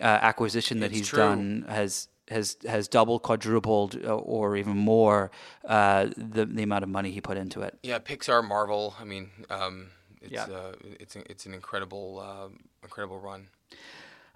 uh, 0.00 0.04
acquisition 0.04 0.80
that 0.80 0.86
It's 0.90 0.98
he's 0.98 1.08
true. 1.08 1.18
done 1.18 1.64
has 1.68 2.08
has 2.28 2.56
has 2.66 2.88
doubled, 2.88 3.22
quadrupled, 3.22 3.96
uh, 4.04 4.14
or 4.16 4.56
even 4.56 4.76
more 4.76 5.30
uh, 5.64 6.06
the 6.16 6.44
the 6.46 6.62
amount 6.62 6.82
of 6.84 6.90
money 6.90 7.10
he 7.10 7.20
put 7.20 7.36
into 7.36 7.62
it. 7.62 7.78
Yeah, 7.82 7.98
Pixar, 7.98 8.46
Marvel. 8.46 8.94
I 9.00 9.04
mean, 9.04 9.30
um, 9.50 9.88
it's 10.20 10.32
Yeah. 10.32 10.44
uh, 10.44 10.72
it's 11.00 11.16
it's 11.16 11.46
an 11.46 11.54
incredible 11.54 12.20
uh, 12.20 12.48
incredible 12.82 13.18
run. 13.18 13.48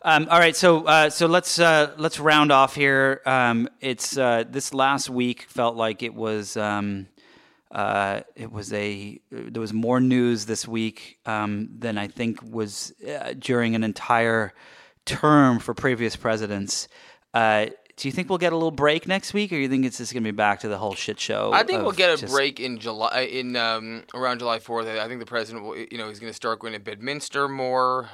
Um, 0.07 0.29
all 0.31 0.39
right, 0.39 0.55
so 0.55 0.85
uh, 0.85 1.11
so 1.11 1.27
let's 1.27 1.59
uh, 1.59 1.93
let's 1.99 2.21
round 2.21 2.53
off 2.53 2.77
here. 2.77 3.23
Um, 3.27 3.69
it's 3.81 4.17
uh, 4.17 4.45
this 4.49 4.73
last 4.73 5.11
week 5.11 5.43
felt 5.49 5.75
like 5.75 6.01
it 6.05 6.15
was 6.15 6.57
um, 6.57 7.09
uh, 7.73 8.21
it 8.37 8.53
was 8.53 8.73
a 8.73 9.21
there 9.33 9.61
was 9.61 9.73
more 9.73 9.99
news 10.01 10.47
this 10.47 10.69
week 10.69 11.19
um, 11.27 11.71
than 11.77 11.99
I 11.99 12.07
think 12.07 12.39
was 12.41 12.95
uh, 13.05 13.35
during 13.37 13.75
an 13.75 13.83
entire 13.83 14.55
term 15.07 15.59
for 15.59 15.75
previous 15.75 16.15
presidents. 16.15 16.87
Uh, 17.35 17.67
do 17.97 18.07
you 18.07 18.13
think 18.13 18.29
we'll 18.29 18.39
get 18.39 18.53
a 18.53 18.57
little 18.57 18.71
break 18.71 19.09
next 19.09 19.35
week, 19.35 19.53
or 19.53 19.57
you 19.57 19.69
think 19.69 19.85
it's 19.85 19.99
just 19.99 20.13
going 20.13 20.23
to 20.23 20.31
be 20.31 20.37
back 20.37 20.61
to 20.61 20.69
the 20.69 20.79
whole 20.79 20.95
shit 20.95 21.19
show? 21.19 21.51
I 21.53 21.65
think 21.65 21.83
we'll 21.83 21.91
get 21.91 22.11
a 22.11 22.17
just- 22.17 22.33
break 22.33 22.61
in 22.61 22.79
July, 22.79 23.23
in 23.23 23.57
um, 23.57 24.05
around 24.15 24.39
July 24.39 24.61
Fourth. 24.61 24.87
I 24.87 25.09
think 25.09 25.19
the 25.19 25.27
president 25.27 25.65
will, 25.65 25.77
you 25.77 25.99
know, 25.99 26.09
he's 26.09 26.21
going 26.21 26.31
to 26.31 26.37
start 26.37 26.61
going 26.61 26.75
to 26.75 26.79
Bedminster 26.79 27.49
more. 27.49 28.09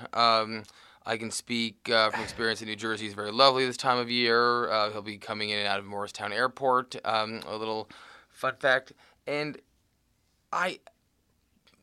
I 1.04 1.16
can 1.16 1.30
speak 1.30 1.88
uh, 1.90 2.10
from 2.10 2.22
experience 2.22 2.62
in 2.62 2.68
New 2.68 2.76
Jersey. 2.76 3.06
It's 3.06 3.14
very 3.14 3.32
lovely 3.32 3.66
this 3.66 3.76
time 3.76 3.98
of 3.98 4.10
year. 4.10 4.70
Uh, 4.70 4.90
he'll 4.90 5.02
be 5.02 5.18
coming 5.18 5.50
in 5.50 5.58
and 5.58 5.66
out 5.66 5.78
of 5.78 5.84
Morristown 5.84 6.32
Airport. 6.32 6.96
Um, 7.04 7.40
a 7.46 7.56
little 7.56 7.88
fun 8.30 8.54
fact, 8.58 8.92
and 9.26 9.58
I. 10.52 10.78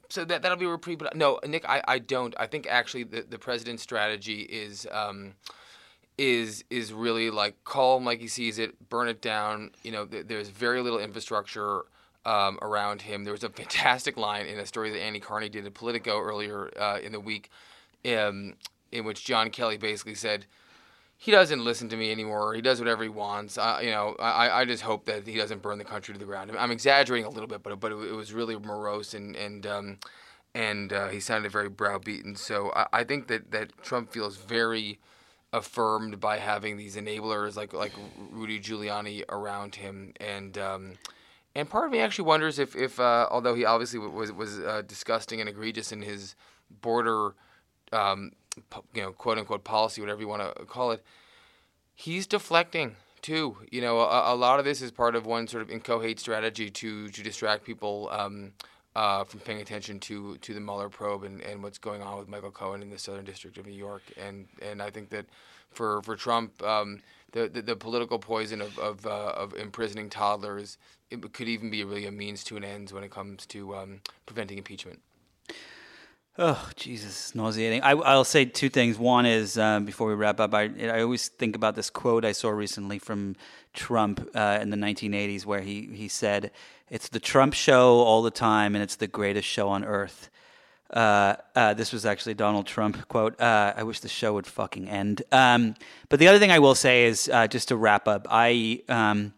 So 0.09 0.25
that 0.25 0.41
that'll 0.41 0.57
be 0.57 0.65
a 0.65 0.69
reprieve. 0.69 0.99
But 0.99 1.15
no, 1.15 1.39
Nick, 1.45 1.67
I, 1.67 1.83
I 1.87 1.99
don't. 1.99 2.33
I 2.39 2.47
think 2.47 2.67
actually 2.67 3.03
the 3.03 3.25
the 3.29 3.39
president's 3.39 3.83
strategy 3.83 4.41
is. 4.41 4.87
Um, 4.91 5.33
is 6.17 6.65
is 6.69 6.91
really 6.91 7.29
like 7.29 7.63
call 7.63 7.95
him 7.95 8.03
like 8.03 8.19
he 8.19 8.27
sees 8.27 8.59
it, 8.59 8.89
burn 8.89 9.07
it 9.07 9.21
down. 9.21 9.71
You 9.83 9.93
know, 9.93 10.05
th- 10.05 10.27
there's 10.27 10.49
very 10.49 10.81
little 10.81 10.99
infrastructure 10.99 11.83
um, 12.25 12.59
around 12.61 13.01
him. 13.01 13.23
There 13.23 13.33
was 13.33 13.43
a 13.43 13.49
fantastic 13.61 14.17
line 14.17 14.45
in 14.45 14.59
a 14.59 14.65
story 14.65 14.91
that 14.91 15.01
Annie 15.01 15.21
Karni 15.21 15.49
did 15.49 15.65
at 15.65 15.73
Politico 15.73 16.19
earlier 16.19 16.69
uh, 16.77 16.99
in 17.01 17.11
the 17.13 17.19
week, 17.19 17.49
um, 18.05 18.55
in 18.91 19.05
which 19.05 19.25
John 19.25 19.49
Kelly 19.49 19.77
basically 19.77 20.15
said. 20.15 20.45
He 21.21 21.31
doesn't 21.31 21.65
listen 21.65 21.89
to 21.89 21.97
me 21.97 22.13
anymore. 22.13 22.53
He 22.53 22.61
does 22.61 22.79
whatever 22.79 23.03
he 23.03 23.09
wants. 23.09 23.57
I, 23.57 23.81
you 23.81 23.91
know, 23.91 24.15
I, 24.19 24.61
I 24.61 24.63
just 24.63 24.83
hope 24.83 25.03
that 25.07 25.27
he 25.27 25.35
doesn't 25.35 25.61
burn 25.61 25.77
the 25.77 25.83
country 25.83 26.13
to 26.13 26.19
the 26.19 26.25
ground. 26.25 26.49
I'm 26.57 26.71
exaggerating 26.71 27.25
a 27.25 27.29
little 27.29 27.45
bit, 27.45 27.61
but 27.61 27.77
but 27.77 27.91
it, 27.91 27.95
was 27.95 28.31
really 28.31 28.57
morose 28.57 29.13
and 29.13 29.35
and 29.35 29.67
um, 29.67 29.97
and 30.55 30.93
uh, 30.93 31.09
he 31.09 31.19
sounded 31.19 31.51
very 31.51 31.69
browbeaten. 31.69 32.35
So 32.35 32.71
I, 32.73 32.87
I 32.93 33.03
think 33.03 33.27
that, 33.27 33.51
that 33.51 33.77
Trump 33.81 34.13
feels 34.13 34.37
very 34.37 34.99
affirmed 35.51 36.19
by 36.19 36.37
having 36.37 36.77
these 36.77 36.95
enablers 36.95 37.55
like 37.55 37.73
like 37.73 37.93
Rudy 38.31 38.59
Giuliani 38.59 39.23
around 39.29 39.75
him, 39.75 40.13
and 40.19 40.57
um, 40.57 40.93
and 41.55 41.69
part 41.69 41.85
of 41.85 41.91
me 41.91 41.99
actually 41.99 42.25
wonders 42.25 42.59
if 42.59 42.75
if 42.75 42.99
uh, 42.99 43.27
although 43.31 43.55
he 43.55 43.65
obviously 43.65 43.99
was 43.99 44.31
was 44.31 44.59
uh, 44.59 44.83
disgusting 44.85 45.39
and 45.39 45.49
egregious 45.49 45.91
in 45.91 46.01
his 46.01 46.35
border, 46.81 47.35
um, 47.91 48.31
you 48.93 49.01
know, 49.01 49.11
quote 49.11 49.37
unquote 49.37 49.63
policy, 49.63 50.01
whatever 50.01 50.21
you 50.21 50.27
want 50.27 50.41
to 50.41 50.65
call 50.65 50.91
it, 50.91 51.03
he's 51.95 52.27
deflecting 52.27 52.95
too. 53.21 53.57
You 53.71 53.81
know, 53.81 53.99
a, 53.99 54.33
a 54.33 54.35
lot 54.35 54.59
of 54.59 54.65
this 54.65 54.81
is 54.81 54.91
part 54.91 55.15
of 55.15 55.25
one 55.25 55.47
sort 55.47 55.63
of 55.63 55.69
incohate 55.69 56.19
strategy 56.19 56.69
to 56.69 57.09
to 57.09 57.23
distract 57.23 57.65
people 57.65 58.09
um, 58.11 58.53
uh, 58.95 59.23
from 59.23 59.39
paying 59.41 59.61
attention 59.61 59.99
to 60.01 60.37
to 60.37 60.53
the 60.53 60.59
Mueller 60.59 60.89
probe 60.89 61.23
and, 61.23 61.41
and 61.41 61.63
what's 61.63 61.77
going 61.77 62.01
on 62.01 62.17
with 62.17 62.27
Michael 62.27 62.51
Cohen 62.51 62.81
in 62.81 62.89
the 62.89 62.99
Southern 62.99 63.25
District 63.25 63.57
of 63.57 63.65
New 63.65 63.73
York. 63.73 64.03
And 64.21 64.47
and 64.61 64.81
I 64.81 64.89
think 64.89 65.09
that 65.09 65.25
for 65.71 66.01
for 66.01 66.15
Trump, 66.15 66.61
um, 66.63 67.01
the, 67.31 67.47
the 67.47 67.61
the 67.61 67.75
political 67.75 68.19
poison 68.19 68.61
of 68.61 68.77
of, 68.79 69.05
uh, 69.05 69.33
of 69.35 69.53
imprisoning 69.53 70.09
toddlers 70.09 70.77
it 71.11 71.33
could 71.33 71.47
even 71.47 71.69
be 71.69 71.83
really 71.83 72.05
a 72.05 72.11
means 72.11 72.43
to 72.45 72.57
an 72.57 72.63
end 72.63 72.91
when 72.91 73.03
it 73.03 73.11
comes 73.11 73.45
to 73.47 73.75
um, 73.75 74.01
preventing 74.25 74.57
impeachment. 74.57 74.99
Oh, 76.41 76.69
Jesus, 76.77 77.35
nauseating. 77.35 77.81
I, 77.81 77.91
I'll 77.91 78.23
say 78.23 78.45
two 78.45 78.69
things. 78.69 78.97
One 78.97 79.25
is 79.25 79.57
um, 79.57 79.83
before 79.83 80.07
we 80.07 80.13
wrap 80.13 80.39
up, 80.39 80.53
I, 80.53 80.69
I 80.83 81.01
always 81.01 81.27
think 81.27 81.53
about 81.53 81.75
this 81.75 81.89
quote 81.89 82.23
I 82.23 82.31
saw 82.31 82.49
recently 82.49 82.97
from 82.97 83.35
Trump 83.73 84.25
uh, 84.33 84.57
in 84.61 84.69
the 84.69 84.77
1980s, 84.77 85.45
where 85.45 85.59
he 85.59 85.89
he 85.93 86.07
said, 86.07 86.51
"It's 86.89 87.09
the 87.09 87.19
Trump 87.19 87.53
show 87.55 87.99
all 87.99 88.21
the 88.21 88.31
time, 88.31 88.73
and 88.73 88.81
it's 88.81 88.95
the 88.95 89.05
greatest 89.05 89.49
show 89.49 89.67
on 89.67 89.83
earth." 89.83 90.29
Uh, 90.89 91.35
uh, 91.57 91.73
this 91.73 91.91
was 91.91 92.05
actually 92.05 92.35
Donald 92.35 92.67
Trump 92.67 93.05
quote. 93.09 93.37
Uh, 93.37 93.73
I 93.75 93.83
wish 93.83 93.99
the 93.99 94.07
show 94.07 94.31
would 94.35 94.47
fucking 94.47 94.87
end. 94.87 95.23
Um, 95.33 95.75
but 96.07 96.19
the 96.19 96.29
other 96.29 96.39
thing 96.39 96.51
I 96.51 96.59
will 96.59 96.73
say 96.73 97.03
is 97.03 97.29
uh, 97.33 97.47
just 97.47 97.67
to 97.67 97.75
wrap 97.75 98.07
up, 98.07 98.27
I. 98.29 98.81
Um, 98.87 99.33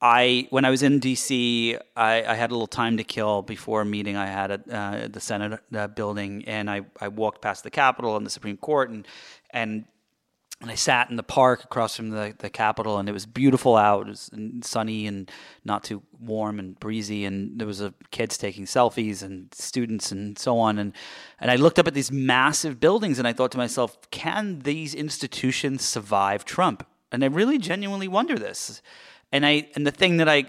I 0.00 0.46
when 0.50 0.64
I 0.64 0.70
was 0.70 0.82
in 0.82 1.00
DC, 1.00 1.78
I, 1.96 2.22
I 2.22 2.34
had 2.34 2.50
a 2.50 2.54
little 2.54 2.66
time 2.66 2.98
to 2.98 3.04
kill 3.04 3.42
before 3.42 3.80
a 3.80 3.84
meeting 3.84 4.16
I 4.16 4.26
had 4.26 4.50
at, 4.50 4.70
uh, 4.70 5.08
the 5.08 5.20
Senate 5.20 5.60
uh, 5.74 5.86
building, 5.88 6.44
and 6.46 6.70
I, 6.70 6.82
I 7.00 7.08
walked 7.08 7.40
past 7.40 7.64
the 7.64 7.70
Capitol 7.70 8.16
and 8.16 8.26
the 8.26 8.30
Supreme 8.30 8.58
Court, 8.58 8.90
and 8.90 9.06
and 9.50 9.86
and 10.60 10.70
I 10.70 10.74
sat 10.74 11.10
in 11.10 11.16
the 11.16 11.22
park 11.22 11.64
across 11.64 11.96
from 11.96 12.10
the, 12.10 12.34
the 12.38 12.48
Capitol, 12.48 12.98
and 12.98 13.10
it 13.10 13.12
was 13.12 13.26
beautiful 13.26 13.76
out. 13.76 14.06
It 14.06 14.10
was 14.10 14.30
sunny 14.62 15.06
and 15.06 15.30
not 15.66 15.84
too 15.84 16.02
warm 16.18 16.58
and 16.58 16.78
breezy, 16.80 17.26
and 17.26 17.58
there 17.58 17.66
was 17.66 17.80
a 17.82 17.92
kids 18.10 18.38
taking 18.38 18.64
selfies 18.64 19.22
and 19.22 19.52
students 19.54 20.12
and 20.12 20.38
so 20.38 20.58
on. 20.58 20.78
And 20.78 20.92
and 21.40 21.50
I 21.50 21.56
looked 21.56 21.78
up 21.78 21.86
at 21.86 21.94
these 21.94 22.12
massive 22.12 22.80
buildings, 22.80 23.18
and 23.18 23.26
I 23.26 23.32
thought 23.32 23.52
to 23.52 23.58
myself, 23.58 23.98
can 24.10 24.60
these 24.60 24.94
institutions 24.94 25.82
survive 25.84 26.44
Trump? 26.44 26.86
And 27.12 27.22
I 27.22 27.28
really 27.28 27.58
genuinely 27.58 28.08
wonder 28.08 28.38
this. 28.38 28.82
And 29.32 29.44
I 29.44 29.68
and 29.74 29.86
the 29.86 29.90
thing 29.90 30.18
that 30.18 30.28
I 30.28 30.44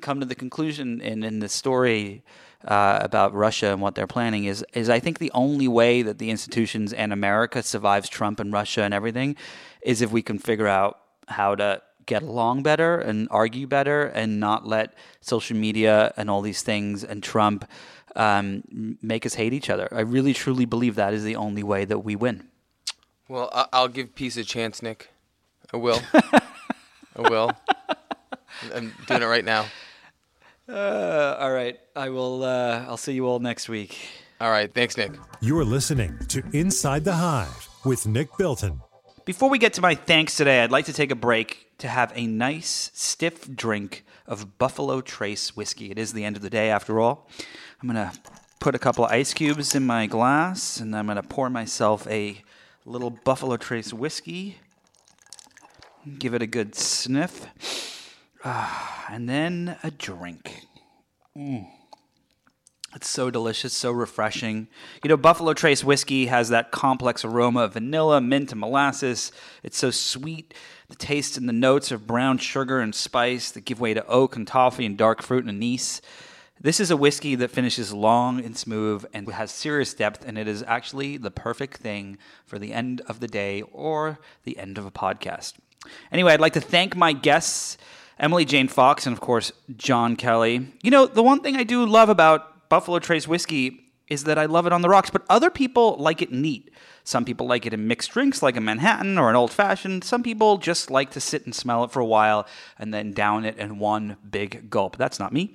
come 0.00 0.20
to 0.20 0.26
the 0.26 0.34
conclusion 0.34 1.00
in 1.00 1.22
in 1.22 1.38
the 1.40 1.48
story 1.48 2.22
uh, 2.66 2.98
about 3.00 3.34
Russia 3.34 3.68
and 3.68 3.80
what 3.80 3.94
they're 3.94 4.06
planning 4.06 4.44
is 4.44 4.64
is 4.72 4.88
I 4.88 5.00
think 5.00 5.18
the 5.18 5.30
only 5.32 5.68
way 5.68 6.02
that 6.02 6.18
the 6.18 6.30
institutions 6.30 6.92
and 6.92 7.12
America 7.12 7.62
survives 7.62 8.08
Trump 8.08 8.40
and 8.40 8.52
Russia 8.52 8.82
and 8.82 8.94
everything 8.94 9.36
is 9.82 10.00
if 10.00 10.10
we 10.12 10.22
can 10.22 10.38
figure 10.38 10.68
out 10.68 10.98
how 11.28 11.54
to 11.54 11.82
get 12.06 12.22
along 12.22 12.62
better 12.62 12.98
and 12.98 13.28
argue 13.30 13.66
better 13.66 14.06
and 14.06 14.40
not 14.40 14.66
let 14.66 14.94
social 15.20 15.56
media 15.56 16.12
and 16.16 16.28
all 16.28 16.42
these 16.42 16.62
things 16.62 17.04
and 17.04 17.22
Trump 17.22 17.64
um, 18.16 18.98
make 19.02 19.24
us 19.24 19.34
hate 19.34 19.52
each 19.52 19.70
other. 19.70 19.88
I 19.92 20.00
really 20.00 20.34
truly 20.34 20.64
believe 20.64 20.96
that 20.96 21.14
is 21.14 21.24
the 21.24 21.36
only 21.36 21.62
way 21.62 21.84
that 21.84 22.00
we 22.00 22.16
win. 22.16 22.48
Well, 23.28 23.50
I'll 23.72 23.88
give 23.88 24.14
peace 24.14 24.36
a 24.36 24.44
chance, 24.44 24.82
Nick. 24.82 25.10
I 25.72 25.76
will. 25.76 26.00
I 26.12 27.30
will. 27.30 27.52
I'm 28.74 28.92
doing 29.06 29.22
it 29.22 29.26
right 29.26 29.44
now. 29.44 29.66
Uh, 30.68 31.36
all 31.40 31.50
right. 31.50 31.78
I 31.96 32.08
will. 32.10 32.44
Uh, 32.44 32.84
I'll 32.86 32.96
see 32.96 33.12
you 33.12 33.26
all 33.26 33.40
next 33.40 33.68
week. 33.68 33.98
All 34.40 34.48
right. 34.48 34.72
Thanks, 34.72 34.96
Nick. 34.96 35.10
You're 35.40 35.64
listening 35.64 36.16
to 36.28 36.42
Inside 36.52 37.04
the 37.04 37.14
Hive 37.14 37.68
with 37.84 38.06
Nick 38.06 38.36
Bilton. 38.38 38.80
Before 39.24 39.50
we 39.50 39.58
get 39.58 39.72
to 39.74 39.80
my 39.80 39.96
thanks 39.96 40.36
today, 40.36 40.62
I'd 40.62 40.70
like 40.70 40.86
to 40.86 40.92
take 40.92 41.10
a 41.10 41.16
break 41.16 41.76
to 41.78 41.88
have 41.88 42.12
a 42.14 42.26
nice, 42.26 42.90
stiff 42.94 43.54
drink 43.54 44.04
of 44.26 44.56
Buffalo 44.56 45.00
Trace 45.00 45.56
whiskey. 45.56 45.90
It 45.90 45.98
is 45.98 46.12
the 46.12 46.24
end 46.24 46.36
of 46.36 46.42
the 46.42 46.50
day, 46.50 46.70
after 46.70 47.00
all. 47.00 47.28
I'm 47.82 47.88
going 47.88 48.10
to 48.10 48.16
put 48.60 48.74
a 48.74 48.78
couple 48.78 49.04
of 49.04 49.10
ice 49.10 49.34
cubes 49.34 49.74
in 49.74 49.84
my 49.84 50.06
glass, 50.06 50.78
and 50.78 50.96
I'm 50.96 51.06
going 51.06 51.16
to 51.16 51.22
pour 51.22 51.50
myself 51.50 52.06
a 52.06 52.40
little 52.84 53.10
Buffalo 53.10 53.56
Trace 53.56 53.92
whiskey. 53.92 54.58
Give 56.18 56.34
it 56.34 56.42
a 56.42 56.46
good 56.46 56.74
sniff. 56.76 57.91
Ah, 58.44 59.06
and 59.10 59.28
then 59.28 59.76
a 59.82 59.90
drink. 59.90 60.64
Mm. 61.36 61.68
It's 62.94 63.08
so 63.08 63.30
delicious, 63.30 63.72
so 63.72 63.90
refreshing. 63.90 64.68
You 65.02 65.08
know, 65.08 65.16
Buffalo 65.16 65.54
Trace 65.54 65.82
whiskey 65.82 66.26
has 66.26 66.50
that 66.50 66.72
complex 66.72 67.24
aroma 67.24 67.60
of 67.60 67.72
vanilla, 67.72 68.20
mint, 68.20 68.52
and 68.52 68.60
molasses. 68.60 69.32
It's 69.62 69.78
so 69.78 69.90
sweet. 69.90 70.52
The 70.88 70.96
taste 70.96 71.38
and 71.38 71.48
the 71.48 71.54
notes 71.54 71.90
of 71.90 72.06
brown 72.06 72.36
sugar 72.36 72.80
and 72.80 72.94
spice 72.94 73.50
that 73.52 73.64
give 73.64 73.80
way 73.80 73.94
to 73.94 74.06
oak 74.06 74.36
and 74.36 74.46
toffee 74.46 74.84
and 74.84 74.98
dark 74.98 75.22
fruit 75.22 75.44
and 75.44 75.50
anise. 75.50 76.02
This 76.60 76.80
is 76.80 76.90
a 76.90 76.96
whiskey 76.96 77.34
that 77.36 77.50
finishes 77.50 77.94
long 77.94 78.44
and 78.44 78.56
smooth 78.56 79.06
and 79.14 79.26
has 79.30 79.50
serious 79.50 79.94
depth, 79.94 80.24
and 80.26 80.36
it 80.36 80.46
is 80.46 80.62
actually 80.66 81.16
the 81.16 81.30
perfect 81.30 81.78
thing 81.78 82.18
for 82.44 82.58
the 82.58 82.74
end 82.74 83.00
of 83.08 83.20
the 83.20 83.26
day 83.26 83.62
or 83.72 84.18
the 84.44 84.58
end 84.58 84.76
of 84.76 84.84
a 84.84 84.90
podcast. 84.90 85.54
Anyway, 86.12 86.32
I'd 86.32 86.40
like 86.40 86.52
to 86.52 86.60
thank 86.60 86.94
my 86.94 87.14
guests. 87.14 87.78
Emily 88.22 88.44
Jane 88.44 88.68
Fox, 88.68 89.04
and 89.04 89.12
of 89.12 89.20
course, 89.20 89.50
Jon 89.76 90.14
Kelly. 90.14 90.68
You 90.82 90.92
know, 90.92 91.06
the 91.06 91.24
one 91.24 91.40
thing 91.40 91.56
I 91.56 91.64
do 91.64 91.84
love 91.84 92.08
about 92.08 92.68
Buffalo 92.68 93.00
Trace 93.00 93.26
whiskey 93.26 93.80
is 94.08 94.24
that 94.24 94.38
I 94.38 94.46
love 94.46 94.64
it 94.66 94.72
on 94.72 94.80
the 94.80 94.88
rocks, 94.88 95.10
but 95.10 95.24
other 95.28 95.50
people 95.50 95.96
like 95.98 96.22
it 96.22 96.30
neat. 96.30 96.70
Some 97.02 97.24
people 97.24 97.48
like 97.48 97.66
it 97.66 97.74
in 97.74 97.88
mixed 97.88 98.12
drinks 98.12 98.40
like 98.40 98.56
a 98.56 98.60
Manhattan 98.60 99.18
or 99.18 99.28
an 99.28 99.34
old 99.34 99.50
fashioned. 99.50 100.04
Some 100.04 100.22
people 100.22 100.58
just 100.58 100.88
like 100.88 101.10
to 101.10 101.20
sit 101.20 101.46
and 101.46 101.54
smell 101.54 101.82
it 101.82 101.90
for 101.90 101.98
a 101.98 102.06
while 102.06 102.46
and 102.78 102.94
then 102.94 103.12
down 103.12 103.44
it 103.44 103.56
in 103.56 103.80
one 103.80 104.16
big 104.30 104.70
gulp. 104.70 104.96
That's 104.96 105.18
not 105.18 105.32
me. 105.32 105.52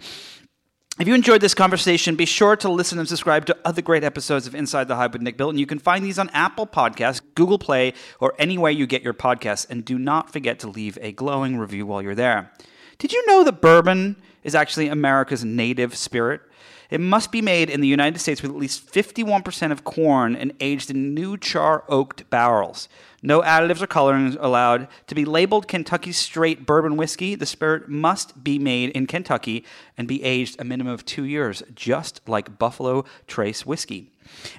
If 0.99 1.07
you 1.07 1.13
enjoyed 1.13 1.41
this 1.41 1.53
conversation, 1.53 2.15
be 2.15 2.25
sure 2.25 2.55
to 2.55 2.69
listen 2.69 2.97
and 2.97 3.07
subscribe 3.07 3.45
to 3.45 3.57
other 3.63 3.83
great 3.83 4.03
episodes 4.03 4.47
of 4.47 4.55
Inside 4.55 4.87
the 4.87 4.95
Hive 4.95 5.13
with 5.13 5.21
Nick 5.21 5.37
Bilton. 5.37 5.59
You 5.59 5.67
can 5.67 5.77
find 5.77 6.03
these 6.03 6.17
on 6.17 6.27
Apple 6.31 6.65
Podcasts, 6.65 7.21
Google 7.35 7.59
Play, 7.59 7.93
or 8.19 8.33
anywhere 8.39 8.71
you 8.71 8.87
get 8.87 9.03
your 9.03 9.13
podcasts. 9.13 9.69
And 9.69 9.85
do 9.85 9.99
not 9.99 10.33
forget 10.33 10.57
to 10.57 10.67
leave 10.67 10.97
a 10.99 11.11
glowing 11.11 11.59
review 11.59 11.85
while 11.85 12.01
you're 12.01 12.15
there. 12.15 12.51
Did 12.97 13.13
you 13.13 13.23
know 13.27 13.43
that 13.43 13.61
bourbon 13.61 14.15
is 14.43 14.55
actually 14.55 14.87
America's 14.87 15.45
native 15.45 15.95
spirit? 15.95 16.41
It 16.89 16.99
must 16.99 17.31
be 17.31 17.43
made 17.43 17.69
in 17.69 17.81
the 17.81 17.87
United 17.87 18.17
States 18.17 18.41
with 18.41 18.49
at 18.49 18.57
least 18.57 18.91
51% 18.91 19.71
of 19.71 19.83
corn 19.83 20.35
and 20.35 20.51
aged 20.59 20.89
in 20.89 21.13
new 21.13 21.37
char 21.37 21.83
oaked 21.89 22.27
barrels. 22.31 22.89
No 23.23 23.41
additives 23.41 23.81
or 23.81 23.87
colorings 23.87 24.37
allowed. 24.39 24.87
To 25.07 25.15
be 25.15 25.25
labeled 25.25 25.67
Kentucky 25.67 26.11
straight 26.11 26.65
bourbon 26.65 26.97
whiskey, 26.97 27.33
the 27.33 27.47
spirit 27.47 27.89
must 27.89 28.43
be 28.43 28.59
made 28.59 28.91
in 28.91 29.07
Kentucky 29.07 29.65
and 29.97 30.07
be 30.07 30.23
aged 30.23 30.59
a 30.59 30.63
minimum 30.63 30.93
of 30.93 31.03
two 31.03 31.23
years, 31.23 31.63
just 31.73 32.21
like 32.27 32.59
Buffalo 32.59 33.05
Trace 33.25 33.65
whiskey. 33.65 34.11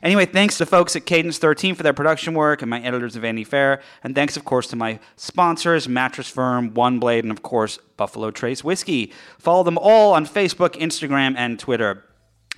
Anyway, 0.02 0.26
thanks 0.26 0.58
to 0.58 0.66
folks 0.66 0.96
at 0.96 1.06
Cadence 1.06 1.38
13 1.38 1.74
for 1.74 1.82
their 1.82 1.92
production 1.92 2.34
work 2.34 2.62
and 2.62 2.70
my 2.70 2.80
editors 2.80 3.14
of 3.14 3.22
Vanity 3.22 3.44
Fair. 3.44 3.80
And 4.02 4.14
thanks, 4.14 4.36
of 4.36 4.44
course, 4.44 4.66
to 4.68 4.76
my 4.76 4.98
sponsors, 5.16 5.88
Mattress 5.88 6.28
Firm, 6.28 6.74
One 6.74 6.98
Blade, 6.98 7.24
and 7.24 7.30
of 7.30 7.42
course, 7.42 7.78
Buffalo 7.96 8.30
Trace 8.30 8.64
Whiskey. 8.64 9.12
Follow 9.38 9.62
them 9.62 9.78
all 9.78 10.14
on 10.14 10.26
Facebook, 10.26 10.70
Instagram, 10.70 11.34
and 11.36 11.58
Twitter. 11.58 12.04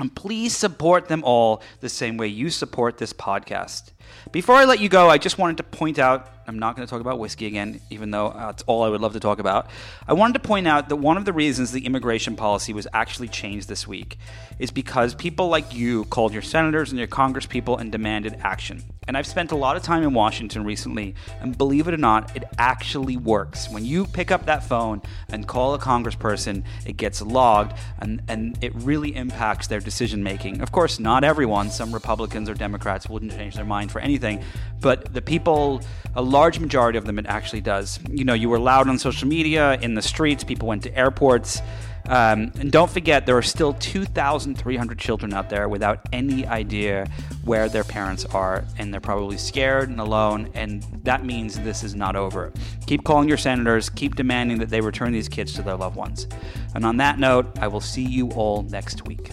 And 0.01 0.15
please 0.15 0.57
support 0.57 1.09
them 1.09 1.23
all 1.25 1.63
the 1.81 1.89
same 1.89 2.17
way 2.17 2.29
you 2.29 2.51
support 2.51 2.99
this 2.99 3.13
podcast. 3.13 3.93
Before 4.33 4.55
I 4.55 4.65
let 4.65 4.81
you 4.81 4.89
go, 4.89 5.09
I 5.09 5.19
just 5.19 5.39
wanted 5.39 5.59
to 5.59 5.63
point 5.63 5.99
out 5.99 6.29
I'm 6.51 6.59
not 6.59 6.75
going 6.75 6.85
to 6.85 6.91
talk 6.91 7.01
about 7.01 7.21
whiskey 7.21 7.47
again, 7.47 7.81
even 7.91 8.11
though 8.11 8.29
uh, 8.29 8.47
that's 8.47 8.65
all 8.65 8.83
I 8.83 8.89
would 8.89 9.01
love 9.01 9.13
to 9.13 9.21
talk 9.21 9.39
about. 9.39 9.71
I 10.09 10.15
wanted 10.15 10.33
to 10.33 10.41
point 10.41 10.67
out 10.67 10.89
that 10.89 10.97
one 10.97 11.17
of 11.17 11.25
the 11.25 11.33
reasons 11.33 11.71
the 11.71 11.87
immigration 11.87 12.35
policy 12.35 12.73
was 12.73 12.89
actually 12.93 13.29
changed 13.29 13.69
this 13.69 13.87
week 13.87 14.19
is 14.59 14.73
because 14.73 15.15
people 15.15 15.49
like 15.49 15.73
you 15.73 16.07
called 16.07 16.33
your 16.33 16.43
senators 16.43 16.91
and 16.91 16.99
your 16.99 17.07
congresspeople 17.07 17.81
and 17.81 17.93
demanded 17.93 18.37
action. 18.43 18.83
And 19.09 19.17
I've 19.17 19.27
spent 19.27 19.51
a 19.51 19.57
lot 19.57 19.77
of 19.77 19.83
time 19.83 20.03
in 20.03 20.13
Washington 20.13 20.65
recently, 20.65 21.15
and 21.41 21.57
believe 21.57 21.89
it 21.89 21.95
or 21.95 21.97
not, 21.97 22.37
it 22.37 22.45
actually 22.59 23.17
works. 23.17 23.69
When 23.69 23.85
you 23.85 24.07
pick 24.07 24.31
up 24.31 24.47
that 24.47 24.63
phone 24.63 25.01
and 25.31 25.49
call 25.49 25.75
a 25.75 25.79
congressperson, 25.79 26.65
it 26.87 26.97
gets 26.97 27.23
logged, 27.23 27.77
and, 27.99 28.23
and 28.29 28.63
it 28.63 28.75
really 28.75 29.17
impacts 29.17 29.67
their 29.69 29.81
decision 29.81 30.23
making. 30.23 30.61
Of 30.61 30.71
course, 30.71 31.01
not 31.01 31.25
everyone, 31.25 31.71
some 31.71 31.93
Republicans 31.93 32.49
or 32.49 32.55
Democrats 32.55 33.09
wouldn't 33.09 33.33
change 33.33 33.55
their 33.55 33.65
mind 33.65 33.91
for 33.91 34.01
anything, 34.01 34.45
but 34.81 35.13
the 35.13 35.23
people, 35.23 35.83
a 36.15 36.23
large 36.23 36.61
majority 36.61 36.99
of 36.99 37.07
them, 37.07 37.19
it 37.19 37.27
actually 37.27 37.63
does. 37.63 37.99
You 38.11 38.25
know, 38.25 38.35
you 38.35 38.51
were 38.51 38.59
loud 38.59 38.89
on 38.89 38.99
social 38.99 39.27
media, 39.27 39.79
in 39.81 39.95
the 39.95 40.03
streets, 40.03 40.45
people 40.45 40.69
went 40.69 40.83
to 40.83 40.97
airports. 40.97 41.63
Um, 42.11 42.51
and 42.59 42.73
don't 42.73 42.91
forget, 42.91 43.25
there 43.25 43.37
are 43.37 43.43
still 43.43 43.73
2,300 43.73 44.99
children 44.99 45.33
out 45.33 45.49
there 45.49 45.69
without 45.69 46.01
any 46.13 46.45
idea 46.45 47.07
where 47.45 47.69
their 47.69 47.85
parents 47.85 48.25
are, 48.25 48.65
and 48.79 48.93
they're 48.93 49.01
probably 49.01 49.39
scared 49.39 49.89
and 49.89 50.01
alone, 50.01 50.51
and 50.55 50.83
that 51.05 51.25
means 51.25 51.61
this 51.61 51.85
is 51.85 51.95
not 51.95 52.17
over. 52.17 52.53
Keep 52.87 53.05
calling 53.05 53.29
your 53.29 53.39
senators, 53.39 53.89
keep 53.89 54.17
demanding 54.17 54.59
that 54.59 54.71
they 54.71 54.81
return 54.81 55.13
these 55.13 55.29
kids 55.29 55.53
to 55.53 55.63
their 55.63 55.77
loved 55.77 55.95
ones. 55.95 56.27
And 56.75 56.85
on 56.85 56.97
that 56.97 57.21
note, 57.21 57.57
I 57.61 57.69
will 57.69 57.81
see 57.81 58.05
you 58.05 58.29
all 58.31 58.63
next 58.65 59.07
week. 59.07 59.31